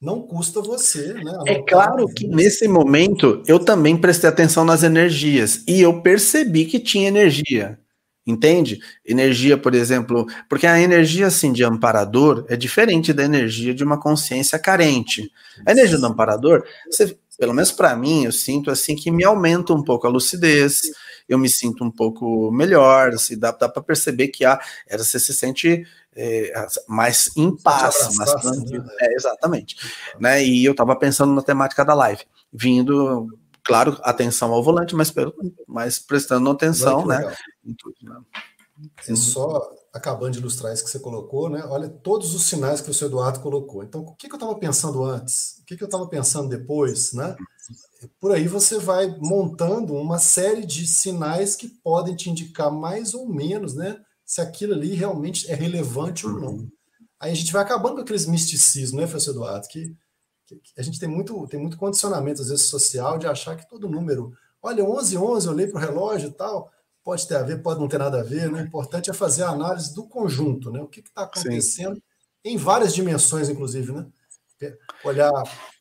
Não 0.00 0.22
custa 0.22 0.60
você, 0.60 1.14
né? 1.14 1.38
É 1.46 1.62
claro 1.62 2.06
que 2.08 2.26
nesse 2.26 2.66
momento 2.66 3.42
eu 3.46 3.58
também 3.58 3.96
prestei 3.96 4.28
atenção 4.28 4.64
nas 4.64 4.82
energias 4.82 5.62
e 5.68 5.80
eu 5.80 6.02
percebi 6.02 6.64
que 6.64 6.80
tinha 6.80 7.08
energia. 7.08 7.78
Entende? 8.26 8.80
Energia, 9.04 9.58
por 9.58 9.74
exemplo, 9.74 10.26
porque 10.48 10.66
a 10.66 10.80
energia 10.80 11.26
assim 11.26 11.52
de 11.52 11.62
amparador 11.62 12.46
é 12.48 12.56
diferente 12.56 13.12
da 13.12 13.22
energia 13.22 13.74
de 13.74 13.84
uma 13.84 14.00
consciência 14.00 14.58
carente. 14.58 15.30
A 15.66 15.72
energia 15.72 15.98
do 15.98 16.06
amparador, 16.06 16.64
você, 16.90 17.18
pelo 17.38 17.52
menos 17.52 17.70
para 17.70 17.94
mim, 17.94 18.24
eu 18.24 18.32
sinto 18.32 18.70
assim 18.70 18.96
que 18.96 19.10
me 19.10 19.24
aumenta 19.24 19.74
um 19.74 19.82
pouco 19.82 20.06
a 20.06 20.10
lucidez, 20.10 20.80
eu 21.28 21.38
me 21.38 21.50
sinto 21.50 21.84
um 21.84 21.90
pouco 21.90 22.50
melhor, 22.50 23.10
assim, 23.10 23.38
dá, 23.38 23.50
dá 23.50 23.68
para 23.68 23.82
perceber 23.82 24.28
que 24.28 24.44
há, 24.44 24.58
era, 24.88 25.04
você 25.04 25.20
se 25.20 25.34
sente 25.34 25.84
é, 26.16 26.52
mais 26.88 27.30
em 27.36 27.54
paz, 27.54 28.16
mais 28.16 28.32
tranquilo. 28.34 28.84
Né? 28.84 28.94
É, 29.00 29.14
exatamente. 29.14 29.76
Né? 30.18 30.44
E 30.44 30.64
eu 30.64 30.72
estava 30.72 30.96
pensando 30.96 31.34
na 31.34 31.42
temática 31.42 31.84
da 31.84 31.94
live, 31.94 32.22
vindo 32.52 33.28
claro, 33.64 33.98
atenção 34.02 34.52
ao 34.52 34.62
volante, 34.62 34.94
mas, 34.94 35.12
mas 35.66 35.98
prestando 35.98 36.50
atenção, 36.50 37.06
né? 37.06 37.34
Tudo, 37.78 37.96
né? 38.02 38.20
É 39.08 39.14
só 39.14 39.70
acabando 39.92 40.32
de 40.32 40.40
ilustrar 40.40 40.72
isso 40.72 40.84
que 40.84 40.90
você 40.90 40.98
colocou, 40.98 41.48
né? 41.48 41.64
Olha 41.66 41.88
todos 41.88 42.34
os 42.34 42.44
sinais 42.44 42.80
que 42.80 42.90
o 42.90 42.94
seu 42.94 43.06
Eduardo 43.06 43.40
colocou. 43.40 43.84
Então, 43.84 44.00
o 44.00 44.14
que, 44.16 44.26
que 44.26 44.34
eu 44.34 44.36
estava 44.36 44.54
pensando 44.56 45.04
antes? 45.04 45.58
O 45.60 45.64
que, 45.64 45.76
que 45.76 45.84
eu 45.84 45.86
estava 45.86 46.08
pensando 46.08 46.48
depois, 46.48 47.12
né? 47.12 47.36
Por 48.20 48.32
aí 48.32 48.48
você 48.48 48.78
vai 48.78 49.06
montando 49.20 49.94
uma 49.94 50.18
série 50.18 50.66
de 50.66 50.86
sinais 50.86 51.54
que 51.54 51.68
podem 51.68 52.16
te 52.16 52.28
indicar 52.28 52.70
mais 52.70 53.14
ou 53.14 53.28
menos, 53.28 53.74
né? 53.74 53.96
Se 54.26 54.40
aquilo 54.40 54.74
ali 54.74 54.94
realmente 54.94 55.50
é 55.50 55.54
relevante 55.54 56.26
ou 56.26 56.32
não. 56.32 56.68
Aí 57.20 57.30
a 57.30 57.34
gente 57.34 57.52
vai 57.52 57.62
acabando 57.62 57.94
com 57.94 58.00
aqueles 58.00 58.26
misticismos, 58.26 59.00
né, 59.00 59.06
professor 59.06 59.30
Eduardo? 59.30 59.68
Que 59.68 59.94
a 60.76 60.82
gente 60.82 61.00
tem 61.00 61.08
muito, 61.08 61.46
tem 61.46 61.60
muito 61.60 61.76
condicionamento, 61.76 62.42
às 62.42 62.48
vezes, 62.48 62.66
social, 62.66 63.18
de 63.18 63.26
achar 63.26 63.56
que 63.56 63.68
todo 63.68 63.88
número, 63.88 64.32
olha, 64.62 64.84
11, 64.84 65.16
11, 65.16 65.46
eu 65.46 65.52
olhei 65.52 65.66
para 65.66 65.78
o 65.78 65.80
relógio 65.80 66.28
e 66.28 66.32
tal, 66.32 66.70
pode 67.02 67.26
ter 67.28 67.36
a 67.36 67.42
ver, 67.42 67.62
pode 67.62 67.80
não 67.80 67.88
ter 67.88 67.98
nada 67.98 68.20
a 68.20 68.22
ver, 68.22 68.50
né? 68.50 68.62
O 68.62 68.66
importante 68.66 69.10
é 69.10 69.12
fazer 69.12 69.42
a 69.42 69.50
análise 69.50 69.94
do 69.94 70.06
conjunto, 70.06 70.70
né? 70.70 70.80
O 70.80 70.88
que 70.88 71.00
está 71.00 71.22
acontecendo 71.22 71.96
Sim. 71.96 72.02
em 72.44 72.56
várias 72.56 72.94
dimensões, 72.94 73.48
inclusive, 73.48 73.92
né? 73.92 74.06
Olhar 75.04 75.30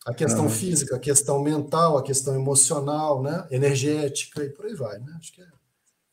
a 0.05 0.14
questão 0.14 0.43
uhum. 0.43 0.49
física, 0.49 0.97
a 0.97 0.99
questão 0.99 1.41
mental, 1.41 1.97
a 1.97 2.03
questão 2.03 2.36
emocional, 2.36 3.24
né? 3.24 3.47
energética 3.49 4.43
e 4.43 4.49
por 4.49 4.66
aí 4.66 4.76
vai. 4.76 4.99
Né? 4.99 5.16
Acho 5.18 5.32
que 5.32 5.41
é 5.41 5.47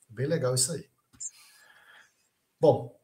bem 0.09 0.26
legal 0.26 0.55
isso 0.55 0.70
aí. 0.70 0.88
Bom, 2.61 2.96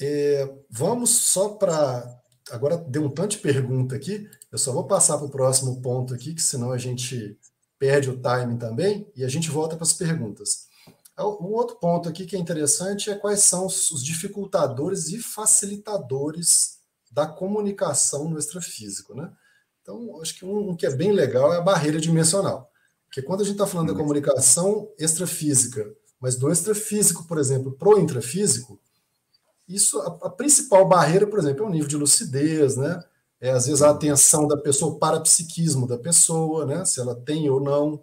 é, 0.00 0.48
vamos 0.70 1.10
só 1.10 1.50
para. 1.50 2.16
Agora 2.50 2.78
deu 2.78 3.04
um 3.04 3.10
tanto 3.10 3.32
de 3.32 3.38
pergunta 3.38 3.94
aqui, 3.94 4.30
eu 4.50 4.58
só 4.58 4.72
vou 4.72 4.84
passar 4.84 5.18
para 5.18 5.26
o 5.26 5.30
próximo 5.30 5.80
ponto 5.80 6.14
aqui, 6.14 6.34
que 6.34 6.42
senão 6.42 6.72
a 6.72 6.78
gente 6.78 7.38
perde 7.78 8.10
o 8.10 8.18
timing 8.18 8.58
também, 8.58 9.10
e 9.14 9.24
a 9.24 9.28
gente 9.28 9.50
volta 9.50 9.76
para 9.76 9.84
as 9.84 9.92
perguntas. 9.92 10.66
É, 11.16 11.22
um 11.22 11.52
outro 11.52 11.76
ponto 11.76 12.08
aqui 12.08 12.26
que 12.26 12.36
é 12.36 12.38
interessante 12.38 13.10
é 13.10 13.14
quais 13.14 13.40
são 13.40 13.66
os 13.66 14.02
dificultadores 14.02 15.08
e 15.08 15.18
facilitadores 15.18 16.78
da 17.10 17.26
comunicação 17.26 18.28
no 18.28 18.38
extrafísico, 18.38 19.14
né? 19.14 19.32
Então, 19.82 20.20
acho 20.20 20.34
que 20.34 20.44
um, 20.44 20.70
um 20.70 20.76
que 20.76 20.86
é 20.86 20.94
bem 20.94 21.12
legal 21.12 21.52
é 21.52 21.56
a 21.56 21.62
barreira 21.62 21.98
dimensional. 21.98 22.70
Porque 23.06 23.22
quando 23.22 23.40
a 23.40 23.44
gente 23.44 23.54
está 23.54 23.66
falando 23.66 23.92
da 23.92 23.98
comunicação 23.98 24.92
extrafísica, 24.98 25.90
mas 26.20 26.36
do 26.36 26.50
extrafísico, 26.50 27.26
por 27.26 27.38
exemplo, 27.38 27.72
para 27.72 27.88
o 27.88 27.98
intrafísico, 27.98 28.78
isso, 29.66 29.98
a, 30.00 30.26
a, 30.26 30.30
principal 30.30 30.86
barreira, 30.86 31.26
por 31.26 31.38
exemplo, 31.38 31.64
é 31.64 31.66
o 31.66 31.70
nível 31.70 31.88
de 31.88 31.96
lucidez, 31.96 32.76
né? 32.76 33.02
É, 33.40 33.50
às 33.50 33.66
vezes 33.66 33.82
a 33.82 33.90
atenção 33.90 34.48
da 34.48 34.56
pessoa, 34.56 34.92
o 34.92 34.98
parapsiquismo 34.98 35.86
da 35.86 35.96
pessoa, 35.96 36.66
né? 36.66 36.84
Se 36.84 37.00
ela 37.00 37.14
tem 37.14 37.48
ou 37.48 37.60
não 37.60 38.02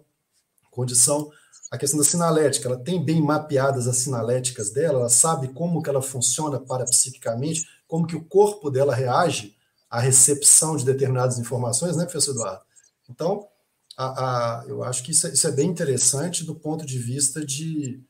condição. 0.70 1.30
A 1.70 1.76
questão 1.76 1.98
da 1.98 2.04
sinalética, 2.04 2.68
ela 2.68 2.78
tem 2.78 3.04
bem 3.04 3.20
mapeadas 3.20 3.88
as 3.88 3.96
sinaléticas 3.98 4.70
dela, 4.70 5.00
ela 5.00 5.08
sabe 5.08 5.48
como 5.48 5.82
que 5.82 5.90
ela 5.90 6.00
funciona 6.00 6.60
parapsiquicamente, 6.60 7.66
como 7.88 8.06
que 8.06 8.14
o 8.14 8.24
corpo 8.24 8.70
dela 8.70 8.94
reage 8.94 9.56
a 9.90 9.98
recepção 9.98 10.76
de 10.76 10.84
determinadas 10.84 11.38
informações, 11.38 11.96
né, 11.96 12.04
professor 12.04 12.32
Eduardo? 12.32 12.62
Então, 13.08 13.48
a, 13.96 14.60
a, 14.60 14.66
eu 14.66 14.84
acho 14.84 15.02
que 15.02 15.10
isso 15.10 15.26
é, 15.26 15.30
isso 15.30 15.46
é, 15.46 15.50
bem 15.50 15.68
interessante 15.68 16.44
do 16.44 16.54
ponto 16.54 16.84
de 16.84 16.98
vista 16.98 17.44
de, 17.44 18.00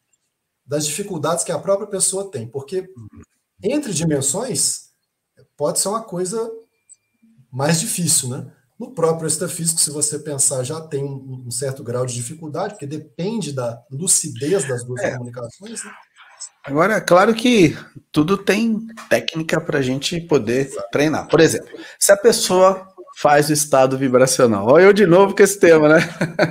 das 0.66 0.84
dificuldades 0.84 1.44
que 1.44 1.52
a 1.52 1.58
própria 1.58 1.86
pessoa 1.86 2.30
tem, 2.30 2.46
porque 2.46 2.90
entre 3.62 3.94
dimensões 3.94 4.90
pode 5.56 5.78
ser 5.78 5.88
uma 5.88 6.02
coisa 6.02 6.50
mais 7.56 7.80
difícil, 7.80 8.28
né? 8.28 8.46
No 8.78 8.90
próprio 8.90 9.26
extrafísico, 9.26 9.80
se 9.80 9.90
você 9.90 10.18
pensar, 10.18 10.62
já 10.62 10.78
tem 10.78 11.02
um, 11.02 11.44
um 11.46 11.50
certo 11.50 11.82
grau 11.82 12.04
de 12.04 12.12
dificuldade, 12.12 12.74
porque 12.74 12.86
depende 12.86 13.50
da 13.50 13.82
lucidez 13.90 14.68
das 14.68 14.84
duas 14.84 15.02
é. 15.02 15.12
comunicações. 15.12 15.82
Né? 15.82 15.90
Agora, 16.62 16.96
é 16.96 17.00
claro 17.00 17.34
que 17.34 17.74
tudo 18.12 18.36
tem 18.36 18.86
técnica 19.08 19.58
para 19.58 19.78
a 19.78 19.82
gente 19.82 20.20
poder 20.20 20.70
treinar. 20.92 21.28
Por 21.28 21.40
exemplo, 21.40 21.70
se 21.98 22.12
a 22.12 22.16
pessoa 22.18 22.86
faz 23.18 23.48
o 23.48 23.52
estado 23.54 23.96
vibracional. 23.96 24.66
Olha 24.68 24.82
eu 24.82 24.92
de 24.92 25.06
novo 25.06 25.34
com 25.34 25.42
esse 25.42 25.58
tema, 25.58 25.88
né? 25.88 26.00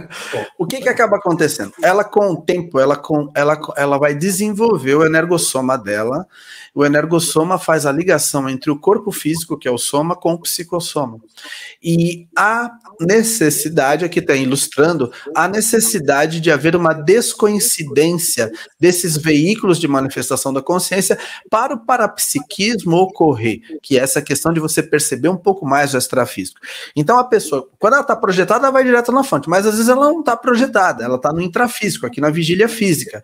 o 0.58 0.66
que 0.66 0.82
que 0.82 0.90
acaba 0.90 1.18
acontecendo? 1.18 1.72
Ela 1.80 2.04
com 2.04 2.32
o 2.32 2.42
tempo, 2.42 2.80
ela 2.80 2.96
com 2.96 3.32
ela 3.36 3.56
ela 3.78 4.00
vai 4.00 4.16
desenvolver 4.16 4.96
o 4.96 5.06
energossoma 5.06 5.78
dela. 5.78 6.26
O 6.74 6.84
energossoma 6.84 7.60
faz 7.60 7.86
a 7.86 7.92
ligação 7.92 8.50
entre 8.50 8.72
o 8.72 8.80
corpo 8.80 9.12
físico, 9.12 9.58
que 9.58 9.68
é 9.68 9.72
o 9.72 9.78
soma, 9.78 10.16
com 10.16 10.34
o 10.34 10.42
psicossoma. 10.42 11.20
E 11.82 12.28
a 12.36 12.70
necessidade, 13.00 14.04
aqui 14.04 14.20
está 14.20 14.36
ilustrando, 14.36 15.12
a 15.36 15.48
necessidade 15.48 16.42
de 16.42 16.52
haver 16.52 16.76
uma 16.76 16.94
descoincidência 16.94 18.52
desses 18.80 19.16
veículos 19.16 19.80
de 19.80 19.88
manifestação 19.88 20.52
da 20.52 20.62
consciência 20.62 21.18
para 21.50 21.76
o 21.76 21.86
parapsiquismo 21.86 22.98
ocorrer, 22.98 23.62
que 23.82 23.98
é 23.98 24.02
essa 24.02 24.22
questão 24.22 24.52
de 24.52 24.60
você 24.60 24.84
perceber 24.84 25.30
um 25.30 25.38
pouco 25.38 25.66
mais 25.66 25.94
o 25.94 25.98
extrafísico. 25.98 26.55
Então 26.96 27.18
a 27.18 27.24
pessoa, 27.24 27.68
quando 27.80 27.94
ela 27.94 28.02
está 28.02 28.16
projetada, 28.16 28.66
ela 28.66 28.72
vai 28.72 28.84
direto 28.84 29.12
na 29.12 29.24
fonte, 29.24 29.50
mas 29.50 29.66
às 29.66 29.74
vezes 29.74 29.90
ela 29.90 30.06
não 30.06 30.20
está 30.20 30.36
projetada, 30.36 31.04
ela 31.04 31.16
está 31.16 31.32
no 31.32 31.42
intrafísico, 31.42 32.06
aqui 32.06 32.20
na 32.20 32.30
vigília 32.30 32.68
física. 32.68 33.24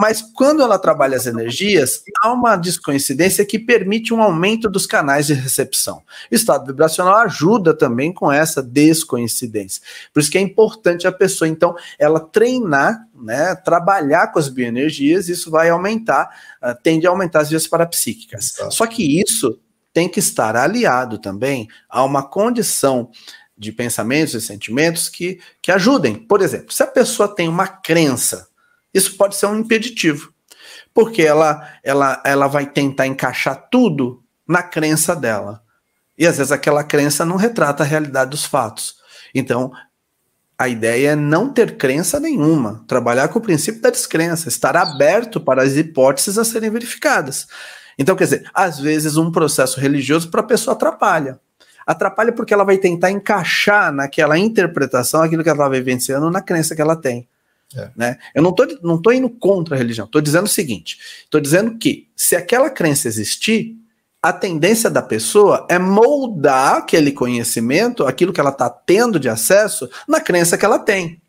Mas 0.00 0.22
quando 0.22 0.62
ela 0.62 0.78
trabalha 0.78 1.14
as 1.14 1.26
energias, 1.26 2.02
há 2.22 2.32
uma 2.32 2.56
descoincidência 2.56 3.44
que 3.44 3.58
permite 3.58 4.14
um 4.14 4.22
aumento 4.22 4.66
dos 4.66 4.86
canais 4.86 5.26
de 5.26 5.34
recepção. 5.34 6.02
O 6.32 6.34
estado 6.34 6.66
vibracional 6.66 7.16
ajuda 7.16 7.76
também 7.76 8.10
com 8.10 8.32
essa 8.32 8.62
descoincidência. 8.62 9.82
Por 10.10 10.20
isso 10.20 10.30
que 10.30 10.38
é 10.38 10.40
importante 10.40 11.06
a 11.06 11.12
pessoa, 11.12 11.46
então, 11.46 11.76
ela 11.98 12.18
treinar, 12.18 13.06
né, 13.14 13.54
trabalhar 13.54 14.28
com 14.28 14.38
as 14.38 14.48
bioenergias, 14.48 15.28
isso 15.28 15.50
vai 15.50 15.68
aumentar, 15.68 16.30
uh, 16.62 16.74
tende 16.82 17.06
a 17.06 17.10
aumentar 17.10 17.40
as 17.40 17.50
vias 17.50 17.66
parapsíquicas. 17.66 18.54
Só 18.70 18.86
que 18.86 19.20
isso 19.20 19.58
tem 19.92 20.08
que 20.08 20.20
estar 20.20 20.56
aliado 20.56 21.18
também 21.18 21.68
a 21.88 22.04
uma 22.04 22.22
condição 22.22 23.10
de 23.56 23.72
pensamentos 23.72 24.34
e 24.34 24.40
sentimentos 24.40 25.08
que, 25.08 25.40
que 25.60 25.72
ajudem. 25.72 26.14
Por 26.14 26.40
exemplo, 26.40 26.72
se 26.72 26.82
a 26.82 26.86
pessoa 26.86 27.34
tem 27.34 27.48
uma 27.48 27.66
crença 27.66 28.50
isso 28.92 29.16
pode 29.16 29.36
ser 29.36 29.46
um 29.46 29.58
impeditivo, 29.58 30.32
porque 30.92 31.22
ela, 31.22 31.68
ela, 31.82 32.22
ela 32.24 32.46
vai 32.48 32.66
tentar 32.66 33.06
encaixar 33.06 33.68
tudo 33.70 34.22
na 34.46 34.62
crença 34.62 35.14
dela. 35.14 35.62
E 36.18 36.26
às 36.26 36.36
vezes 36.36 36.52
aquela 36.52 36.84
crença 36.84 37.24
não 37.24 37.36
retrata 37.36 37.82
a 37.82 37.86
realidade 37.86 38.30
dos 38.30 38.44
fatos. 38.44 38.96
Então, 39.34 39.72
a 40.58 40.68
ideia 40.68 41.12
é 41.12 41.16
não 41.16 41.50
ter 41.52 41.78
crença 41.78 42.20
nenhuma, 42.20 42.84
trabalhar 42.86 43.28
com 43.28 43.38
o 43.38 43.42
princípio 43.42 43.80
da 43.80 43.90
descrença, 43.90 44.48
estar 44.48 44.76
aberto 44.76 45.40
para 45.40 45.62
as 45.62 45.76
hipóteses 45.76 46.36
a 46.36 46.44
serem 46.44 46.68
verificadas. 46.68 47.46
Então, 48.00 48.16
quer 48.16 48.24
dizer, 48.24 48.50
às 48.54 48.80
vezes 48.80 49.18
um 49.18 49.30
processo 49.30 49.78
religioso 49.78 50.30
para 50.30 50.40
a 50.40 50.44
pessoa 50.44 50.74
atrapalha. 50.74 51.38
Atrapalha 51.86 52.32
porque 52.32 52.54
ela 52.54 52.64
vai 52.64 52.78
tentar 52.78 53.10
encaixar 53.10 53.92
naquela 53.92 54.38
interpretação 54.38 55.20
aquilo 55.20 55.42
que 55.42 55.50
ela 55.50 55.58
está 55.58 55.68
vivenciando 55.68 56.30
na 56.30 56.40
crença 56.40 56.74
que 56.74 56.80
ela 56.80 56.96
tem. 56.96 57.28
É. 57.76 57.90
Né? 57.94 58.16
Eu 58.34 58.42
não 58.42 58.50
estou 58.50 58.66
não 58.82 59.00
tô 59.00 59.12
indo 59.12 59.28
contra 59.28 59.74
a 59.74 59.78
religião, 59.78 60.06
estou 60.06 60.22
dizendo 60.22 60.46
o 60.46 60.48
seguinte: 60.48 60.98
estou 61.24 61.40
dizendo 61.42 61.76
que 61.76 62.08
se 62.16 62.34
aquela 62.34 62.70
crença 62.70 63.06
existir, 63.06 63.76
a 64.22 64.32
tendência 64.32 64.88
da 64.88 65.02
pessoa 65.02 65.66
é 65.68 65.78
moldar 65.78 66.78
aquele 66.78 67.12
conhecimento, 67.12 68.06
aquilo 68.06 68.32
que 68.32 68.40
ela 68.40 68.50
está 68.50 68.70
tendo 68.70 69.20
de 69.20 69.28
acesso, 69.28 69.88
na 70.08 70.20
crença 70.20 70.56
que 70.56 70.64
ela 70.64 70.78
tem. 70.78 71.20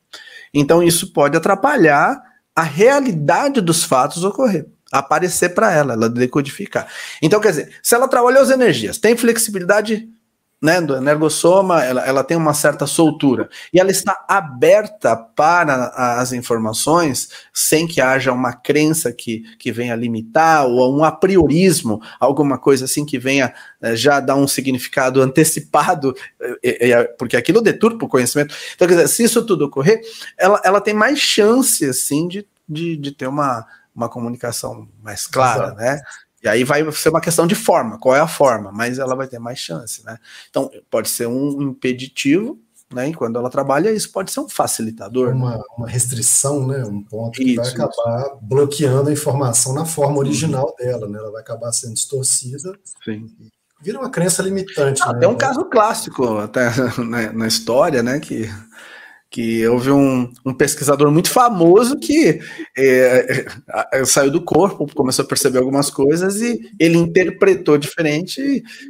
Então, 0.54 0.82
isso 0.82 1.12
pode 1.12 1.36
atrapalhar 1.36 2.22
a 2.56 2.64
realidade 2.64 3.62
dos 3.62 3.84
fatos 3.84 4.24
ocorrer, 4.24 4.68
aparecer 4.92 5.50
para 5.50 5.72
ela, 5.72 5.94
ela 5.94 6.10
decodificar. 6.10 6.88
Então, 7.22 7.40
quer 7.40 7.50
dizer, 7.50 7.70
se 7.82 7.96
ela 7.96 8.08
trabalhou 8.08 8.42
as 8.42 8.50
energias, 8.50 8.98
tem 8.98 9.16
flexibilidade 9.16 10.10
né, 10.62 10.80
do 10.80 10.96
energossoma, 10.96 11.84
ela, 11.84 12.06
ela 12.06 12.24
tem 12.24 12.38
uma 12.38 12.54
certa 12.54 12.86
soltura 12.86 13.50
e 13.74 13.80
ela 13.80 13.90
está 13.90 14.24
aberta 14.28 15.16
para 15.16 15.88
as 16.20 16.34
informações 16.34 17.30
sem 17.52 17.88
que 17.88 18.00
haja 18.00 18.32
uma 18.32 18.54
crença 18.54 19.12
que, 19.12 19.44
que 19.58 19.72
venha 19.72 19.96
limitar 19.96 20.68
ou 20.68 20.96
um 20.96 21.04
apriorismo, 21.04 22.00
alguma 22.20 22.60
coisa 22.60 22.86
assim 22.86 23.04
que 23.04 23.18
venha 23.18 23.52
é, 23.82 23.96
já 23.96 24.20
dar 24.20 24.36
um 24.36 24.48
significado 24.48 25.20
antecipado, 25.24 26.16
é, 26.62 26.92
é, 26.92 27.04
porque 27.18 27.36
aquilo 27.36 27.62
deturpa 27.62 28.06
o 28.06 28.10
conhecimento. 28.10 28.54
Então, 28.76 28.88
quer 28.88 28.94
dizer, 28.94 29.08
se 29.08 29.24
isso 29.24 29.44
tudo 29.44 29.66
ocorrer, 29.66 30.00
ela, 30.38 30.62
ela 30.64 30.82
tem 30.82 30.94
mais 30.94 31.18
chance, 31.18 31.84
assim, 31.86 32.28
de, 32.28 32.46
de, 32.70 32.96
de 32.98 33.12
ter 33.12 33.26
uma, 33.26 33.66
uma 33.96 34.10
comunicação 34.10 34.88
mais 35.02 35.28
clara, 35.28 35.68
Exato. 35.68 35.82
né? 35.82 36.02
E 36.44 36.48
aí 36.48 36.64
vai 36.64 36.90
ser 36.92 37.10
uma 37.10 37.22
questão 37.22 37.46
de 37.46 37.54
forma, 37.54 38.00
qual 38.00 38.16
é 38.16 38.20
a 38.20 38.28
forma, 38.28 38.72
mas 38.72 38.98
ela 38.98 39.16
vai 39.16 39.28
ter 39.28 39.38
mais 39.38 39.60
chance, 39.60 40.04
né? 40.04 40.18
Então, 40.50 40.72
pode 40.90 41.08
ser 41.08 41.28
um 41.28 41.62
impeditivo, 41.62 42.60
né? 42.92 43.10
E 43.10 43.14
quando 43.14 43.38
ela 43.38 43.50
trabalha, 43.50 43.92
isso 43.92 44.12
pode 44.12 44.32
ser 44.32 44.40
um 44.40 44.50
facilitador. 44.50 45.34
Uma, 45.34 45.58
né? 45.58 45.64
uma 45.78 45.88
restrição, 45.88 46.66
né? 46.66 46.84
Um 46.84 47.04
ponto 47.04 47.40
que 47.40 47.56
vai 47.56 47.68
acabar 47.68 48.26
isso. 48.26 48.38
bloqueando 48.42 49.10
a 49.10 49.14
informação 49.14 49.74
na 49.74 49.86
forma 49.86 50.18
original 50.18 50.68
uhum. 50.68 50.86
dela, 50.86 51.08
né? 51.08 51.20
Ela 51.20 51.32
vai 51.32 51.42
acabar 51.42 51.72
sendo 51.72 51.94
distorcida. 51.94 52.74
Sim. 53.06 53.28
Vira 53.82 54.00
uma 54.00 54.10
crença 54.10 54.44
limitante. 54.44 55.02
Ah, 55.04 55.14
né? 55.14 55.20
Tem 55.20 55.30
um 55.30 55.38
caso 55.38 55.66
clássico 55.66 56.38
até 56.38 56.70
na, 57.04 57.32
na 57.32 57.48
história, 57.48 58.04
né? 58.04 58.20
Que 58.20 58.50
que 59.32 59.66
houve 59.66 59.90
um, 59.90 60.30
um 60.46 60.54
pesquisador 60.54 61.10
muito 61.10 61.30
famoso 61.30 61.98
que 61.98 62.42
é, 62.78 63.46
é, 63.94 64.04
saiu 64.04 64.30
do 64.30 64.44
corpo, 64.44 64.94
começou 64.94 65.24
a 65.24 65.28
perceber 65.28 65.60
algumas 65.60 65.90
coisas 65.90 66.42
e 66.42 66.70
ele 66.78 66.98
interpretou 66.98 67.78
diferente 67.78 68.42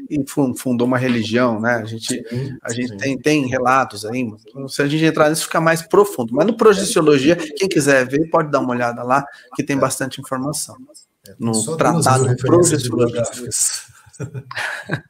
e, 0.10 0.20
e 0.20 0.26
fundou 0.58 0.88
uma 0.88 0.98
religião, 0.98 1.62
né? 1.62 1.76
A 1.76 1.86
gente, 1.86 2.24
a 2.64 2.74
gente 2.74 2.98
tem, 2.98 3.16
tem 3.20 3.48
relatos 3.48 4.04
aí, 4.04 4.28
se 4.68 4.82
a 4.82 4.88
gente 4.88 5.06
entrar 5.06 5.30
nisso 5.30 5.44
fica 5.44 5.62
mais 5.62 5.84
profundo, 5.84 6.34
mas 6.34 6.48
no 6.48 6.58
Projeciologia, 6.58 7.36
quem 7.36 7.70
quiser 7.70 8.08
ver 8.08 8.28
pode 8.32 8.50
dar 8.50 8.62
uma 8.62 8.72
olhada 8.72 9.04
lá, 9.04 9.24
que 9.56 9.64
tem 9.64 9.78
bastante 9.78 10.20
informação. 10.20 10.76
É, 11.28 11.36
no 11.40 11.78
Tratado 11.78 12.36
Projeciologia. 12.38 13.22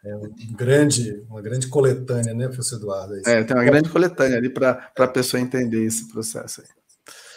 É 0.03 0.15
um 0.15 0.53
grande, 0.53 1.23
uma 1.29 1.41
grande 1.41 1.67
coletânea, 1.67 2.33
né, 2.33 2.47
professor 2.47 2.77
Eduardo? 2.77 3.15
É, 3.27 3.39
é 3.39 3.43
tem 3.43 3.55
uma 3.55 3.65
grande 3.65 3.89
coletânea 3.89 4.37
ali 4.37 4.49
para 4.49 4.91
a 4.97 5.07
pessoa 5.07 5.41
entender 5.41 5.85
esse 5.85 6.07
processo 6.11 6.61
aí. 6.61 6.67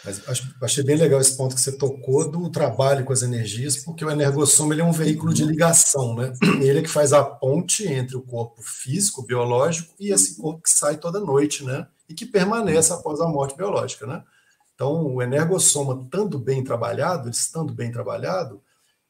Mas 0.05 0.21
achei 0.61 0.83
bem 0.83 0.97
legal 0.97 1.19
esse 1.19 1.35
ponto 1.35 1.55
que 1.55 1.61
você 1.61 1.71
tocou 1.71 2.29
do 2.29 2.47
trabalho 2.49 3.03
com 3.03 3.11
as 3.11 3.23
energias, 3.23 3.77
porque 3.77 4.05
o 4.05 4.11
energossoma 4.11 4.73
ele 4.73 4.81
é 4.81 4.85
um 4.85 4.91
veículo 4.91 5.33
de 5.33 5.43
ligação, 5.43 6.15
né? 6.15 6.31
Ele 6.61 6.79
é 6.79 6.81
que 6.83 6.89
faz 6.89 7.11
a 7.11 7.23
ponte 7.23 7.87
entre 7.87 8.15
o 8.15 8.21
corpo 8.21 8.61
físico, 8.61 9.23
biológico, 9.23 9.95
e 9.99 10.13
esse 10.13 10.39
corpo 10.39 10.61
que 10.61 10.69
sai 10.69 10.97
toda 10.97 11.19
noite, 11.19 11.63
né? 11.63 11.87
E 12.07 12.13
que 12.13 12.25
permanece 12.25 12.93
após 12.93 13.19
a 13.19 13.27
morte 13.27 13.57
biológica, 13.57 14.05
né? 14.05 14.23
Então, 14.75 15.07
o 15.07 15.23
energossoma, 15.23 16.03
estando 16.03 16.37
bem 16.37 16.63
trabalhado, 16.63 17.29
estando 17.29 17.73
bem 17.73 17.91
trabalhado, 17.91 18.61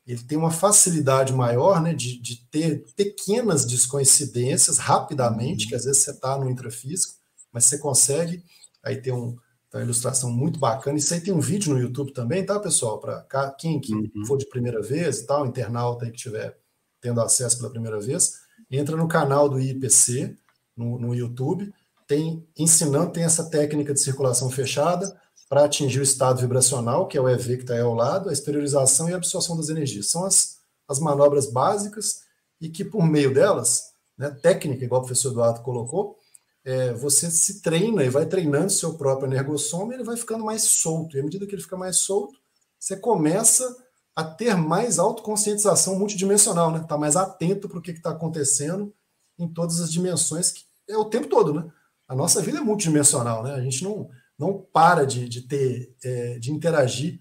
ele 0.05 0.23
tem 0.23 0.37
uma 0.37 0.51
facilidade 0.51 1.33
maior 1.33 1.81
né, 1.81 1.93
de, 1.93 2.19
de 2.21 2.37
ter 2.47 2.85
pequenas 2.95 3.65
descoincidências 3.65 4.77
rapidamente, 4.77 5.67
que 5.67 5.73
às 5.73 5.85
vezes 5.85 6.03
você 6.03 6.11
está 6.11 6.37
no 6.37 6.49
intrafísico, 6.49 7.15
mas 7.51 7.65
você 7.65 7.79
consegue 7.79 8.43
aí 8.83 8.97
ter 8.97 9.11
um, 9.11 9.35
uma 9.73 9.81
ilustração 9.81 10.29
muito 10.29 10.59
bacana. 10.59 10.97
Isso 10.97 11.13
aí 11.13 11.21
tem 11.21 11.33
um 11.33 11.39
vídeo 11.39 11.73
no 11.73 11.79
YouTube 11.79 12.13
também, 12.13 12.45
tá, 12.45 12.59
pessoal? 12.59 12.99
Para 12.99 13.51
quem 13.57 13.79
que 13.79 13.93
uhum. 13.93 14.25
for 14.27 14.37
de 14.37 14.47
primeira 14.47 14.81
vez 14.81 15.19
e 15.19 15.25
tal, 15.25 15.47
internauta 15.47 16.05
aí 16.05 16.11
que 16.11 16.17
estiver 16.17 16.55
tendo 17.01 17.19
acesso 17.19 17.57
pela 17.57 17.71
primeira 17.71 17.99
vez, 17.99 18.33
entra 18.69 18.95
no 18.95 19.07
canal 19.07 19.49
do 19.49 19.59
IPC 19.59 20.35
no, 20.77 20.99
no 20.99 21.15
YouTube, 21.15 21.73
tem 22.07 22.47
ensinando, 22.57 23.11
tem 23.11 23.23
essa 23.23 23.49
técnica 23.49 23.93
de 23.93 23.99
circulação 23.99 24.49
fechada 24.51 25.19
para 25.47 25.65
atingir 25.65 25.99
o 25.99 26.03
estado 26.03 26.41
vibracional, 26.41 27.07
que 27.07 27.17
é 27.17 27.21
o 27.21 27.29
EV 27.29 27.57
que 27.57 27.63
está 27.63 27.73
aí 27.75 27.81
ao 27.81 27.93
lado, 27.93 28.29
a 28.29 28.33
exteriorização 28.33 29.09
e 29.09 29.13
a 29.13 29.17
absorção 29.17 29.55
das 29.55 29.69
energias. 29.69 30.09
São 30.09 30.25
as, 30.25 30.57
as 30.87 30.99
manobras 30.99 31.51
básicas 31.51 32.21
e 32.59 32.69
que, 32.69 32.83
por 32.83 33.05
meio 33.05 33.33
delas, 33.33 33.93
né, 34.17 34.29
técnica, 34.29 34.83
igual 34.83 35.01
o 35.01 35.05
professor 35.05 35.31
Eduardo 35.31 35.61
colocou, 35.61 36.17
é, 36.63 36.93
você 36.93 37.29
se 37.29 37.61
treina 37.61 38.03
e 38.03 38.09
vai 38.09 38.25
treinando 38.25 38.71
seu 38.71 38.95
próprio 38.95 39.27
energossoma 39.27 39.93
e 39.93 39.97
ele 39.97 40.03
vai 40.03 40.17
ficando 40.17 40.43
mais 40.43 40.63
solto. 40.63 41.15
E 41.15 41.19
à 41.19 41.23
medida 41.23 41.45
que 41.45 41.53
ele 41.53 41.61
fica 41.61 41.77
mais 41.77 41.97
solto, 41.97 42.39
você 42.79 42.97
começa 42.97 43.77
a 44.15 44.23
ter 44.23 44.55
mais 44.55 44.97
autoconscientização 44.97 45.99
multidimensional, 45.99 46.71
né? 46.71 46.83
Tá 46.87 46.97
mais 46.97 47.15
atento 47.15 47.69
para 47.69 47.77
o 47.77 47.81
que 47.81 47.91
está 47.91 48.11
acontecendo 48.11 48.93
em 49.37 49.47
todas 49.47 49.79
as 49.79 49.91
dimensões, 49.91 50.51
que 50.51 50.63
é 50.87 50.97
o 50.97 51.05
tempo 51.05 51.27
todo, 51.27 51.53
né? 51.53 51.71
A 52.07 52.15
nossa 52.15 52.41
vida 52.41 52.59
é 52.59 52.61
multidimensional, 52.61 53.43
né? 53.43 53.53
A 53.53 53.61
gente 53.61 53.83
não, 53.83 54.09
não 54.37 54.65
para 54.73 55.05
de, 55.05 55.27
de 55.29 55.41
ter, 55.41 55.95
é, 56.03 56.39
de 56.39 56.51
interagir 56.51 57.19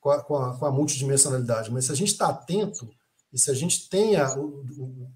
com 0.00 0.10
a, 0.10 0.22
com, 0.22 0.36
a, 0.36 0.58
com 0.58 0.66
a, 0.66 0.72
multidimensionalidade, 0.72 1.70
mas 1.70 1.86
se 1.86 1.92
a 1.92 1.94
gente 1.94 2.12
está 2.12 2.28
atento 2.28 2.88
e 3.32 3.38
se 3.38 3.50
a 3.50 3.54
gente 3.54 3.88
tem 3.88 4.16
a, 4.16 4.28
o, 4.36 4.64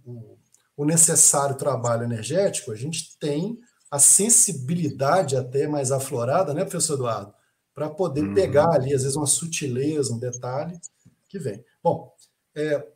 o, 0.05 0.39
o 0.77 0.85
necessário 0.85 1.57
trabalho 1.57 2.05
energético, 2.05 2.73
a 2.73 2.77
gente 2.77 3.19
tem 3.19 3.59
a 3.91 3.99
sensibilidade 3.99 5.37
até 5.37 5.67
mais 5.67 5.91
aflorada, 5.91 6.55
né, 6.55 6.65
professor 6.65 6.95
Eduardo? 6.95 7.35
Para 7.75 7.91
poder 7.91 8.23
uhum. 8.23 8.35
pegar 8.35 8.71
ali, 8.71 8.95
às 8.95 9.03
vezes, 9.03 9.17
uma 9.17 9.27
sutileza, 9.27 10.13
um 10.13 10.19
detalhe 10.19 10.79
que 11.29 11.39
vem. 11.39 11.65
Bom, 11.83 12.13
é, 12.55 12.87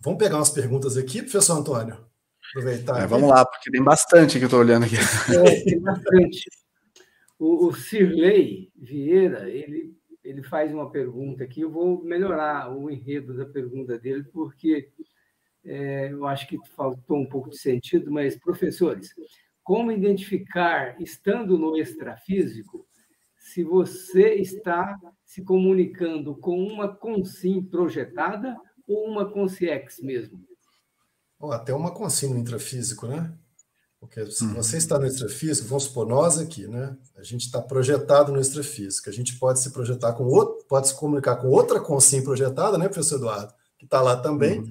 vamos 0.00 0.18
pegar 0.18 0.36
umas 0.36 0.50
perguntas 0.50 0.96
aqui, 0.96 1.22
professor 1.22 1.58
Antônio. 1.58 2.06
Aproveitar. 2.50 3.02
É, 3.02 3.06
vamos 3.06 3.28
lá, 3.28 3.44
porque 3.44 3.70
tem 3.70 3.82
bastante 3.82 4.38
que 4.38 4.44
eu 4.44 4.46
estou 4.46 4.60
olhando 4.60 4.86
aqui. 4.86 4.96
É, 4.96 5.60
tem 5.62 5.80
bastante. 5.80 6.50
O, 7.38 7.68
o 7.68 7.70
Vieira, 7.70 9.48
ele, 9.50 9.94
ele 10.24 10.42
faz 10.42 10.72
uma 10.72 10.90
pergunta 10.90 11.44
aqui, 11.44 11.60
eu 11.60 11.70
vou 11.70 12.02
melhorar 12.02 12.74
o 12.74 12.90
enredo 12.90 13.36
da 13.36 13.44
pergunta 13.44 13.98
dele, 13.98 14.24
porque 14.24 14.90
é, 15.64 16.12
eu 16.12 16.26
acho 16.26 16.48
que 16.48 16.58
faltou 16.74 17.18
um 17.18 17.28
pouco 17.28 17.50
de 17.50 17.58
sentido, 17.58 18.10
mas, 18.10 18.38
professores, 18.38 19.14
como 19.62 19.90
identificar, 19.90 21.00
estando 21.00 21.58
no 21.58 21.76
extrafísico, 21.76 22.86
se 23.36 23.64
você 23.64 24.34
está 24.34 24.98
se 25.24 25.42
comunicando 25.42 26.36
com 26.36 26.56
uma 26.56 26.94
consim 26.94 27.62
projetada 27.62 28.56
ou 28.86 29.06
uma 29.08 29.30
consciex 29.30 30.00
mesmo? 30.00 30.44
Ou 31.38 31.52
até 31.52 31.74
uma 31.74 31.92
consim 31.92 32.32
no 32.32 32.38
intrafísico, 32.38 33.06
né? 33.06 33.36
Porque 34.06 34.30
se 34.30 34.44
uhum. 34.44 34.54
você 34.54 34.76
está 34.76 34.98
no 34.98 35.06
extrafísico, 35.06 35.68
vamos 35.68 35.84
supor, 35.84 36.06
nós 36.06 36.38
aqui, 36.38 36.66
né? 36.66 36.96
A 37.16 37.22
gente 37.22 37.42
está 37.46 37.60
projetado 37.60 38.32
no 38.32 38.40
extrafísico. 38.40 39.10
A 39.10 39.12
gente 39.12 39.38
pode 39.38 39.60
se 39.60 39.70
projetar 39.70 40.12
com 40.12 40.24
outro, 40.24 40.64
pode 40.68 40.88
se 40.88 40.94
comunicar 40.94 41.36
com 41.36 41.48
outra 41.48 41.80
consim 41.80 42.22
projetada, 42.22 42.78
né, 42.78 42.88
professor 42.88 43.16
Eduardo? 43.16 43.52
Que 43.78 43.84
está 43.84 44.00
lá 44.00 44.16
também. 44.16 44.60
Uhum. 44.60 44.70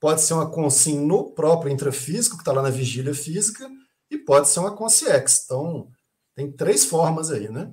Pode 0.00 0.20
ser 0.20 0.34
uma 0.34 0.50
consim 0.50 1.04
no 1.04 1.32
próprio 1.32 1.72
intrafísico, 1.72 2.36
que 2.36 2.42
está 2.42 2.52
lá 2.52 2.62
na 2.62 2.70
vigília 2.70 3.14
física, 3.14 3.68
e 4.10 4.16
pode 4.16 4.48
ser 4.48 4.60
uma 4.60 4.76
consciex. 4.76 5.44
Então, 5.44 5.88
tem 6.34 6.52
três 6.52 6.84
formas 6.84 7.30
aí, 7.30 7.48
né? 7.48 7.70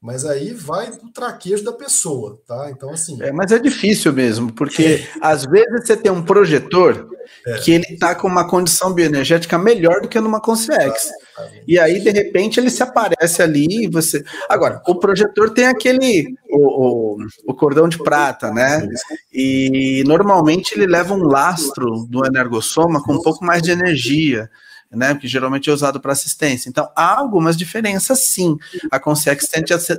Mas 0.00 0.24
aí 0.24 0.54
vai 0.54 0.92
do 0.96 1.10
traquejo 1.12 1.64
da 1.64 1.72
pessoa, 1.72 2.40
tá? 2.46 2.70
Então, 2.70 2.90
assim. 2.90 3.20
É, 3.20 3.32
mas 3.32 3.50
é 3.50 3.58
difícil 3.58 4.12
mesmo, 4.12 4.52
porque 4.52 4.82
é. 4.82 5.08
às 5.20 5.44
vezes 5.44 5.86
você 5.86 5.96
tem 5.96 6.10
um 6.10 6.24
projetor 6.24 7.10
é. 7.46 7.58
que 7.58 7.72
ele 7.72 7.86
está 7.90 8.14
com 8.14 8.28
uma 8.28 8.46
condição 8.48 8.92
bioenergética 8.92 9.58
melhor 9.58 10.00
do 10.00 10.08
que 10.08 10.20
numa 10.20 10.40
Consciex. 10.40 11.10
E 11.66 11.78
aí, 11.78 12.00
de 12.00 12.10
repente, 12.10 12.58
ele 12.58 12.70
se 12.70 12.82
aparece 12.82 13.42
ali 13.42 13.84
e 13.84 13.88
você. 13.88 14.24
Agora, 14.48 14.82
o 14.86 14.96
projetor 14.96 15.50
tem 15.50 15.66
aquele. 15.66 16.34
O, 16.50 17.16
o, 17.16 17.26
o 17.46 17.54
cordão 17.54 17.88
de 17.88 17.98
prata, 17.98 18.50
né? 18.50 18.88
E 19.32 20.02
normalmente 20.06 20.74
ele 20.74 20.86
leva 20.86 21.14
um 21.14 21.22
lastro 21.22 22.06
do 22.08 22.24
energossoma 22.26 23.02
com 23.02 23.14
um 23.14 23.22
pouco 23.22 23.44
mais 23.44 23.62
de 23.62 23.70
energia 23.70 24.50
né? 24.90 25.14
Que 25.14 25.28
geralmente 25.28 25.68
é 25.68 25.72
usado 25.72 26.00
para 26.00 26.12
assistência. 26.12 26.68
Então, 26.68 26.90
há 26.96 27.18
algumas 27.18 27.56
diferenças, 27.56 28.20
sim. 28.26 28.56
A 28.90 28.98
Consex 28.98 29.46
tende 29.48 29.72
a 29.74 29.78
ser. 29.78 29.98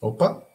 Opa! 0.00 0.45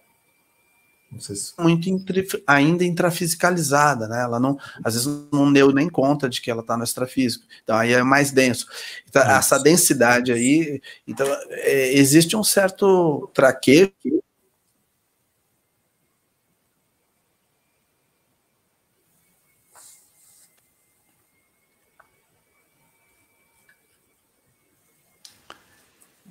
Se... 1.19 1.53
muito 1.59 1.89
intri... 1.89 2.27
ainda 2.47 2.83
intrafisicalizada, 2.83 4.07
né? 4.07 4.21
Ela 4.21 4.39
não, 4.39 4.57
às 4.83 4.93
vezes 4.93 5.09
não 5.31 5.51
deu 5.51 5.71
nem 5.71 5.89
conta 5.89 6.29
de 6.29 6.41
que 6.41 6.49
ela 6.49 6.61
está 6.61 6.77
no 6.77 6.83
extrafísico. 6.83 7.45
Então 7.63 7.77
aí 7.77 7.93
é 7.93 8.03
mais 8.03 8.31
denso. 8.31 8.65
Então, 9.09 9.21
essa 9.21 9.59
densidade 9.59 10.31
aí, 10.31 10.81
então 11.07 11.27
é, 11.49 11.93
existe 11.93 12.35
um 12.35 12.43
certo 12.43 13.29
traquejo 13.33 13.91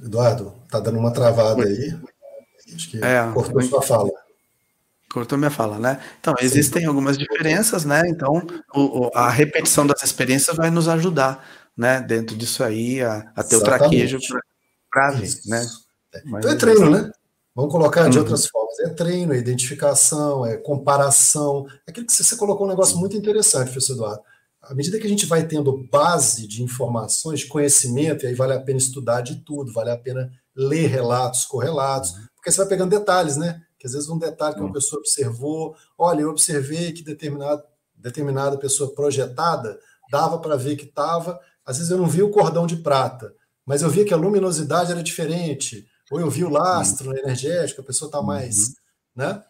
Eduardo, 0.02 0.54
tá 0.70 0.80
dando 0.80 0.98
uma 0.98 1.12
travada 1.12 1.62
aí. 1.62 1.94
Acho 2.74 2.90
que 2.90 3.04
é, 3.04 3.30
cortou 3.34 3.60
sua 3.62 3.82
fala. 3.82 4.10
Cortou 5.12 5.36
minha 5.36 5.50
fala, 5.50 5.78
né? 5.78 6.00
Então, 6.20 6.34
existem 6.40 6.86
algumas 6.86 7.18
diferenças, 7.18 7.84
né? 7.84 8.02
Então, 8.06 8.42
o, 8.74 9.06
o, 9.06 9.10
a 9.14 9.28
repetição 9.28 9.86
das 9.86 10.02
experiências 10.02 10.56
vai 10.56 10.70
nos 10.70 10.88
ajudar, 10.88 11.44
né? 11.76 12.00
Dentro 12.00 12.36
disso 12.36 12.62
aí, 12.62 13.02
a, 13.02 13.32
a 13.34 13.42
ter 13.42 13.56
Exatamente. 13.56 13.56
o 13.56 13.62
traquejo 13.62 14.18
para 14.90 15.10
ver, 15.12 15.30
né? 15.46 15.66
Mas, 16.24 16.44
então 16.44 16.50
é 16.50 16.56
treino, 16.56 16.90
né? 16.90 17.10
Vamos 17.54 17.72
colocar 17.72 18.08
de 18.08 18.18
uhum. 18.18 18.24
outras 18.24 18.46
formas. 18.46 18.78
É 18.80 18.88
treino, 18.90 19.32
é 19.32 19.38
identificação, 19.38 20.46
é 20.46 20.56
comparação. 20.56 21.66
É 21.86 21.90
aquilo 21.90 22.06
que 22.06 22.12
você 22.12 22.36
colocou 22.36 22.66
um 22.66 22.70
negócio 22.70 22.96
muito 22.96 23.16
interessante, 23.16 23.70
professor 23.70 23.94
Eduardo 23.94 24.22
à 24.62 24.74
medida 24.74 24.98
que 24.98 25.06
a 25.06 25.10
gente 25.10 25.26
vai 25.26 25.46
tendo 25.46 25.88
base 25.90 26.46
de 26.46 26.62
informações, 26.62 27.40
de 27.40 27.46
conhecimento, 27.46 28.24
e 28.24 28.28
aí 28.28 28.34
vale 28.34 28.52
a 28.52 28.60
pena 28.60 28.78
estudar 28.78 29.20
de 29.20 29.36
tudo, 29.36 29.72
vale 29.72 29.90
a 29.90 29.96
pena 29.96 30.30
ler 30.54 30.86
relatos, 30.86 31.44
correlatos, 31.44 32.12
uhum. 32.12 32.26
porque 32.36 32.50
você 32.50 32.58
vai 32.58 32.68
pegando 32.68 32.90
detalhes, 32.90 33.36
né? 33.36 33.62
Que 33.80 33.86
às 33.86 33.94
vezes 33.94 34.08
um 34.08 34.18
detalhe 34.18 34.54
que 34.54 34.60
uma 34.60 34.68
uhum. 34.68 34.72
pessoa 34.72 35.00
observou, 35.00 35.74
olha, 35.98 36.20
eu 36.20 36.30
observei 36.30 36.92
que 36.92 37.02
determinado, 37.02 37.64
determinada 37.96 38.56
pessoa 38.56 38.94
projetada 38.94 39.80
dava 40.10 40.38
para 40.38 40.54
ver 40.54 40.76
que 40.76 40.84
estava, 40.84 41.40
às 41.64 41.78
vezes 41.78 41.90
eu 41.90 41.98
não 41.98 42.06
vi 42.06 42.22
o 42.22 42.30
cordão 42.30 42.66
de 42.66 42.76
prata, 42.76 43.34
mas 43.64 43.82
eu 43.82 43.90
vi 43.90 44.04
que 44.04 44.14
a 44.14 44.16
luminosidade 44.16 44.92
era 44.92 45.02
diferente, 45.02 45.86
ou 46.10 46.20
eu 46.20 46.30
vi 46.30 46.44
o 46.44 46.50
lastro 46.50 47.10
uhum. 47.10 47.16
energético, 47.16 47.80
a 47.80 47.84
pessoa 47.84 48.08
está 48.08 48.20
mais, 48.20 48.58
uhum. 48.58 48.74
né? 49.16 49.42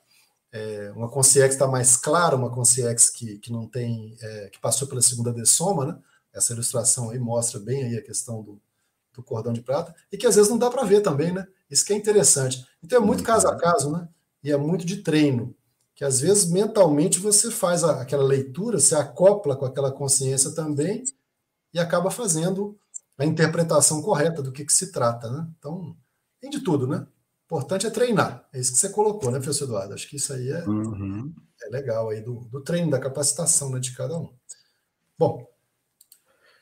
é, 0.53 0.93
uma 0.95 1.09
consciex 1.09 1.55
está 1.55 1.67
mais 1.67 1.97
clara, 1.97 2.37
uma 2.37 2.51
consciex 2.51 3.11
que, 3.11 3.39
que 3.39 3.53
não 3.53 3.67
tem, 3.67 4.17
é, 4.21 4.49
que 4.51 4.61
passou 4.61 4.89
pela 4.89 5.03
segunda 5.03 5.33
dessoma, 5.33 5.87
né? 5.87 5.99
Essa 6.33 6.53
ilustração 6.53 7.11
aí 7.11 7.19
mostra 7.19 7.59
bem 7.59 7.85
aí 7.85 7.97
a 7.97 8.03
questão 8.03 8.43
do, 8.43 8.61
do 9.13 9.23
cordão 9.23 9.53
de 9.53 9.63
prata, 9.63 9.95
e 10.11 10.17
que 10.17 10.27
às 10.27 10.37
vezes 10.37 10.51
não 10.51 10.59
dá 10.59 10.71
para 10.71 10.85
ver 10.85 11.01
também, 11.01 11.33
né? 11.33 11.47
Isso 11.71 11.85
que 11.85 11.93
é 11.93 11.97
interessante. 11.97 12.67
Então 12.83 13.01
é 13.01 13.05
muito 13.05 13.23
caso 13.23 13.49
a 13.49 13.57
caso, 13.57 13.93
né? 13.93 14.09
E 14.43 14.51
é 14.51 14.57
muito 14.57 14.85
de 14.85 14.99
treino, 14.99 15.55
que 15.95 16.05
às 16.05 16.21
vezes 16.21 16.51
mentalmente 16.51 17.19
você 17.19 17.51
faz 17.51 17.85
a, 17.85 18.01
aquela 18.01 18.25
leitura, 18.25 18.79
se 18.79 18.95
acopla 18.95 19.57
com 19.57 19.65
aquela 19.65 19.93
consciência 19.93 20.53
também 20.53 21.05
e 21.75 21.79
acaba 21.79 22.11
fazendo 22.11 22.79
a 23.19 23.25
interpretação 23.25 24.01
correta 24.01 24.43
do 24.43 24.53
que, 24.53 24.65
que 24.65 24.73
se 24.73 24.91
trata, 24.91 25.31
né? 25.31 25.47
Então, 25.59 25.95
tem 26.41 26.51
de 26.51 26.61
tudo, 26.61 26.87
né? 26.87 27.07
importante 27.51 27.85
é 27.85 27.91
treinar. 27.91 28.47
É 28.53 28.61
isso 28.61 28.73
que 28.73 28.79
você 28.79 28.89
colocou, 28.89 29.31
né, 29.33 29.41
professor 29.41 29.65
Eduardo? 29.65 29.93
Acho 29.93 30.09
que 30.09 30.17
isso 30.17 30.33
aí 30.33 30.51
é, 30.51 30.65
uhum. 30.69 31.35
é 31.65 31.69
legal 31.69 32.09
aí 32.09 32.21
do, 32.21 32.49
do 32.49 32.61
treino, 32.61 32.91
da 32.91 33.01
capacitação 33.01 33.71
né, 33.71 33.81
de 33.81 33.93
cada 33.97 34.17
um. 34.17 34.33
Bom, 35.19 35.45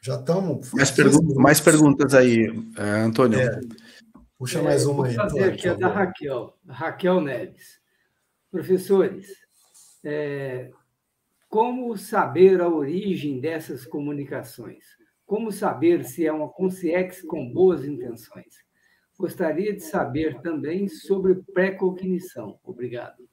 Já 0.00 0.18
estamos. 0.18 0.72
Mais, 0.72 0.90
pergun 0.90 1.34
mais 1.34 1.60
perguntas 1.60 2.14
aí, 2.14 2.46
é, 2.76 3.00
Antônio. 3.02 3.38
É. 3.38 3.60
Puxa 4.38 4.62
mais 4.62 4.86
uma 4.86 5.06
aí. 5.06 5.16
Vou 5.16 5.24
fazer 5.24 5.44
aqui 5.52 5.68
a 5.68 5.74
da 5.74 5.88
Raquel, 5.88 6.56
Raquel 6.68 7.20
Neves. 7.20 7.80
Professores, 8.50 9.26
é, 10.04 10.70
como 11.48 11.96
saber 11.98 12.60
a 12.60 12.68
origem 12.68 13.40
dessas 13.40 13.84
comunicações? 13.84 14.84
Como 15.26 15.50
saber 15.50 16.04
se 16.04 16.24
é 16.24 16.32
uma 16.32 16.48
consciência 16.48 17.26
com 17.26 17.52
boas 17.52 17.84
intenções? 17.84 18.62
Gostaria 19.18 19.74
de 19.74 19.82
saber 19.82 20.40
também 20.40 20.86
sobre 20.88 21.34
pré-cognição. 21.52 22.60
Obrigado. 22.62 23.28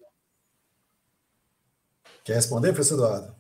Quer 2.24 2.34
responder, 2.34 2.70
professor 2.70 2.96
Eduardo? 2.96 3.36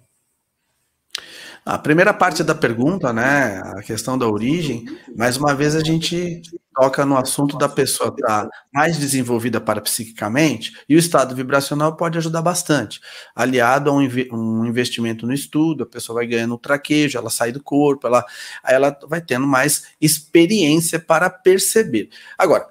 A 1.65 1.79
primeira 1.79 2.13
parte 2.13 2.43
da 2.43 2.53
pergunta, 2.53 3.11
né, 3.11 3.59
a 3.75 3.81
questão 3.81 4.15
da 4.15 4.27
origem, 4.27 4.85
mais 5.15 5.35
uma 5.35 5.55
vez 5.55 5.75
a 5.75 5.83
gente 5.83 6.43
toca 6.75 7.05
no 7.05 7.17
assunto 7.17 7.57
da 7.57 7.69
pessoa 7.69 8.09
estar 8.09 8.45
tá 8.45 8.49
mais 8.73 8.97
desenvolvida 8.97 9.61
parapsiquicamente 9.61 10.73
e 10.87 10.95
o 10.95 10.99
estado 10.99 11.33
vibracional 11.33 11.95
pode 11.95 12.17
ajudar 12.17 12.41
bastante. 12.41 12.99
Aliado 13.35 13.89
a 13.89 13.93
um, 13.93 14.07
um 14.31 14.65
investimento 14.65 15.25
no 15.25 15.33
estudo, 15.33 15.83
a 15.83 15.87
pessoa 15.87 16.17
vai 16.17 16.27
ganhando 16.27 16.57
traquejo, 16.57 17.17
ela 17.17 17.29
sai 17.29 17.51
do 17.51 17.63
corpo, 17.63 18.07
ela, 18.07 18.25
ela 18.63 18.97
vai 19.07 19.21
tendo 19.21 19.47
mais 19.47 19.85
experiência 20.01 20.99
para 20.99 21.29
perceber. 21.29 22.09
Agora, 22.37 22.67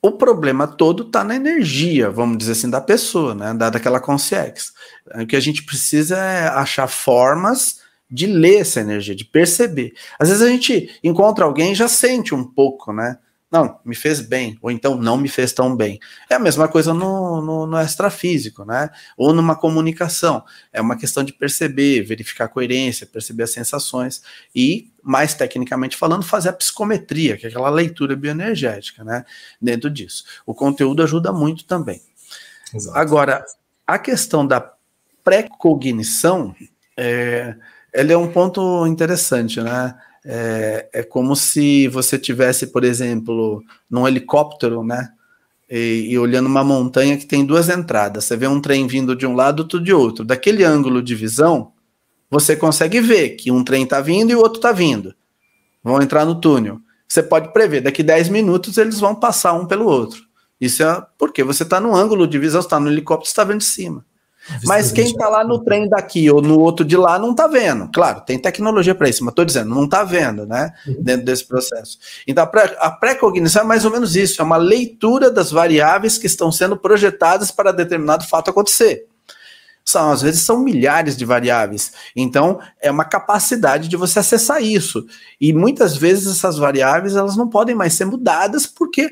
o 0.00 0.12
problema 0.12 0.66
todo 0.66 1.04
está 1.04 1.22
na 1.22 1.36
energia, 1.36 2.10
vamos 2.10 2.38
dizer 2.38 2.52
assim, 2.52 2.68
da 2.68 2.80
pessoa, 2.80 3.34
né, 3.34 3.54
da, 3.54 3.70
daquela 3.70 4.00
consciência. 4.00 4.72
O 5.14 5.26
que 5.26 5.36
a 5.36 5.40
gente 5.40 5.62
precisa 5.64 6.16
é 6.16 6.48
achar 6.48 6.88
formas 6.88 7.81
de 8.12 8.26
ler 8.26 8.60
essa 8.60 8.80
energia, 8.80 9.14
de 9.14 9.24
perceber. 9.24 9.94
Às 10.18 10.28
vezes 10.28 10.42
a 10.42 10.48
gente 10.48 11.00
encontra 11.02 11.46
alguém 11.46 11.72
e 11.72 11.74
já 11.74 11.88
sente 11.88 12.34
um 12.34 12.44
pouco, 12.44 12.92
né? 12.92 13.18
Não, 13.50 13.78
me 13.84 13.94
fez 13.94 14.20
bem, 14.20 14.58
ou 14.62 14.70
então 14.70 14.96
não 14.96 15.16
me 15.16 15.28
fez 15.28 15.52
tão 15.52 15.76
bem. 15.76 15.98
É 16.28 16.34
a 16.34 16.38
mesma 16.38 16.68
coisa 16.68 16.94
no, 16.94 17.42
no, 17.42 17.66
no 17.66 17.80
extrafísico, 17.80 18.64
né? 18.64 18.88
Ou 19.16 19.32
numa 19.32 19.54
comunicação. 19.54 20.42
É 20.72 20.80
uma 20.80 20.96
questão 20.96 21.22
de 21.22 21.32
perceber, 21.32 22.02
verificar 22.02 22.46
a 22.46 22.48
coerência, 22.48 23.06
perceber 23.06 23.42
as 23.42 23.50
sensações 23.52 24.22
e, 24.54 24.90
mais 25.02 25.34
tecnicamente 25.34 25.98
falando, 25.98 26.22
fazer 26.22 26.48
a 26.48 26.54
psicometria, 26.54 27.36
que 27.36 27.44
é 27.46 27.48
aquela 27.50 27.68
leitura 27.68 28.16
bioenergética, 28.16 29.04
né? 29.04 29.24
Dentro 29.60 29.90
disso. 29.90 30.24
O 30.46 30.54
conteúdo 30.54 31.02
ajuda 31.02 31.30
muito 31.30 31.64
também. 31.64 32.00
Exato. 32.74 32.96
Agora, 32.96 33.44
a 33.86 33.98
questão 33.98 34.46
da 34.46 34.72
pré-cognição, 35.22 36.54
é, 36.96 37.54
ele 37.92 38.12
é 38.12 38.16
um 38.16 38.28
ponto 38.30 38.86
interessante, 38.86 39.60
né? 39.60 39.94
É, 40.24 40.88
é 40.92 41.02
como 41.02 41.34
se 41.34 41.88
você 41.88 42.18
tivesse, 42.18 42.68
por 42.68 42.84
exemplo, 42.84 43.62
num 43.90 44.06
helicóptero, 44.06 44.84
né? 44.84 45.10
E, 45.68 46.08
e, 46.10 46.18
olhando 46.18 46.46
uma 46.46 46.62
montanha 46.62 47.16
que 47.16 47.26
tem 47.26 47.44
duas 47.44 47.68
entradas. 47.68 48.24
Você 48.24 48.36
vê 48.36 48.46
um 48.46 48.60
trem 48.60 48.86
vindo 48.86 49.16
de 49.16 49.26
um 49.26 49.34
lado, 49.34 49.60
outro 49.60 49.80
de 49.80 49.92
outro. 49.92 50.24
Daquele 50.24 50.64
ângulo 50.64 51.02
de 51.02 51.14
visão, 51.14 51.72
você 52.30 52.54
consegue 52.54 53.00
ver 53.00 53.30
que 53.30 53.50
um 53.50 53.64
trem 53.64 53.84
está 53.84 54.00
vindo 54.00 54.30
e 54.30 54.34
o 54.34 54.38
outro 54.38 54.56
está 54.58 54.70
vindo. 54.70 55.14
Vão 55.82 56.00
entrar 56.00 56.24
no 56.24 56.40
túnel. 56.40 56.78
Você 57.08 57.22
pode 57.22 57.52
prever, 57.52 57.82
daqui 57.82 58.02
10 58.02 58.28
minutos 58.30 58.78
eles 58.78 59.00
vão 59.00 59.14
passar 59.14 59.52
um 59.52 59.66
pelo 59.66 59.86
outro. 59.86 60.22
Isso 60.60 60.82
é 60.82 61.06
porque 61.18 61.42
você 61.42 61.62
está 61.62 61.80
no 61.80 61.94
ângulo 61.94 62.26
de 62.26 62.38
visão, 62.38 62.60
está 62.60 62.78
no 62.78 62.90
helicóptero, 62.90 63.28
está 63.28 63.44
vendo 63.44 63.58
de 63.58 63.64
cima. 63.64 64.04
Mas 64.64 64.90
quem 64.90 65.06
está 65.06 65.28
lá 65.28 65.44
no 65.44 65.60
trem 65.60 65.88
daqui 65.88 66.30
ou 66.30 66.42
no 66.42 66.58
outro 66.58 66.84
de 66.84 66.96
lá 66.96 67.18
não 67.18 67.30
está 67.30 67.46
vendo. 67.46 67.88
Claro, 67.92 68.22
tem 68.22 68.38
tecnologia 68.38 68.94
para 68.94 69.08
isso, 69.08 69.24
mas 69.24 69.32
estou 69.32 69.44
dizendo, 69.44 69.74
não 69.74 69.84
está 69.84 70.04
vendo, 70.04 70.46
né? 70.46 70.72
Uhum. 70.86 70.96
Dentro 71.00 71.24
desse 71.24 71.44
processo. 71.46 71.98
Então, 72.26 72.48
a 72.78 72.90
pré-cognição 72.90 73.62
é 73.62 73.64
mais 73.64 73.84
ou 73.84 73.90
menos 73.90 74.16
isso: 74.16 74.40
é 74.40 74.44
uma 74.44 74.56
leitura 74.56 75.30
das 75.30 75.50
variáveis 75.50 76.18
que 76.18 76.26
estão 76.26 76.50
sendo 76.50 76.76
projetadas 76.76 77.50
para 77.50 77.72
determinado 77.72 78.24
fato 78.24 78.50
acontecer 78.50 79.06
são 79.84 80.10
às 80.10 80.22
vezes 80.22 80.42
são 80.42 80.60
milhares 80.60 81.16
de 81.16 81.24
variáveis. 81.24 81.92
Então 82.14 82.60
é 82.80 82.90
uma 82.90 83.04
capacidade 83.04 83.88
de 83.88 83.96
você 83.96 84.18
acessar 84.18 84.62
isso. 84.62 85.06
E 85.40 85.52
muitas 85.52 85.96
vezes 85.96 86.36
essas 86.36 86.56
variáveis 86.56 87.16
elas 87.16 87.36
não 87.36 87.48
podem 87.48 87.74
mais 87.74 87.94
ser 87.94 88.04
mudadas 88.04 88.66
porque 88.66 89.10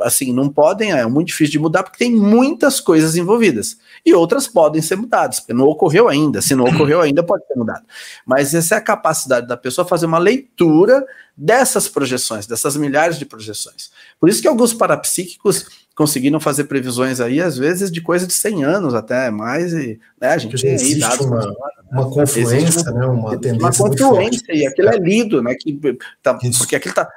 assim 0.00 0.32
não 0.32 0.48
podem 0.48 0.92
é 0.92 1.06
muito 1.06 1.28
difícil 1.28 1.52
de 1.52 1.58
mudar 1.58 1.82
porque 1.82 1.98
tem 1.98 2.14
muitas 2.14 2.80
coisas 2.80 3.16
envolvidas. 3.16 3.78
E 4.04 4.14
outras 4.14 4.46
podem 4.46 4.80
ser 4.80 4.96
mudadas 4.96 5.40
porque 5.40 5.52
não 5.52 5.66
ocorreu 5.66 6.08
ainda. 6.08 6.40
Se 6.40 6.54
não 6.54 6.64
ocorreu 6.64 7.00
ainda 7.00 7.22
pode 7.22 7.46
ser 7.46 7.54
mudado. 7.56 7.84
Mas 8.24 8.54
essa 8.54 8.74
é 8.74 8.78
a 8.78 8.82
capacidade 8.82 9.46
da 9.46 9.56
pessoa 9.56 9.86
fazer 9.86 10.06
uma 10.06 10.18
leitura 10.18 11.04
dessas 11.36 11.86
projeções, 11.86 12.46
dessas 12.46 12.76
milhares 12.76 13.18
de 13.18 13.26
projeções. 13.26 13.90
Por 14.18 14.28
isso 14.28 14.40
que 14.40 14.48
alguns 14.48 14.72
parapsíquicos 14.72 15.85
conseguiram 15.96 16.38
fazer 16.38 16.64
previsões 16.64 17.20
aí, 17.20 17.40
às 17.40 17.56
vezes, 17.56 17.90
de 17.90 18.02
coisa 18.02 18.26
de 18.26 18.34
100 18.34 18.64
anos 18.64 18.94
até 18.94 19.30
mais, 19.30 19.72
e 19.72 19.98
né, 20.20 20.28
a 20.28 20.38
gente 20.38 20.60
tem 20.60 20.76
aí 20.76 20.98
dados. 20.98 21.24
Uma, 21.26 21.46
né? 21.46 21.54
uma 21.90 22.10
confluência, 22.10 22.90
uma, 22.92 23.00
né, 23.00 23.06
uma 23.06 23.30
tendência. 23.38 23.84
Uma 23.84 23.90
confluência, 23.90 24.54
e 24.54 24.66
aquilo 24.66 24.90
é 24.90 24.98
lido, 24.98 25.42
né? 25.42 25.54
Que, 25.58 25.98
tá, 26.22 26.34
porque 26.34 26.76
aquilo 26.76 26.94
tá. 26.94 27.08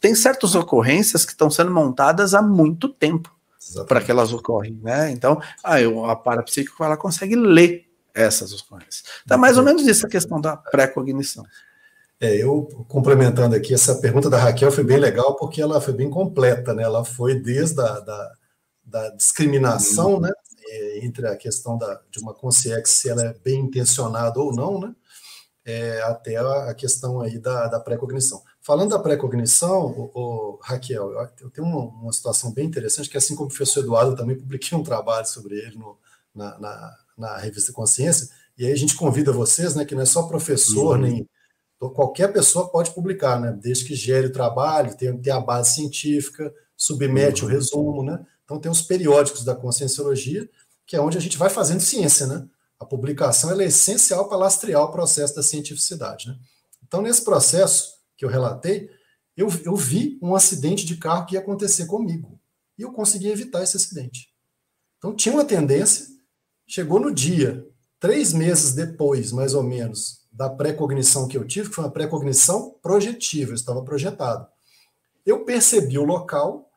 Tem 0.00 0.14
certas 0.14 0.54
ocorrências 0.54 1.24
que 1.24 1.32
estão 1.32 1.50
sendo 1.50 1.72
montadas 1.72 2.32
há 2.32 2.40
muito 2.40 2.88
tempo 2.88 3.36
para 3.88 4.00
que 4.00 4.10
elas 4.10 4.32
ocorrem, 4.32 4.78
né? 4.80 5.10
Então, 5.10 5.42
a, 5.62 5.78
a 6.12 6.16
parapsíquica 6.16 6.84
ela 6.84 6.96
consegue 6.96 7.34
ler 7.34 7.88
essas 8.14 8.52
ocorrências. 8.52 9.02
É 9.28 9.36
mais 9.36 9.58
ou 9.58 9.64
menos 9.64 9.84
isso 9.86 10.06
a 10.06 10.08
questão 10.08 10.40
da 10.40 10.56
pré-cognição. 10.56 11.44
É, 12.20 12.34
eu 12.36 12.64
complementando 12.88 13.54
aqui, 13.54 13.72
essa 13.72 13.94
pergunta 14.00 14.28
da 14.28 14.38
Raquel 14.38 14.72
foi 14.72 14.82
bem 14.82 14.98
legal 14.98 15.36
porque 15.36 15.62
ela 15.62 15.80
foi 15.80 15.94
bem 15.94 16.10
completa, 16.10 16.74
né? 16.74 16.82
Ela 16.82 17.04
foi 17.04 17.38
desde 17.38 17.80
a 17.80 18.00
da, 18.00 18.32
da 18.84 19.10
discriminação, 19.10 20.14
uhum. 20.14 20.20
né? 20.20 20.32
É, 20.70 21.04
entre 21.04 21.26
a 21.26 21.36
questão 21.36 21.78
da, 21.78 22.00
de 22.10 22.18
uma 22.18 22.34
consciência, 22.34 22.84
se 22.86 23.08
ela 23.08 23.22
é 23.22 23.34
bem 23.44 23.60
intencionada 23.60 24.40
ou 24.40 24.52
não, 24.52 24.80
né? 24.80 24.94
É, 25.64 26.02
até 26.02 26.36
a, 26.36 26.70
a, 26.70 26.74
questão 26.74 27.20
aí 27.20 27.38
da, 27.38 27.68
da 27.68 27.78
pré-cognição. 27.78 28.42
Falando 28.60 28.90
da 28.90 28.98
pré-cognição, 28.98 29.86
o, 29.86 30.10
o, 30.14 30.58
Raquel, 30.62 31.12
eu, 31.12 31.28
eu 31.42 31.50
tenho 31.50 31.66
uma, 31.66 31.84
uma, 31.84 32.12
situação 32.12 32.52
bem 32.52 32.66
interessante, 32.66 33.08
que 33.08 33.16
assim 33.16 33.36
como 33.36 33.46
o 33.46 33.48
professor 33.48 33.80
Eduardo, 33.80 34.12
eu 34.12 34.16
também 34.16 34.36
publiquei 34.36 34.76
um 34.76 34.82
trabalho 34.82 35.26
sobre 35.26 35.56
ele 35.56 35.76
no, 35.76 35.96
na, 36.34 36.58
na, 36.58 36.96
na, 37.16 37.36
revista 37.36 37.72
Consciência, 37.72 38.28
e 38.56 38.66
aí 38.66 38.72
a 38.72 38.76
gente 38.76 38.96
convida 38.96 39.30
vocês, 39.30 39.74
né, 39.74 39.84
que 39.84 39.94
não 39.94 40.02
é 40.02 40.06
só 40.06 40.22
professor, 40.24 40.96
uhum. 40.96 41.02
nem 41.02 41.28
então, 41.78 41.90
qualquer 41.90 42.32
pessoa 42.32 42.68
pode 42.68 42.90
publicar, 42.90 43.40
né? 43.40 43.52
Desde 43.52 43.84
que 43.84 43.94
gere 43.94 44.26
o 44.26 44.32
trabalho, 44.32 44.96
tenha, 44.96 45.16
tenha 45.16 45.36
a 45.36 45.40
base 45.40 45.76
científica, 45.76 46.52
submete 46.76 47.42
uhum. 47.42 47.48
o 47.48 47.52
resumo, 47.52 48.02
né? 48.02 48.26
Então, 48.44 48.58
tem 48.58 48.70
os 48.70 48.82
periódicos 48.82 49.44
da 49.44 49.54
Conscienciologia, 49.54 50.48
que 50.84 50.96
é 50.96 51.00
onde 51.00 51.16
a 51.16 51.20
gente 51.20 51.38
vai 51.38 51.48
fazendo 51.48 51.80
ciência, 51.80 52.26
né? 52.26 52.44
A 52.80 52.84
publicação 52.84 53.58
é 53.58 53.64
essencial 53.64 54.28
para 54.28 54.38
lastrear 54.38 54.82
o 54.82 54.90
processo 54.90 55.36
da 55.36 55.42
cientificidade, 55.42 56.28
né? 56.28 56.36
Então, 56.84 57.00
nesse 57.00 57.22
processo 57.22 57.92
que 58.16 58.24
eu 58.24 58.28
relatei, 58.28 58.90
eu, 59.36 59.48
eu 59.64 59.76
vi 59.76 60.18
um 60.20 60.34
acidente 60.34 60.84
de 60.84 60.96
carro 60.96 61.26
que 61.26 61.34
ia 61.34 61.40
acontecer 61.40 61.86
comigo. 61.86 62.40
E 62.76 62.82
eu 62.82 62.92
consegui 62.92 63.28
evitar 63.28 63.62
esse 63.62 63.76
acidente. 63.76 64.28
Então, 64.96 65.14
tinha 65.14 65.32
uma 65.32 65.44
tendência, 65.44 66.06
chegou 66.66 66.98
no 66.98 67.14
dia, 67.14 67.64
três 68.00 68.32
meses 68.32 68.74
depois, 68.74 69.32
mais 69.32 69.54
ou 69.54 69.62
menos, 69.62 70.26
da 70.32 70.48
pré-cognição 70.48 71.26
que 71.26 71.36
eu 71.36 71.46
tive, 71.46 71.68
que 71.68 71.74
foi 71.74 71.84
uma 71.84 71.90
pré-cognição 71.90 72.76
projetiva, 72.82 73.50
eu 73.50 73.56
estava 73.56 73.82
projetado. 73.82 74.46
Eu 75.26 75.44
percebi 75.44 75.98
o 75.98 76.04
local 76.04 76.70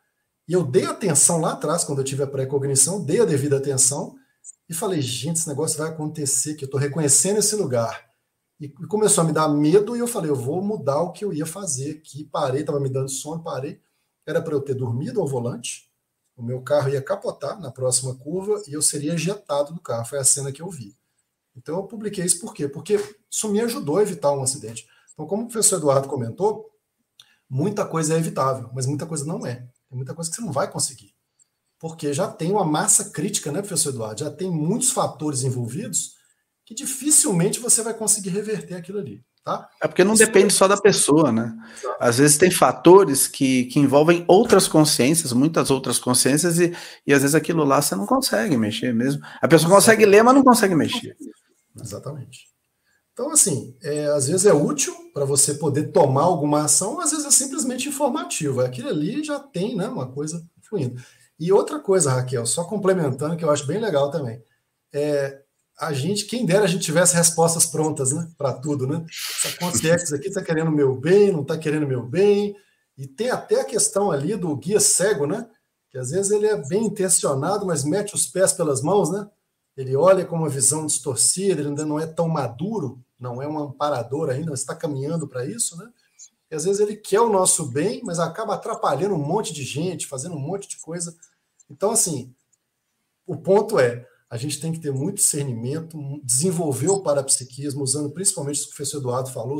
e 0.48 0.54
eu 0.54 0.64
dei 0.64 0.86
atenção 0.86 1.40
lá 1.40 1.54
atrás, 1.54 1.84
quando 1.84 2.00
eu 2.00 2.06
tive 2.06 2.24
a 2.24 2.28
pré-cognição, 2.28 3.04
dei 3.04 3.22
a 3.22 3.26
devida 3.26 3.58
atenção 3.58 4.16
e 4.68 4.74
falei, 4.74 5.02
gente, 5.02 5.38
esse 5.38 5.48
negócio 5.48 5.78
vai 5.78 5.90
acontecer, 5.90 6.56
que 6.56 6.64
eu 6.64 6.68
estou 6.68 6.80
reconhecendo 6.80 7.38
esse 7.38 7.56
lugar. 7.56 8.10
E 8.60 8.70
começou 8.70 9.24
a 9.24 9.28
me 9.28 9.34
dar 9.34 9.48
medo 9.50 9.96
e 9.96 10.00
eu 10.00 10.08
falei, 10.08 10.30
eu 10.30 10.36
vou 10.36 10.62
mudar 10.62 11.02
o 11.02 11.12
que 11.12 11.26
eu 11.26 11.34
ia 11.34 11.46
fazer 11.46 11.92
aqui. 11.92 12.26
Parei, 12.26 12.62
estava 12.62 12.80
me 12.80 12.90
dando 12.90 13.10
sono, 13.10 13.44
parei. 13.44 13.82
Era 14.26 14.42
para 14.42 14.54
eu 14.54 14.62
ter 14.62 14.76
dormido 14.76 15.20
ao 15.20 15.28
volante, 15.28 15.92
o 16.38 16.44
meu 16.44 16.62
carro 16.62 16.90
ia 16.90 17.02
capotar 17.02 17.60
na 17.60 17.72
próxima 17.72 18.16
curva 18.16 18.62
e 18.68 18.74
eu 18.74 18.82
seria 18.82 19.14
ejetado 19.14 19.74
do 19.74 19.80
carro. 19.80 20.06
Foi 20.06 20.20
a 20.20 20.24
cena 20.24 20.52
que 20.52 20.62
eu 20.62 20.70
vi. 20.70 20.96
Então 21.56 21.76
eu 21.78 21.84
publiquei 21.84 22.26
isso 22.26 22.40
por 22.40 22.54
quê? 22.54 22.68
Porque 22.68 23.00
isso 23.30 23.50
me 23.50 23.62
ajudou 23.62 23.98
a 23.98 24.02
evitar 24.02 24.32
um 24.32 24.42
acidente. 24.42 24.88
Então, 25.14 25.26
como 25.26 25.44
o 25.44 25.48
professor 25.48 25.78
Eduardo 25.78 26.08
comentou, 26.08 26.70
muita 27.50 27.86
coisa 27.86 28.16
é 28.16 28.18
evitável, 28.18 28.70
mas 28.74 28.86
muita 28.86 29.06
coisa 29.06 29.26
não 29.26 29.46
é. 29.46 29.68
Tem 29.90 29.98
muita 29.98 30.14
coisa 30.14 30.30
que 30.30 30.36
você 30.36 30.42
não 30.42 30.52
vai 30.52 30.72
conseguir. 30.72 31.14
Porque 31.78 32.14
já 32.14 32.32
tem 32.32 32.52
uma 32.52 32.64
massa 32.64 33.10
crítica, 33.10 33.52
né, 33.52 33.60
professor 33.62 33.90
Eduardo? 33.90 34.22
Já 34.22 34.32
tem 34.32 34.50
muitos 34.50 34.92
fatores 34.92 35.44
envolvidos 35.44 36.16
que 36.66 36.74
dificilmente 36.74 37.60
você 37.60 37.82
vai 37.82 37.94
conseguir 37.94 38.30
reverter 38.30 38.76
aquilo 38.76 39.00
ali. 39.00 39.26
Tá? 39.44 39.68
É 39.82 39.88
porque 39.88 40.04
não 40.04 40.14
depende 40.14 40.54
é... 40.54 40.58
só 40.58 40.68
da 40.68 40.78
pessoa, 40.78 41.32
né? 41.32 41.52
Às 42.00 42.20
vezes 42.20 42.38
tem 42.38 42.52
fatores 42.52 43.28
que, 43.28 43.66
que 43.66 43.80
envolvem 43.80 44.24
outras 44.28 44.68
consciências, 44.68 45.34
muitas 45.34 45.72
outras 45.72 45.98
consciências, 45.98 46.60
e, 46.60 46.72
e 47.08 47.14
às 47.14 47.22
vezes 47.22 47.34
aquilo 47.34 47.64
lá 47.64 47.82
você 47.82 47.96
não 47.96 48.06
consegue 48.06 48.56
mexer 48.56 48.94
mesmo. 48.94 49.24
A 49.42 49.48
pessoa 49.48 49.74
consegue 49.74 50.06
ler, 50.06 50.24
mas 50.24 50.36
não 50.36 50.44
consegue 50.44 50.76
mexer. 50.76 51.18
Exatamente. 51.80 52.52
Então, 53.14 53.32
assim, 53.32 53.76
é, 53.84 54.06
às 54.08 54.28
vezes 54.28 54.46
é 54.46 54.54
útil 54.54 54.96
para 55.14 55.26
você 55.26 55.56
poder 55.56 55.92
tomar 55.92 56.24
alguma 56.24 56.66
ação, 56.66 57.00
às 57.00 57.12
vezes 57.12 57.26
é 57.26 57.32
simplesmente 57.32 57.90
informativo. 57.90 58.62
Aquilo 58.62 58.90
ali 58.90 59.24
já 59.24 59.40
tem 59.40 59.76
né, 59.76 59.88
uma 59.88 60.12
coisa 60.12 60.44
fluindo. 60.70 61.02
E 61.40 61.52
outra 61.52 61.80
coisa, 61.80 62.12
Raquel, 62.12 62.46
só 62.46 62.64
complementando, 62.64 63.36
que 63.36 63.44
eu 63.44 63.50
acho 63.50 63.66
bem 63.66 63.80
legal 63.80 64.12
também. 64.12 64.42
É, 64.94 65.42
a 65.82 65.94
gente, 65.94 66.26
quem 66.26 66.46
dera 66.46 66.66
a 66.66 66.68
gente 66.68 66.84
tivesse 66.84 67.16
respostas 67.16 67.66
prontas, 67.66 68.12
né? 68.12 68.30
Para 68.38 68.54
tudo, 68.54 68.86
né? 68.86 69.04
Essa 69.10 69.58
consciência 69.58 70.16
aqui 70.16 70.28
está 70.28 70.44
querendo 70.44 70.70
meu 70.70 70.96
bem, 70.96 71.32
não 71.32 71.42
está 71.42 71.58
querendo 71.58 71.88
meu 71.88 72.06
bem. 72.06 72.56
E 72.96 73.08
tem 73.08 73.32
até 73.32 73.62
a 73.62 73.66
questão 73.66 74.12
ali 74.12 74.36
do 74.36 74.56
guia 74.56 74.80
cego, 74.80 75.26
né? 75.26 75.50
Que 75.90 75.98
às 75.98 76.12
vezes 76.12 76.32
ele 76.32 76.46
é 76.46 76.56
bem 76.56 76.86
intencionado, 76.86 77.66
mas 77.66 77.84
mete 77.84 78.14
os 78.14 78.28
pés 78.28 78.54
pelas 78.54 78.84
mãos, 78.84 79.10
né? 79.12 79.28
Ele 79.76 79.96
olha 79.96 80.24
com 80.24 80.36
uma 80.36 80.50
visão 80.50 80.86
distorcida, 80.86 81.62
ele 81.62 81.70
ainda 81.70 81.84
não 81.84 82.00
é 82.00 82.06
tão 82.06 82.28
maduro, 82.28 83.04
não 83.20 83.42
é 83.42 83.48
um 83.48 83.58
amparador 83.58 84.30
ainda, 84.30 84.54
está 84.54 84.76
caminhando 84.76 85.28
para 85.28 85.48
isso, 85.48 85.76
né? 85.78 85.90
E 86.52 86.56
às 86.56 86.64
vezes 86.64 86.80
ele 86.80 86.96
quer 86.96 87.22
o 87.22 87.30
nosso 87.30 87.66
bem, 87.66 88.02
mas 88.04 88.20
acaba 88.20 88.54
atrapalhando 88.54 89.16
um 89.16 89.26
monte 89.26 89.52
de 89.52 89.64
gente, 89.64 90.06
fazendo 90.06 90.36
um 90.36 90.40
monte 90.40 90.68
de 90.68 90.78
coisa. 90.78 91.16
Então, 91.68 91.90
assim, 91.90 92.36
o 93.26 93.36
ponto 93.36 93.80
é, 93.80 94.06
a 94.32 94.38
gente 94.38 94.62
tem 94.62 94.72
que 94.72 94.80
ter 94.80 94.94
muito 94.94 95.18
discernimento, 95.18 96.00
desenvolver 96.24 96.88
o 96.88 97.04
parapsiquismo, 97.04 97.84
usando 97.84 98.10
principalmente 98.12 98.62
o 98.62 98.64
que 98.64 98.68
o 98.68 98.76
professor 98.76 99.00
Eduardo 99.00 99.30
falou, 99.30 99.60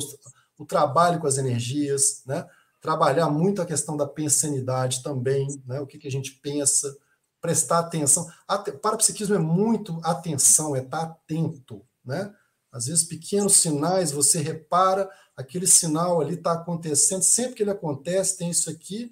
o 0.58 0.66
trabalho 0.66 1.20
com 1.20 1.28
as 1.28 1.38
energias, 1.38 2.24
né? 2.26 2.48
trabalhar 2.80 3.30
muito 3.30 3.62
a 3.62 3.66
questão 3.66 3.98
da 3.98 4.08
pensanidade 4.08 5.04
também, 5.04 5.46
né? 5.66 5.82
o 5.82 5.86
que, 5.86 5.98
que 5.98 6.08
a 6.08 6.12
gente 6.12 6.40
pensa, 6.42 6.96
prestar 7.42 7.80
atenção. 7.80 8.26
Ate, 8.48 8.72
parapsiquismo 8.72 9.36
é 9.36 9.40
muito 9.40 10.00
atenção, 10.06 10.74
é 10.74 10.80
estar 10.80 11.02
atento. 11.02 11.86
Né? 12.06 12.34
Às 12.72 12.86
vezes, 12.86 13.04
pequenos 13.04 13.58
sinais, 13.58 14.14
você 14.14 14.40
repara, 14.40 15.10
aquele 15.36 15.68
sinal 15.68 16.22
ali 16.22 16.36
está 16.36 16.54
acontecendo, 16.54 17.24
sempre 17.24 17.56
que 17.56 17.64
ele 17.64 17.72
acontece, 17.72 18.38
tem 18.38 18.50
isso 18.50 18.70
aqui, 18.70 19.12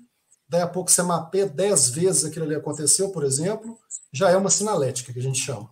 daí 0.50 0.62
a 0.62 0.68
pouco 0.68 0.90
você 0.90 1.04
mapeia 1.04 1.48
dez 1.48 1.90
vezes 1.90 2.26
aquilo 2.26 2.46
ali 2.46 2.56
aconteceu, 2.56 3.12
por 3.12 3.24
exemplo, 3.24 3.78
já 4.12 4.32
é 4.32 4.36
uma 4.36 4.50
sinalética 4.50 5.14
que 5.14 5.20
a 5.20 5.24
gente 5.24 5.40
chama. 5.40 5.70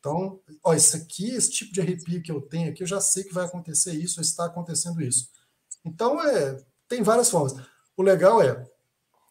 Então, 0.00 0.40
ó, 0.64 0.72
isso 0.72 0.96
aqui, 0.96 1.30
esse 1.30 1.50
tipo 1.50 1.72
de 1.72 1.80
arrepio 1.80 2.22
que 2.22 2.32
eu 2.32 2.40
tenho 2.40 2.70
aqui, 2.70 2.82
eu 2.82 2.86
já 2.86 3.00
sei 3.00 3.24
que 3.24 3.34
vai 3.34 3.44
acontecer 3.44 3.92
isso, 3.92 4.20
ou 4.20 4.22
está 4.22 4.46
acontecendo 4.46 5.02
isso. 5.02 5.28
Então, 5.84 6.22
é, 6.22 6.56
tem 6.88 7.02
várias 7.02 7.28
formas. 7.28 7.54
O 7.96 8.02
legal 8.02 8.40
é, 8.40 8.64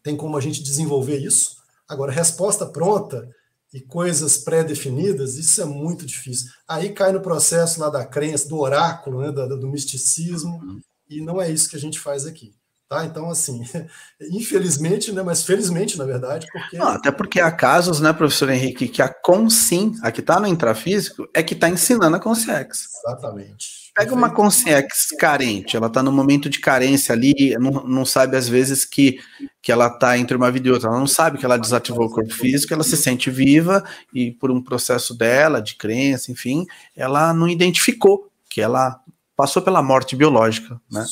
tem 0.03 0.15
como 0.15 0.37
a 0.37 0.41
gente 0.41 0.61
desenvolver 0.61 1.17
isso. 1.17 1.57
Agora, 1.87 2.11
resposta 2.11 2.65
pronta 2.65 3.29
e 3.73 3.79
coisas 3.79 4.37
pré-definidas, 4.37 5.35
isso 5.35 5.61
é 5.61 5.65
muito 5.65 6.05
difícil. 6.05 6.51
Aí 6.67 6.93
cai 6.93 7.11
no 7.11 7.21
processo 7.21 7.79
lá 7.79 7.89
da 7.89 8.05
crença, 8.05 8.47
do 8.47 8.59
oráculo, 8.59 9.21
né, 9.21 9.31
do, 9.31 9.59
do 9.59 9.67
misticismo, 9.67 10.57
uhum. 10.57 10.81
e 11.09 11.21
não 11.21 11.41
é 11.41 11.49
isso 11.49 11.69
que 11.69 11.75
a 11.75 11.79
gente 11.79 11.99
faz 11.99 12.25
aqui. 12.25 12.53
Tá? 12.87 13.03
Então, 13.03 13.29
assim, 13.31 13.63
infelizmente, 14.31 15.11
né, 15.11 15.23
mas 15.23 15.43
felizmente, 15.43 15.97
na 15.97 16.05
verdade, 16.05 16.45
porque. 16.51 16.77
Não, 16.77 16.89
até 16.89 17.11
porque 17.11 17.39
há 17.39 17.51
casos, 17.51 17.99
né, 17.99 18.13
professor 18.13 18.49
Henrique, 18.49 18.87
que 18.87 19.01
a 19.01 19.09
Consim, 19.09 19.93
a 20.03 20.11
que 20.11 20.19
está 20.19 20.39
no 20.39 20.45
intrafísico, 20.45 21.27
é 21.33 21.41
que 21.41 21.55
está 21.55 21.67
ensinando 21.67 22.15
a 22.15 22.19
Consciex. 22.19 22.89
Exatamente. 23.03 23.85
Pega 23.95 24.13
uma 24.13 24.29
Consciex 24.29 25.07
carente, 25.17 25.75
ela 25.75 25.87
está 25.87 26.03
no 26.03 26.11
momento 26.11 26.47
de 26.47 26.59
carência 26.59 27.13
ali, 27.13 27.57
não, 27.57 27.71
não 27.87 28.05
sabe 28.05 28.35
às 28.35 28.47
vezes 28.47 28.83
que, 28.83 29.19
que 29.63 29.71
ela 29.71 29.87
está 29.87 30.17
entre 30.17 30.35
uma 30.35 30.51
vida 30.51 30.67
e 30.67 30.71
outra, 30.71 30.89
ela 30.89 30.99
não 30.99 31.07
sabe 31.07 31.37
que 31.37 31.45
ela 31.45 31.57
desativou 31.57 32.05
o 32.05 32.11
corpo 32.11 32.33
físico, 32.33 32.73
ela 32.73 32.83
se 32.83 32.97
sente 32.97 33.31
viva 33.31 33.83
e 34.13 34.31
por 34.33 34.51
um 34.51 34.61
processo 34.61 35.17
dela, 35.17 35.61
de 35.61 35.75
crença, 35.75 36.29
enfim, 36.29 36.65
ela 36.95 37.33
não 37.33 37.47
identificou 37.47 38.29
que 38.49 38.61
ela 38.61 38.99
passou 39.35 39.61
pela 39.61 39.81
morte 39.81 40.15
biológica, 40.15 40.79
né? 40.91 41.05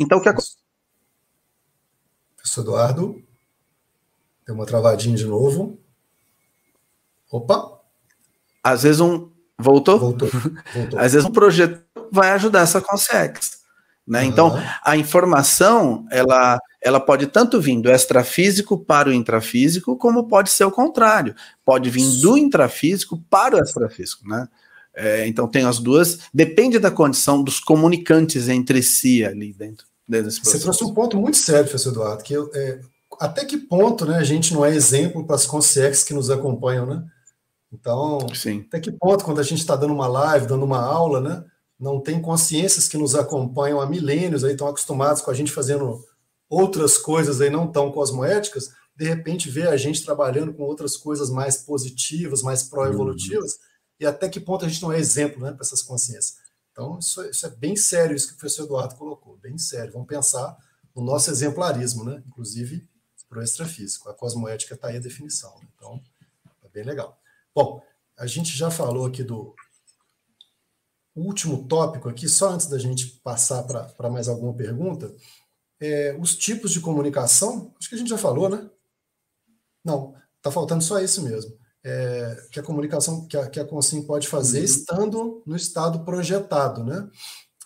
Então, 0.00 0.18
o 0.18 0.22
que 0.22 0.28
acontece? 0.30 0.61
Professor 2.42 2.62
Eduardo. 2.62 3.22
Deu 4.44 4.56
uma 4.56 4.66
travadinha 4.66 5.16
de 5.16 5.24
novo. 5.24 5.78
Opa! 7.30 7.80
Às 8.62 8.82
vezes 8.82 9.00
um. 9.00 9.30
Voltou? 9.56 9.98
Voltou. 9.98 10.28
voltou. 10.74 10.98
Às 10.98 11.12
vezes 11.12 11.24
um 11.24 11.30
projeto 11.30 11.80
vai 12.10 12.32
ajudar 12.32 12.62
essa 12.62 12.80
consex. 12.80 13.62
Né? 14.04 14.22
Uhum. 14.22 14.26
Então, 14.26 14.62
a 14.82 14.96
informação, 14.96 16.04
ela, 16.10 16.58
ela 16.80 16.98
pode 16.98 17.28
tanto 17.28 17.60
vir 17.60 17.80
do 17.80 17.88
extrafísico 17.88 18.76
para 18.76 19.08
o 19.08 19.12
intrafísico, 19.12 19.96
como 19.96 20.26
pode 20.26 20.50
ser 20.50 20.64
o 20.64 20.72
contrário. 20.72 21.36
Pode 21.64 21.88
vir 21.88 22.20
do 22.20 22.36
intrafísico 22.36 23.22
para 23.30 23.56
o 23.56 23.60
extrafísico, 23.60 24.28
né? 24.28 24.48
É, 24.94 25.26
então, 25.28 25.46
tem 25.46 25.64
as 25.64 25.78
duas. 25.78 26.18
Depende 26.34 26.80
da 26.80 26.90
condição 26.90 27.42
dos 27.42 27.60
comunicantes 27.60 28.48
entre 28.48 28.82
si 28.82 29.24
ali 29.24 29.52
dentro. 29.52 29.91
Você 30.44 30.58
trouxe 30.58 30.84
um 30.84 30.94
ponto 30.94 31.16
muito 31.16 31.36
sério, 31.36 31.64
professor 31.64 31.90
Eduardo, 31.90 32.22
que 32.22 32.34
é, 32.54 32.80
até 33.20 33.44
que 33.44 33.56
ponto 33.56 34.04
né, 34.04 34.16
a 34.16 34.24
gente 34.24 34.52
não 34.52 34.64
é 34.64 34.74
exemplo 34.74 35.24
para 35.24 35.36
as 35.36 35.46
consciências 35.46 36.04
que 36.04 36.14
nos 36.14 36.30
acompanham, 36.30 36.86
né? 36.86 37.04
Então, 37.72 38.18
Sim. 38.34 38.64
até 38.68 38.80
que 38.80 38.92
ponto, 38.92 39.24
quando 39.24 39.40
a 39.40 39.44
gente 39.44 39.60
está 39.60 39.74
dando 39.74 39.94
uma 39.94 40.06
live, 40.06 40.46
dando 40.46 40.64
uma 40.64 40.82
aula, 40.82 41.20
né, 41.20 41.44
não 41.80 42.00
tem 42.00 42.20
consciências 42.20 42.86
que 42.86 42.98
nos 42.98 43.14
acompanham 43.14 43.80
há 43.80 43.86
milênios, 43.86 44.44
aí 44.44 44.52
estão 44.52 44.68
acostumados 44.68 45.22
com 45.22 45.30
a 45.30 45.34
gente 45.34 45.50
fazendo 45.50 46.04
outras 46.48 46.98
coisas 46.98 47.40
aí 47.40 47.48
não 47.48 47.66
tão 47.66 47.90
cosmoéticas, 47.90 48.70
de 48.94 49.06
repente 49.06 49.48
vê 49.48 49.66
a 49.66 49.76
gente 49.76 50.04
trabalhando 50.04 50.52
com 50.52 50.64
outras 50.64 50.98
coisas 50.98 51.30
mais 51.30 51.56
positivas, 51.56 52.42
mais 52.42 52.62
pró-evolutivas, 52.62 53.52
uhum. 53.52 53.58
e 54.00 54.06
até 54.06 54.28
que 54.28 54.38
ponto 54.38 54.66
a 54.66 54.68
gente 54.68 54.82
não 54.82 54.92
é 54.92 54.98
exemplo 54.98 55.40
né, 55.40 55.52
para 55.52 55.62
essas 55.62 55.80
consciências. 55.80 56.41
Então, 56.72 56.98
isso, 56.98 57.22
isso, 57.24 57.46
é 57.46 57.50
bem 57.50 57.76
sério, 57.76 58.16
isso 58.16 58.28
que 58.28 58.34
o 58.34 58.36
professor 58.38 58.64
Eduardo 58.64 58.96
colocou, 58.96 59.36
bem 59.36 59.58
sério. 59.58 59.92
Vamos 59.92 60.08
pensar 60.08 60.56
no 60.96 61.04
nosso 61.04 61.30
exemplarismo, 61.30 62.02
né? 62.02 62.22
inclusive 62.26 62.88
para 63.28 63.40
o 63.40 63.42
extrafísico. 63.42 64.08
A 64.08 64.14
cosmoética 64.14 64.74
está 64.74 64.88
aí 64.88 64.96
a 64.96 65.00
definição. 65.00 65.54
Né? 65.58 65.68
Então, 65.76 66.02
é 66.64 66.68
bem 66.68 66.82
legal. 66.82 67.18
Bom, 67.54 67.82
a 68.16 68.26
gente 68.26 68.56
já 68.56 68.70
falou 68.70 69.06
aqui 69.06 69.22
do 69.22 69.54
último 71.14 71.68
tópico 71.68 72.08
aqui, 72.08 72.26
só 72.26 72.50
antes 72.50 72.66
da 72.66 72.78
gente 72.78 73.06
passar 73.22 73.62
para 73.64 74.10
mais 74.10 74.28
alguma 74.28 74.54
pergunta. 74.54 75.14
É, 75.78 76.16
os 76.18 76.36
tipos 76.36 76.72
de 76.72 76.80
comunicação, 76.80 77.74
acho 77.78 77.88
que 77.88 77.94
a 77.94 77.98
gente 77.98 78.08
já 78.08 78.18
falou, 78.18 78.48
né? 78.48 78.70
Não, 79.84 80.14
está 80.38 80.50
faltando 80.50 80.82
só 80.82 80.98
esse 81.00 81.20
mesmo 81.20 81.61
é, 81.84 82.46
que 82.50 82.60
a 82.60 82.62
comunicação, 82.62 83.26
que 83.26 83.36
a, 83.36 83.48
que 83.48 83.58
a 83.58 83.64
Consim 83.64 84.02
pode 84.02 84.28
fazer 84.28 84.58
uhum. 84.58 84.64
estando 84.64 85.42
no 85.46 85.56
estado 85.56 86.04
projetado, 86.04 86.84
né? 86.84 87.08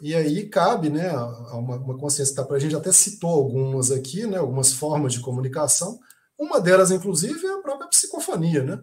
E 0.01 0.15
aí 0.15 0.47
cabe, 0.49 0.91
né, 0.91 1.11
uma, 1.53 1.77
uma 1.77 1.99
consciência 1.99 2.35
que 2.35 2.41
está 2.41 2.45
para 2.45 2.57
a 2.57 2.61
gente 2.61 2.77
até 2.77 2.93
citou 2.93 3.31
algumas 3.31 3.91
aqui, 3.91 4.27
né, 4.27 4.37
algumas 4.37 4.73
formas 4.73 5.15
de 5.15 5.21
comunicação. 5.21 5.99
Uma 6.39 6.61
delas, 6.61 6.91
inclusive, 6.91 7.47
é 7.47 7.55
a 7.55 7.63
própria 7.63 7.89
psicofonia, 7.89 8.63
né? 8.63 8.83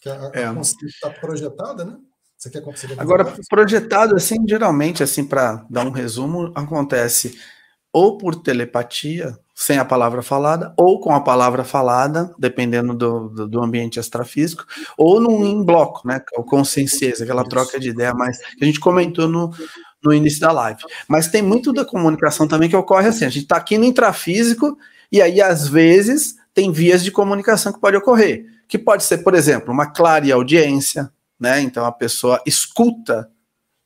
Que 0.00 0.08
a, 0.08 0.30
é. 0.32 0.44
a 0.46 0.54
consciência 0.54 0.86
está 0.86 1.10
projetada, 1.10 1.84
né? 1.84 1.98
Você 2.38 2.50
quer, 2.50 2.62
você 2.62 2.86
quer 2.86 3.00
Agora, 3.00 3.34
projetado 3.50 4.14
assim, 4.14 4.36
geralmente, 4.48 5.02
assim, 5.02 5.24
para 5.24 5.66
dar 5.68 5.84
um 5.84 5.90
resumo, 5.90 6.52
acontece 6.54 7.38
ou 7.92 8.16
por 8.16 8.36
telepatia, 8.36 9.38
sem 9.60 9.76
a 9.76 9.84
palavra 9.84 10.22
falada, 10.22 10.72
ou 10.76 11.00
com 11.00 11.12
a 11.12 11.20
palavra 11.20 11.64
falada, 11.64 12.32
dependendo 12.38 12.94
do, 12.94 13.28
do, 13.28 13.48
do 13.48 13.60
ambiente 13.60 13.98
extrafísico, 13.98 14.64
ou 14.96 15.20
num 15.20 15.44
em 15.44 15.64
bloco, 15.64 16.06
né? 16.06 16.22
O 16.36 16.44
consciência, 16.44 17.12
aquela 17.20 17.42
troca 17.42 17.80
de 17.80 17.88
ideia 17.88 18.14
mais 18.14 18.38
que 18.38 18.62
a 18.62 18.64
gente 18.64 18.78
comentou 18.78 19.26
no, 19.26 19.52
no 20.00 20.14
início 20.14 20.40
da 20.40 20.52
live. 20.52 20.80
Mas 21.08 21.26
tem 21.26 21.42
muito 21.42 21.72
da 21.72 21.84
comunicação 21.84 22.46
também 22.46 22.68
que 22.68 22.76
ocorre 22.76 23.08
assim: 23.08 23.24
a 23.24 23.28
gente 23.28 23.42
está 23.42 23.56
aqui 23.56 23.76
no 23.76 23.84
intrafísico, 23.84 24.78
e 25.10 25.20
aí, 25.20 25.42
às 25.42 25.66
vezes, 25.66 26.36
tem 26.54 26.70
vias 26.70 27.02
de 27.02 27.10
comunicação 27.10 27.72
que 27.72 27.80
pode 27.80 27.96
ocorrer. 27.96 28.44
Que 28.68 28.78
pode 28.78 29.02
ser, 29.02 29.18
por 29.18 29.34
exemplo, 29.34 29.74
uma 29.74 29.86
clara 29.86 30.32
audiência, 30.32 31.10
né? 31.38 31.60
Então 31.60 31.84
a 31.84 31.90
pessoa 31.90 32.40
escuta 32.46 33.28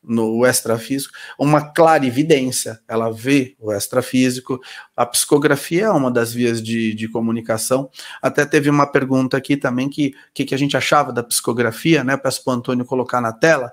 no 0.03 0.45
extrafísico, 0.45 1.15
uma 1.39 1.73
clarividência, 1.73 2.81
ela 2.89 3.11
vê 3.11 3.55
o 3.59 3.73
extrafísico, 3.73 4.61
a 4.97 5.07
psicografia 5.07 5.85
é 5.85 5.91
uma 5.91 6.11
das 6.11 6.33
vias 6.33 6.63
de, 6.63 6.93
de 6.95 7.09
comunicação, 7.09 7.89
até 8.21 8.45
teve 8.45 8.69
uma 8.69 8.87
pergunta 8.87 9.37
aqui 9.37 9.57
também, 9.57 9.89
que 9.89 10.15
que, 10.35 10.45
que 10.45 10.55
a 10.55 10.59
gente 10.59 10.77
achava 10.77 11.13
da 11.13 11.23
psicografia, 11.23 12.03
né, 12.03 12.17
peço 12.17 12.43
para 12.45 12.53
o 12.53 12.57
Antônio 12.57 12.85
colocar 12.85 13.21
na 13.21 13.33
tela, 13.33 13.73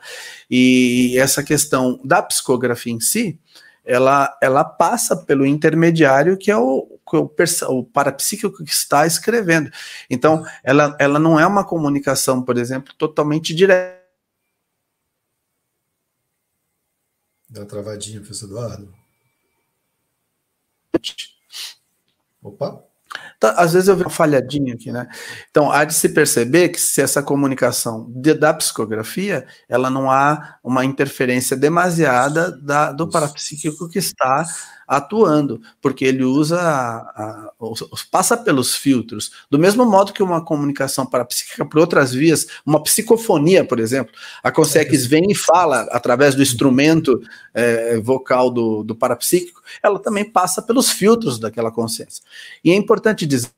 e 0.50 1.16
essa 1.18 1.44
questão 1.44 2.00
da 2.04 2.22
psicografia 2.22 2.94
em 2.94 3.00
si, 3.00 3.40
ela, 3.84 4.38
ela 4.42 4.64
passa 4.64 5.16
pelo 5.18 5.46
intermediário 5.46 6.38
que 6.38 6.52
é 6.52 6.58
o, 6.58 7.00
o, 7.12 7.32
o 7.70 7.84
parapsíquico 7.84 8.64
que 8.64 8.72
está 8.72 9.08
escrevendo, 9.08 9.72
então 10.10 10.46
ela, 10.64 10.96
ela 11.00 11.18
não 11.18 11.40
é 11.40 11.48
uma 11.48 11.64
comunicação, 11.64 12.42
por 12.44 12.58
exemplo, 12.58 12.94
totalmente 12.98 13.56
direta, 13.56 13.99
Deu 17.50 17.64
uma 17.64 17.68
travadinha, 17.68 18.20
professor 18.20 18.46
Eduardo. 18.46 18.94
Opa. 22.42 22.84
Tá, 23.40 23.52
às 23.54 23.74
vezes 23.74 23.88
eu 23.88 23.96
vejo 23.96 24.06
uma 24.08 24.14
falhadinha 24.14 24.76
aqui, 24.76 24.92
né? 24.92 25.08
Então, 25.50 25.72
há 25.72 25.84
de 25.84 25.94
se 25.94 26.10
perceber 26.10 26.70
que 26.70 26.80
se 26.80 27.02
essa 27.02 27.24
comunicação 27.24 28.06
de, 28.10 28.34
da 28.34 28.54
psicografia, 28.54 29.48
ela 29.68 29.90
não 29.90 30.12
há 30.12 30.60
uma 30.64 30.86
interferência 30.86 31.58
demasiada 31.58 32.52
da, 32.52 32.92
do 32.92 33.10
parapsíquico 33.10 33.90
que 33.90 33.98
está 33.98 34.46
atuando, 34.90 35.62
porque 35.80 36.04
ele 36.04 36.24
usa, 36.24 36.60
a, 36.60 36.98
a, 36.98 37.52
passa 38.10 38.36
pelos 38.36 38.74
filtros, 38.76 39.32
do 39.48 39.60
mesmo 39.60 39.86
modo 39.86 40.12
que 40.12 40.24
uma 40.24 40.44
comunicação 40.44 41.06
parapsíquica 41.06 41.64
por 41.64 41.80
outras 41.80 42.12
vias, 42.12 42.48
uma 42.66 42.82
psicofonia, 42.82 43.64
por 43.64 43.80
exemplo, 43.80 44.12
a 44.42 44.52
Consex 44.52 45.06
vem 45.06 45.30
e 45.30 45.36
fala 45.36 45.82
através 45.92 46.34
do 46.34 46.42
instrumento 46.42 47.22
é, 47.54 48.00
vocal 48.00 48.50
do, 48.50 48.84
do 48.84 48.96
parapsíquico, 48.96 49.62
ela 49.84 50.00
também 50.00 50.26
passa 50.26 50.60
pelos 50.60 50.90
filtros 50.90 51.38
daquela 51.38 51.72
consciência. 51.72 52.24
E 52.64 52.72
é 52.72 52.76
importante 52.76 53.28
dizer. 53.28 53.52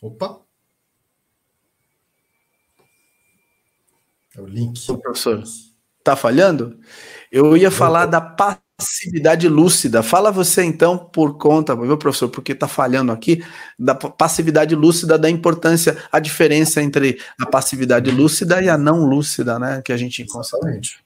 Opa! 0.00 0.40
É 4.34 4.40
o 4.40 4.46
link. 4.46 4.90
O 4.90 4.96
professor, 4.96 5.42
tá 6.02 6.16
falhando? 6.16 6.80
Eu 7.30 7.54
ia 7.54 7.70
falar 7.70 8.06
da 8.06 8.20
passividade 8.84 9.48
lúcida. 9.48 10.02
Fala 10.02 10.30
você 10.30 10.62
então 10.62 10.98
por 10.98 11.38
conta, 11.38 11.74
meu 11.76 11.96
professor, 11.98 12.28
porque 12.28 12.52
está 12.52 12.68
falhando 12.68 13.12
aqui, 13.12 13.44
da 13.78 13.94
passividade 13.94 14.74
lúcida, 14.74 15.18
da 15.18 15.30
importância, 15.30 15.96
a 16.10 16.18
diferença 16.18 16.82
entre 16.82 17.18
a 17.40 17.46
passividade 17.46 18.10
lúcida 18.10 18.62
e 18.62 18.68
a 18.68 18.76
não 18.76 19.04
lúcida, 19.04 19.58
né? 19.58 19.82
Que 19.84 19.92
a 19.92 19.96
gente 19.96 20.22
Exatamente. 20.22 21.02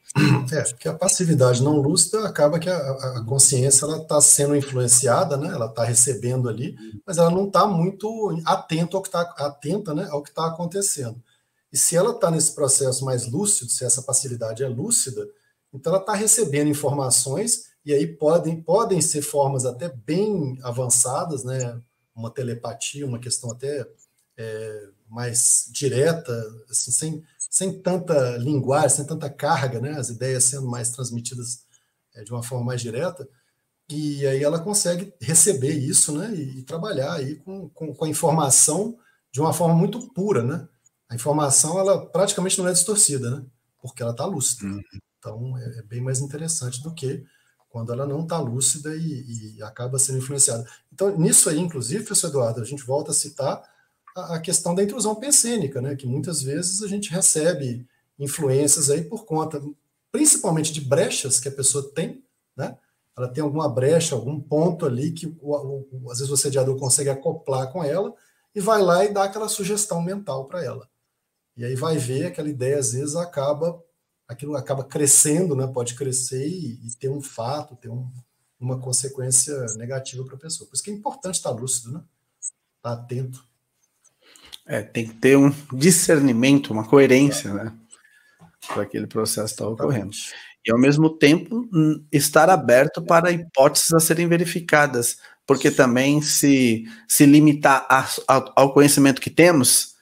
É, 0.50 0.62
porque 0.62 0.88
a 0.88 0.94
passividade 0.94 1.62
não 1.62 1.76
lúcida 1.76 2.26
acaba 2.26 2.58
que 2.58 2.70
a, 2.70 2.76
a 2.76 3.24
consciência 3.26 3.84
ela 3.84 3.98
está 3.98 4.18
sendo 4.20 4.56
influenciada, 4.56 5.36
né? 5.36 5.48
Ela 5.48 5.66
está 5.66 5.84
recebendo 5.84 6.48
ali, 6.48 6.74
mas 7.06 7.18
ela 7.18 7.30
não 7.30 7.46
está 7.46 7.66
muito 7.66 8.40
atento 8.46 8.96
ao 8.96 9.02
que 9.02 9.08
está 9.08 9.20
atenta, 9.20 9.94
né? 9.94 10.08
Ao 10.10 10.22
que 10.22 10.30
está 10.30 10.46
acontecendo. 10.46 11.22
E 11.70 11.76
se 11.76 11.96
ela 11.96 12.12
está 12.12 12.30
nesse 12.30 12.54
processo 12.54 13.04
mais 13.04 13.30
lúcido, 13.30 13.70
se 13.70 13.84
essa 13.84 14.00
passividade 14.00 14.64
é 14.64 14.68
lúcida, 14.68 15.26
então, 15.76 15.92
ela 15.92 16.00
está 16.00 16.14
recebendo 16.14 16.68
informações, 16.68 17.66
e 17.84 17.92
aí 17.92 18.06
podem, 18.06 18.60
podem 18.60 19.00
ser 19.00 19.22
formas 19.22 19.64
até 19.64 19.88
bem 19.88 20.58
avançadas, 20.62 21.44
né? 21.44 21.80
uma 22.14 22.30
telepatia, 22.30 23.06
uma 23.06 23.18
questão 23.18 23.50
até 23.50 23.86
é, 24.36 24.88
mais 25.08 25.68
direta, 25.70 26.32
assim, 26.70 26.90
sem, 26.90 27.24
sem 27.50 27.80
tanta 27.80 28.36
linguagem, 28.38 28.88
sem 28.96 29.06
tanta 29.06 29.30
carga, 29.30 29.80
né? 29.80 29.92
as 29.92 30.08
ideias 30.08 30.44
sendo 30.44 30.66
mais 30.66 30.90
transmitidas 30.90 31.64
é, 32.14 32.24
de 32.24 32.32
uma 32.32 32.42
forma 32.42 32.64
mais 32.64 32.80
direta, 32.80 33.28
e 33.88 34.26
aí 34.26 34.42
ela 34.42 34.58
consegue 34.58 35.14
receber 35.20 35.72
isso 35.72 36.16
né? 36.16 36.34
e, 36.34 36.58
e 36.58 36.62
trabalhar 36.62 37.12
aí 37.14 37.36
com, 37.36 37.68
com, 37.68 37.94
com, 37.94 38.04
a 38.04 38.08
informação 38.08 38.98
de 39.30 39.40
uma 39.40 39.52
forma 39.52 39.74
muito 39.74 40.12
pura. 40.12 40.42
Né? 40.42 40.66
A 41.08 41.14
informação 41.14 41.78
ela 41.78 42.04
praticamente 42.04 42.58
não 42.58 42.66
é 42.66 42.72
distorcida, 42.72 43.30
né? 43.30 43.46
porque 43.80 44.02
ela 44.02 44.10
está 44.10 44.24
lúcida. 44.24 44.66
Uhum. 44.66 44.82
Então, 45.26 45.58
é, 45.58 45.78
é 45.80 45.82
bem 45.82 46.00
mais 46.00 46.20
interessante 46.20 46.80
do 46.80 46.94
que 46.94 47.24
quando 47.68 47.92
ela 47.92 48.06
não 48.06 48.22
está 48.22 48.38
lúcida 48.38 48.94
e, 48.94 49.56
e, 49.56 49.62
acaba 49.62 49.98
sendo 49.98 50.18
influenciada. 50.18 50.64
Então, 50.92 51.18
nisso 51.18 51.50
aí, 51.50 51.58
inclusive, 51.58 52.04
professor 52.04 52.28
Eduardo, 52.28 52.60
a 52.60 52.64
gente 52.64 52.84
volta 52.84 53.10
a 53.10 53.14
citar 53.14 53.62
a, 54.16 54.36
a, 54.36 54.40
questão 54.40 54.74
da 54.74 54.82
intrusão 54.82 55.14
pensênica, 55.16 55.80
né, 55.80 55.96
que 55.96 56.06
muitas 56.06 56.40
vezes 56.42 56.82
a 56.82 56.88
gente 56.88 57.10
recebe 57.10 57.86
influências 58.18 58.88
aí 58.88 59.02
por 59.02 59.26
conta, 59.26 59.60
principalmente 60.12 60.72
de 60.72 60.80
brechas 60.80 61.40
que 61.40 61.48
a 61.48 61.52
pessoa 61.52 61.90
tem, 61.92 62.24
né, 62.56 62.78
ela 63.16 63.28
tem 63.28 63.42
alguma 63.42 63.68
brecha, 63.68 64.14
algum 64.14 64.40
ponto 64.40 64.86
ali 64.86 65.10
que 65.10 65.26
o, 65.40 65.86
o, 65.92 66.10
às 66.10 66.18
vezes 66.18 66.30
o 66.30 66.34
assediador 66.34 66.78
consegue 66.78 67.10
acoplar 67.10 67.70
com 67.72 67.82
ela 67.82 68.14
e 68.54 68.60
vai 68.60 68.80
lá 68.80 69.04
e 69.04 69.12
dá 69.12 69.24
aquela 69.24 69.48
sugestão 69.48 70.00
mental 70.00 70.46
para 70.46 70.64
ela. 70.64 70.88
E 71.56 71.64
aí 71.64 71.74
vai 71.74 71.98
ver 71.98 72.26
aquela 72.26 72.48
ideia, 72.48 72.78
às 72.78 72.92
vezes, 72.92 73.16
acaba 73.16 73.82
aquilo 74.28 74.56
acaba 74.56 74.84
crescendo, 74.84 75.54
né? 75.54 75.66
pode 75.66 75.94
crescer 75.94 76.46
e, 76.46 76.80
e 76.86 76.94
ter 76.98 77.08
um 77.08 77.20
fato, 77.20 77.76
ter 77.76 77.88
um, 77.88 78.10
uma 78.58 78.78
consequência 78.78 79.54
negativa 79.76 80.24
para 80.24 80.34
a 80.34 80.38
pessoa. 80.38 80.68
Por 80.68 80.74
isso 80.74 80.82
que 80.82 80.90
é 80.90 80.94
importante 80.94 81.36
estar 81.36 81.50
lúcido, 81.50 81.92
né? 81.92 82.02
estar 82.76 82.92
atento. 82.92 83.44
É, 84.66 84.82
tem 84.82 85.06
que 85.06 85.14
ter 85.14 85.36
um 85.36 85.54
discernimento, 85.72 86.72
uma 86.72 86.84
coerência, 86.84 87.54
né? 87.54 87.72
Para 88.66 88.82
aquele 88.82 89.06
processo 89.06 89.52
estar 89.52 89.68
ocorrendo. 89.68 90.10
E, 90.66 90.72
ao 90.72 90.78
mesmo 90.78 91.08
tempo, 91.08 91.68
estar 92.10 92.50
aberto 92.50 93.00
para 93.00 93.30
hipóteses 93.30 93.92
a 93.92 94.00
serem 94.00 94.26
verificadas, 94.26 95.18
porque 95.46 95.70
também 95.70 96.20
se, 96.20 96.84
se 97.06 97.24
limitar 97.24 97.86
a, 97.88 98.00
a, 98.26 98.52
ao 98.56 98.74
conhecimento 98.74 99.20
que 99.20 99.30
temos, 99.30 99.94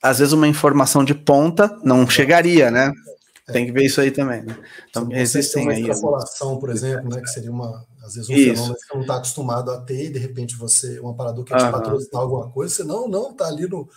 às 0.00 0.20
vezes 0.20 0.32
uma 0.32 0.46
informação 0.46 1.02
de 1.02 1.14
ponta 1.14 1.76
não 1.82 2.08
chegaria, 2.08 2.70
né? 2.70 2.92
Tem 3.52 3.66
que 3.66 3.72
ver 3.72 3.84
isso 3.84 4.00
aí 4.00 4.10
também, 4.10 4.42
né? 4.42 4.56
Então, 4.88 5.06
existem 5.12 5.62
uma 5.64 5.72
aí. 5.72 5.82
extrapolação, 5.82 6.58
por 6.58 6.70
exemplo, 6.70 7.10
né, 7.10 7.20
que 7.20 7.28
seria 7.28 7.50
uma, 7.50 7.84
às 8.02 8.14
vezes 8.14 8.30
um 8.30 8.32
isso. 8.32 8.54
fenômeno 8.54 8.74
que 8.74 8.86
você 8.86 8.94
não 8.94 9.00
está 9.02 9.16
acostumado 9.16 9.70
a 9.70 9.80
ter, 9.80 10.06
e 10.06 10.10
de 10.10 10.18
repente 10.18 10.56
você, 10.56 10.98
um 11.00 11.10
aparador 11.10 11.44
quer 11.44 11.58
te 11.58 11.70
patrocinar 11.70 12.22
alguma 12.22 12.50
coisa, 12.50 12.74
você 12.74 12.84
não, 12.84 13.06
não, 13.06 13.34
tá 13.34 13.46
ali 13.46 13.68
no. 13.68 13.88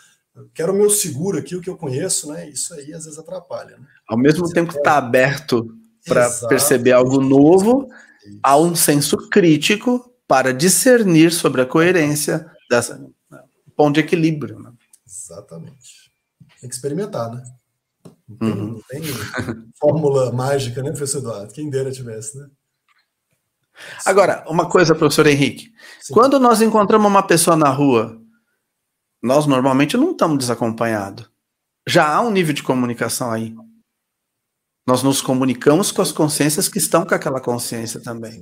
Quero 0.53 0.73
o 0.73 0.75
meu 0.75 0.89
seguro 0.89 1.37
aqui, 1.37 1.55
o 1.55 1.61
que 1.61 1.69
eu 1.69 1.77
conheço, 1.77 2.31
né? 2.31 2.47
Isso 2.49 2.73
aí 2.73 2.93
às 2.93 3.05
vezes 3.05 3.17
atrapalha. 3.17 3.77
Né? 3.77 3.85
Ao 4.07 4.17
mesmo 4.17 4.45
você 4.45 4.53
tempo 4.53 4.71
que 4.71 4.77
está 4.77 4.97
aberto 4.97 5.75
para 6.05 6.29
perceber 6.47 6.91
algo 6.91 7.19
novo, 7.21 7.87
isso. 8.25 8.39
há 8.43 8.57
um 8.57 8.75
senso 8.75 9.17
crítico 9.29 10.13
para 10.27 10.53
discernir 10.53 11.31
sobre 11.31 11.61
a 11.61 11.65
coerência 11.65 12.45
dessa 12.69 13.01
ponto 13.77 13.95
de 13.95 14.01
equilíbrio. 14.01 14.59
Né? 14.59 14.71
Exatamente. 15.05 16.11
Tem 16.59 16.67
que 16.67 16.75
experimentar, 16.75 17.31
né? 17.31 17.43
Não 18.27 18.37
tem, 18.37 18.49
uhum. 18.49 18.67
não 18.67 18.81
tem 18.89 19.01
fórmula 19.79 20.31
mágica, 20.31 20.83
né, 20.83 20.89
professor 20.89 21.19
Eduardo? 21.19 21.53
Quem 21.53 21.69
dera 21.69 21.91
tivesse, 21.91 22.37
né? 22.37 22.47
Agora, 24.05 24.43
uma 24.47 24.67
coisa, 24.69 24.95
professor 24.95 25.27
Henrique. 25.27 25.71
Sim. 26.01 26.13
Quando 26.13 26.39
nós 26.39 26.61
encontramos 26.61 27.07
uma 27.07 27.23
pessoa 27.23 27.55
na 27.55 27.69
rua, 27.69 28.19
nós 29.21 29.45
normalmente 29.45 29.95
não 29.95 30.11
estamos 30.11 30.39
desacompanhados. 30.39 31.29
Já 31.87 32.07
há 32.07 32.21
um 32.21 32.31
nível 32.31 32.53
de 32.53 32.63
comunicação 32.63 33.31
aí. 33.31 33.55
Nós 34.85 35.03
nos 35.03 35.21
comunicamos 35.21 35.91
com 35.91 36.01
as 36.01 36.11
consciências 36.11 36.67
que 36.67 36.77
estão 36.77 37.05
com 37.05 37.13
aquela 37.13 37.39
consciência 37.39 38.01
também. 38.01 38.41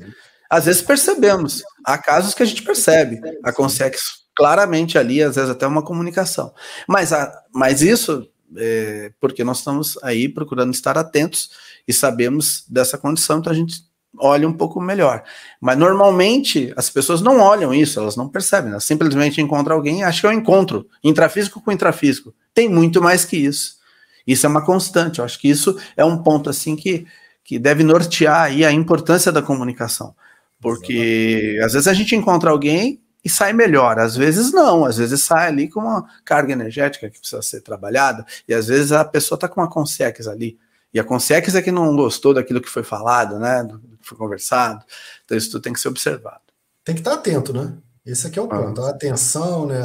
Às 0.49 0.65
vezes 0.65 0.81
percebemos. 0.81 1.63
Há 1.85 1.97
casos 1.97 2.33
que 2.33 2.43
a 2.43 2.45
gente 2.45 2.63
percebe. 2.63 3.19
A 3.43 3.51
consciência 3.51 3.99
claramente 4.35 4.97
ali, 4.97 5.23
às 5.23 5.35
vezes 5.35 5.49
até 5.49 5.65
uma 5.65 5.83
comunicação. 5.83 6.53
Mas, 6.87 7.13
a, 7.13 7.31
mas 7.53 7.81
isso 7.81 8.27
é, 8.57 9.11
porque 9.19 9.43
nós 9.43 9.59
estamos 9.59 9.97
aí 10.03 10.29
procurando 10.29 10.73
estar 10.73 10.97
atentos 10.97 11.49
e 11.87 11.93
sabemos 11.93 12.65
dessa 12.67 12.97
condição, 12.97 13.39
então 13.39 13.51
a 13.51 13.55
gente 13.55 13.83
olha 14.17 14.47
um 14.47 14.53
pouco 14.53 14.81
melhor. 14.81 15.23
Mas 15.59 15.77
normalmente 15.77 16.73
as 16.75 16.89
pessoas 16.89 17.21
não 17.21 17.39
olham 17.39 17.73
isso, 17.73 17.99
elas 17.99 18.15
não 18.15 18.27
percebem, 18.27 18.71
elas 18.71 18.83
simplesmente 18.83 19.41
encontram 19.41 19.75
alguém 19.75 19.99
e 19.99 20.03
acham 20.03 20.21
que 20.21 20.27
é 20.27 20.29
um 20.29 20.41
encontro, 20.41 20.87
intrafísico 21.03 21.61
com 21.61 21.71
intrafísico. 21.71 22.33
Tem 22.53 22.69
muito 22.69 23.01
mais 23.01 23.25
que 23.25 23.37
isso. 23.37 23.75
Isso 24.25 24.45
é 24.45 24.49
uma 24.49 24.65
constante, 24.65 25.19
eu 25.19 25.25
acho 25.25 25.39
que 25.39 25.49
isso 25.49 25.77
é 25.95 26.03
um 26.03 26.17
ponto 26.17 26.49
assim 26.49 26.75
que, 26.75 27.05
que 27.43 27.59
deve 27.59 27.83
nortear 27.83 28.43
aí 28.43 28.65
a 28.65 28.71
importância 28.71 29.31
da 29.31 29.41
comunicação. 29.41 30.15
Porque 30.59 30.93
Exatamente. 30.93 31.63
às 31.63 31.73
vezes 31.73 31.87
a 31.87 31.93
gente 31.93 32.15
encontra 32.15 32.49
alguém 32.49 33.01
e 33.25 33.29
sai 33.29 33.51
melhor. 33.53 33.97
Às 33.97 34.15
vezes 34.15 34.51
não, 34.51 34.85
às 34.85 34.97
vezes 34.97 35.23
sai 35.23 35.47
ali 35.47 35.67
com 35.67 35.79
uma 35.79 36.07
carga 36.23 36.53
energética 36.53 37.09
que 37.09 37.19
precisa 37.19 37.41
ser 37.41 37.61
trabalhada, 37.61 38.23
e 38.47 38.53
às 38.53 38.67
vezes 38.67 38.91
a 38.91 39.03
pessoa 39.03 39.35
está 39.35 39.49
com 39.49 39.59
uma 39.59 39.69
consex 39.69 40.27
ali. 40.27 40.59
E 40.93 40.99
a 40.99 41.03
consex 41.03 41.55
é 41.55 41.61
que 41.61 41.71
não 41.71 41.95
gostou 41.95 42.33
daquilo 42.33 42.61
que 42.61 42.69
foi 42.69 42.83
falado, 42.83 43.37
né? 43.39 43.63
Do 43.63 43.79
que 43.79 44.07
foi 44.07 44.17
conversado. 44.17 44.85
Então 45.25 45.35
isso 45.35 45.51
tudo 45.51 45.63
tem 45.63 45.73
que 45.73 45.79
ser 45.79 45.89
observado. 45.89 46.39
Tem 46.85 46.95
que 46.95 47.01
estar 47.01 47.15
atento, 47.15 47.51
né? 47.51 47.73
Esse 48.05 48.27
aqui 48.27 48.39
é 48.39 48.41
o 48.41 48.45
ah. 48.45 48.63
ponto. 48.63 48.81
A 48.81 48.91
atenção, 48.91 49.65
né? 49.65 49.81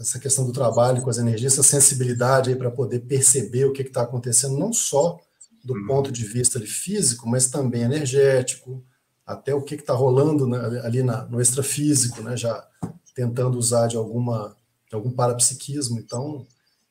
Essa 0.00 0.18
questão 0.18 0.44
do 0.44 0.52
trabalho 0.52 1.02
com 1.02 1.10
as 1.10 1.18
energias, 1.18 1.52
essa 1.52 1.62
sensibilidade 1.62 2.50
aí 2.50 2.56
para 2.56 2.70
poder 2.70 3.00
perceber 3.00 3.66
o 3.66 3.72
que 3.72 3.82
está 3.82 4.02
acontecendo, 4.02 4.56
não 4.56 4.72
só 4.72 5.20
do 5.62 5.74
hum. 5.74 5.86
ponto 5.86 6.10
de 6.10 6.24
vista 6.24 6.58
físico, 6.60 7.28
mas 7.28 7.48
também 7.48 7.82
energético, 7.82 8.82
até 9.28 9.54
o 9.54 9.60
que 9.60 9.74
está 9.74 9.92
rolando 9.92 10.46
né, 10.46 10.80
ali 10.82 11.02
na, 11.02 11.26
no 11.26 11.38
extrafísico, 11.38 12.22
né, 12.22 12.34
já 12.34 12.66
tentando 13.14 13.58
usar 13.58 13.86
de 13.86 13.96
alguma 13.96 14.56
de 14.88 14.94
algum 14.94 15.10
parapsiquismo. 15.10 15.98
Então, 15.98 16.46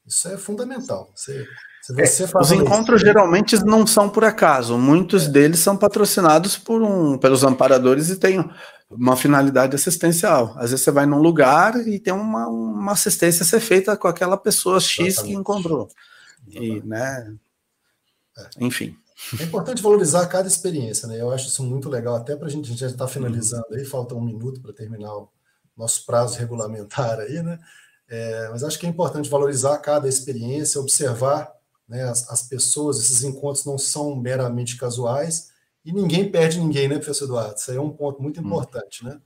isso 0.05 0.27
é 0.27 0.37
fundamental. 0.37 1.09
Você, 1.15 1.47
você 1.81 2.23
é, 2.25 2.39
os 2.39 2.51
encontros 2.51 3.01
isso, 3.01 3.07
geralmente 3.07 3.55
não 3.65 3.87
são 3.87 4.07
por 4.07 4.23
acaso, 4.23 4.77
muitos 4.77 5.25
é. 5.25 5.29
deles 5.29 5.59
são 5.59 5.75
patrocinados 5.75 6.55
por 6.55 6.83
um, 6.83 7.17
pelos 7.17 7.43
amparadores 7.43 8.09
e 8.09 8.17
têm 8.17 8.47
uma 8.87 9.17
finalidade 9.17 9.75
assistencial. 9.75 10.53
Às 10.57 10.69
vezes 10.69 10.81
você 10.81 10.91
vai 10.91 11.07
num 11.07 11.19
lugar 11.19 11.75
e 11.87 11.97
tem 11.97 12.13
uma, 12.13 12.47
uma 12.47 12.91
assistência 12.91 13.41
a 13.41 13.47
ser 13.47 13.59
feita 13.59 13.97
com 13.97 14.07
aquela 14.07 14.37
pessoa 14.37 14.79
X 14.79 15.07
Exatamente. 15.07 15.33
que 15.33 15.39
encontrou. 15.39 15.89
E, 16.47 16.81
né, 16.85 17.33
é. 18.37 18.49
Enfim. 18.59 18.95
É 19.39 19.43
importante 19.43 19.81
valorizar 19.81 20.27
cada 20.27 20.47
experiência, 20.47 21.07
né? 21.07 21.19
Eu 21.19 21.31
acho 21.31 21.47
isso 21.47 21.63
muito 21.63 21.89
legal, 21.89 22.15
até 22.15 22.35
para 22.35 22.47
a 22.47 22.49
gente, 22.49 22.73
já 22.75 22.87
está 22.87 23.07
finalizando 23.07 23.65
aí, 23.73 23.83
falta 23.83 24.13
um 24.15 24.21
minuto 24.21 24.61
para 24.61 24.73
terminar 24.73 25.15
o, 25.15 25.29
nosso 25.77 26.05
prazo 26.05 26.39
regulamentar 26.39 27.19
aí, 27.19 27.41
né? 27.41 27.59
É, 28.09 28.49
mas 28.49 28.63
acho 28.63 28.79
que 28.79 28.85
é 28.85 28.89
importante 28.89 29.29
valorizar 29.29 29.77
cada 29.77 30.07
experiência, 30.07 30.81
observar 30.81 31.53
né, 31.87 32.03
as, 32.03 32.29
as, 32.29 32.41
pessoas, 32.41 32.99
esses 32.99 33.23
encontros 33.23 33.65
não 33.65 33.77
são 33.77 34.15
meramente 34.15 34.77
casuais 34.77 35.49
e 35.85 35.91
ninguém 35.93 36.31
perde 36.31 36.59
ninguém, 36.59 36.87
né, 36.87 36.95
professor 36.95 37.25
Eduardo? 37.25 37.55
Isso 37.57 37.69
aí 37.69 37.77
é 37.77 37.81
um 37.81 37.91
ponto 37.91 38.21
muito 38.21 38.39
importante, 38.39 39.03
né? 39.05 39.19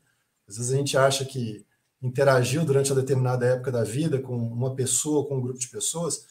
Às 0.47 0.57
vezes 0.57 0.73
a 0.73 0.75
gente 0.75 0.97
acha 0.97 1.23
que 1.23 1.65
interagiu 2.01 2.65
durante 2.65 2.91
uma 2.91 2.99
determinada 2.99 3.45
época 3.45 3.71
da 3.71 3.83
vida 3.83 4.19
com 4.19 4.35
uma 4.35 4.75
pessoa, 4.75 5.27
com 5.27 5.37
um 5.37 5.41
grupo 5.41 5.59
de 5.59 5.69
pessoas, 5.69 6.25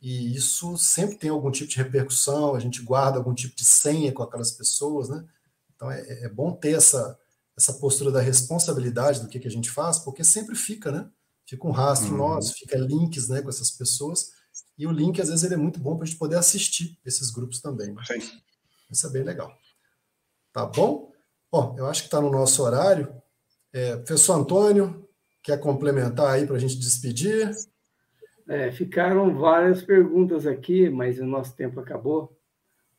e 0.00 0.34
isso 0.34 0.76
sempre 0.76 1.16
tem 1.16 1.30
algum 1.30 1.50
tipo 1.50 1.70
de 1.70 1.76
repercussão, 1.76 2.54
a 2.54 2.60
gente 2.60 2.82
guarda 2.82 3.18
algum 3.18 3.34
tipo 3.34 3.56
de 3.56 3.64
senha 3.64 4.12
com 4.12 4.22
aquelas 4.22 4.52
pessoas, 4.52 5.08
né? 5.08 5.24
Então 5.74 5.90
é, 5.90 6.24
é 6.24 6.28
bom 6.28 6.52
ter 6.52 6.76
essa, 6.76 7.18
essa 7.56 7.72
postura 7.74 8.10
da 8.10 8.20
responsabilidade 8.20 9.20
do 9.20 9.28
que, 9.28 9.38
que 9.38 9.48
a 9.48 9.50
gente 9.50 9.70
faz, 9.70 9.98
porque 9.98 10.24
sempre 10.24 10.54
fica, 10.54 10.90
né? 10.90 11.08
Fica 11.46 11.66
um 11.66 11.72
rastro 11.72 12.12
uhum. 12.12 12.18
nosso, 12.18 12.54
fica 12.54 12.76
links 12.76 13.28
né, 13.28 13.40
com 13.40 13.48
essas 13.48 13.70
pessoas, 13.70 14.32
e 14.78 14.86
o 14.86 14.92
link, 14.92 15.20
às 15.20 15.28
vezes, 15.28 15.44
ele 15.44 15.54
é 15.54 15.58
muito 15.58 15.80
bom 15.80 15.96
para 15.96 16.04
a 16.04 16.06
gente 16.06 16.18
poder 16.18 16.36
assistir 16.36 16.98
esses 17.04 17.30
grupos 17.30 17.60
também. 17.60 17.92
Né? 17.92 18.02
Sim. 18.06 18.40
Isso 18.90 19.06
é 19.06 19.10
bem 19.10 19.24
legal. 19.24 19.52
Tá 20.52 20.64
bom? 20.64 21.12
Bom, 21.50 21.74
eu 21.76 21.86
acho 21.86 22.02
que 22.02 22.06
está 22.06 22.20
no 22.20 22.30
nosso 22.30 22.62
horário. 22.62 23.12
É, 23.72 23.96
professor 23.96 24.34
Antônio, 24.34 25.08
quer 25.42 25.58
complementar 25.58 26.30
aí 26.30 26.46
para 26.46 26.56
a 26.56 26.58
gente 26.60 26.76
despedir? 26.76 27.50
É, 28.48 28.72
ficaram 28.72 29.34
várias 29.34 29.82
perguntas 29.82 30.46
aqui, 30.46 30.88
mas 30.88 31.18
o 31.20 31.26
nosso 31.26 31.54
tempo 31.54 31.78
acabou. 31.78 32.34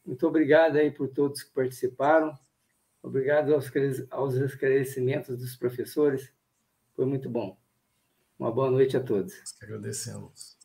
Muito 0.06 0.28
obrigado 0.28 0.78
aí 0.78 0.91
por 0.91 1.08
todos 1.08 1.41
que 1.41 1.52
participaram. 1.52 2.38
Obrigado 3.02 3.56
aos, 3.56 3.72
aos 4.12 4.36
esclarecimentos 4.36 5.39
dos 5.39 5.56
professores. 5.56 6.32
Foi 6.95 7.06
muito 7.06 7.28
bom. 7.30 7.58
Uma 8.38 8.52
boa 8.52 8.70
noite 8.70 8.95
a 8.95 9.00
todos. 9.00 9.34
Agradecemos. 9.62 10.58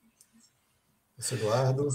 Eduardo. 1.32 1.88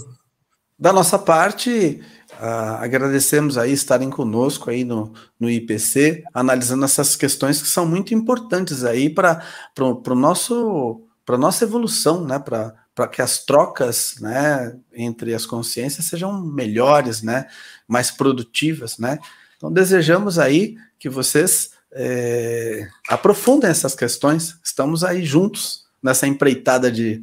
Da 0.76 0.92
nossa 0.92 1.18
parte, 1.18 2.02
uh, 2.32 2.80
agradecemos 2.80 3.56
aí 3.58 3.70
estarem 3.70 4.10
conosco 4.10 4.70
aí 4.70 4.82
no, 4.82 5.12
no 5.38 5.48
IPC, 5.48 6.24
analisando 6.32 6.84
essas 6.86 7.14
questões 7.14 7.60
que 7.60 7.68
são 7.68 7.86
muito 7.86 8.14
importantes 8.14 8.82
aí 8.82 9.08
para 9.08 9.44
o 9.78 10.14
nosso 10.14 11.06
para 11.24 11.38
nossa 11.38 11.64
evolução, 11.64 12.24
né? 12.24 12.38
Para 12.38 12.74
que 13.08 13.22
as 13.22 13.44
trocas, 13.44 14.16
né, 14.20 14.76
entre 14.92 15.34
as 15.34 15.46
consciências 15.46 16.06
sejam 16.06 16.44
melhores, 16.44 17.22
né, 17.22 17.46
mais 17.86 18.10
produtivas, 18.10 18.98
né. 18.98 19.18
Então 19.56 19.72
desejamos 19.72 20.38
aí 20.38 20.76
que 20.98 21.08
vocês 21.08 21.70
é, 21.92 22.88
aprofundem 23.08 23.68
essas 23.68 23.94
questões. 23.94 24.58
Estamos 24.64 25.04
aí 25.04 25.24
juntos 25.24 25.84
nessa 26.02 26.26
empreitada 26.26 26.90
de, 26.90 27.22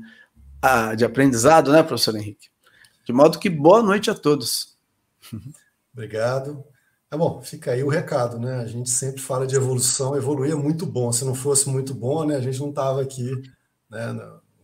de 0.97 1.05
aprendizado, 1.05 1.71
né, 1.71 1.82
professor 1.82 2.15
Henrique? 2.15 2.49
De 3.05 3.13
modo 3.13 3.39
que 3.39 3.49
boa 3.49 3.82
noite 3.82 4.09
a 4.09 4.15
todos. 4.15 4.78
Obrigado. 5.93 6.63
É 7.09 7.15
bom, 7.15 7.41
fica 7.41 7.71
aí 7.71 7.84
o 7.84 7.89
recado, 7.89 8.38
né? 8.38 8.57
A 8.57 8.65
gente 8.65 8.89
sempre 8.89 9.21
fala 9.21 9.47
de 9.47 9.55
evolução, 9.55 10.15
evoluir 10.15 10.51
é 10.51 10.55
muito 10.55 10.86
bom. 10.86 11.11
Se 11.11 11.23
não 11.23 11.34
fosse 11.34 11.69
muito 11.69 11.93
bom, 11.93 12.25
né, 12.25 12.36
a 12.36 12.41
gente 12.41 12.59
não 12.59 12.69
estava 12.69 13.01
aqui, 13.01 13.32
né, 13.89 14.13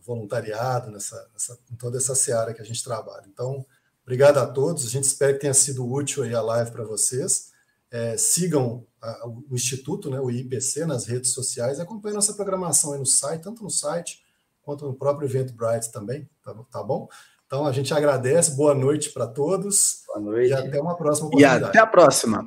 voluntariado, 0.04 0.90
nessa, 0.90 1.28
nessa, 1.32 1.58
em 1.70 1.76
toda 1.76 1.96
essa 1.96 2.14
seara 2.14 2.52
que 2.52 2.60
a 2.60 2.64
gente 2.64 2.82
trabalha. 2.84 3.24
Então, 3.26 3.64
obrigado 4.02 4.38
a 4.38 4.46
todos. 4.46 4.86
A 4.86 4.90
gente 4.90 5.04
espera 5.04 5.32
que 5.32 5.40
tenha 5.40 5.54
sido 5.54 5.90
útil 5.90 6.22
aí 6.22 6.34
a 6.34 6.42
live 6.42 6.70
para 6.70 6.84
vocês. 6.84 7.52
É, 7.90 8.16
sigam 8.16 8.86
a, 9.00 9.26
o 9.26 9.54
Instituto, 9.54 10.10
né, 10.10 10.20
o 10.20 10.30
IPC, 10.30 10.84
nas 10.84 11.06
redes 11.06 11.32
sociais, 11.32 11.80
acompanhem 11.80 12.16
nossa 12.16 12.34
programação 12.34 12.92
aí 12.92 12.98
no 12.98 13.06
site, 13.06 13.42
tanto 13.42 13.62
no 13.62 13.70
site 13.70 14.22
quanto 14.62 14.86
no 14.86 14.94
próprio 14.94 15.26
evento 15.26 15.52
Bright 15.52 15.92
também, 15.92 16.28
tá, 16.42 16.54
tá 16.70 16.82
bom? 16.82 17.08
Então 17.46 17.66
a 17.66 17.72
gente 17.72 17.92
agradece, 17.92 18.56
boa 18.56 18.74
noite 18.74 19.10
para 19.10 19.26
todos. 19.26 20.02
Boa 20.06 20.20
noite. 20.20 20.50
E 20.50 20.52
até 20.54 20.80
uma 20.80 20.96
próxima 20.96 21.28
oportunidade. 21.28 21.64
E 21.64 21.68
até 21.68 21.78
a 21.78 21.86
próxima. 21.86 22.44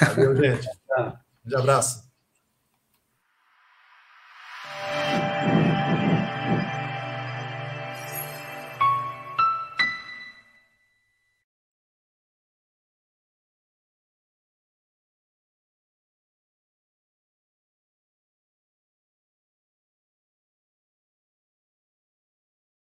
Valeu, 0.00 0.36
gente. 0.36 0.68
Um 1.46 1.56
abraço. 1.56 2.09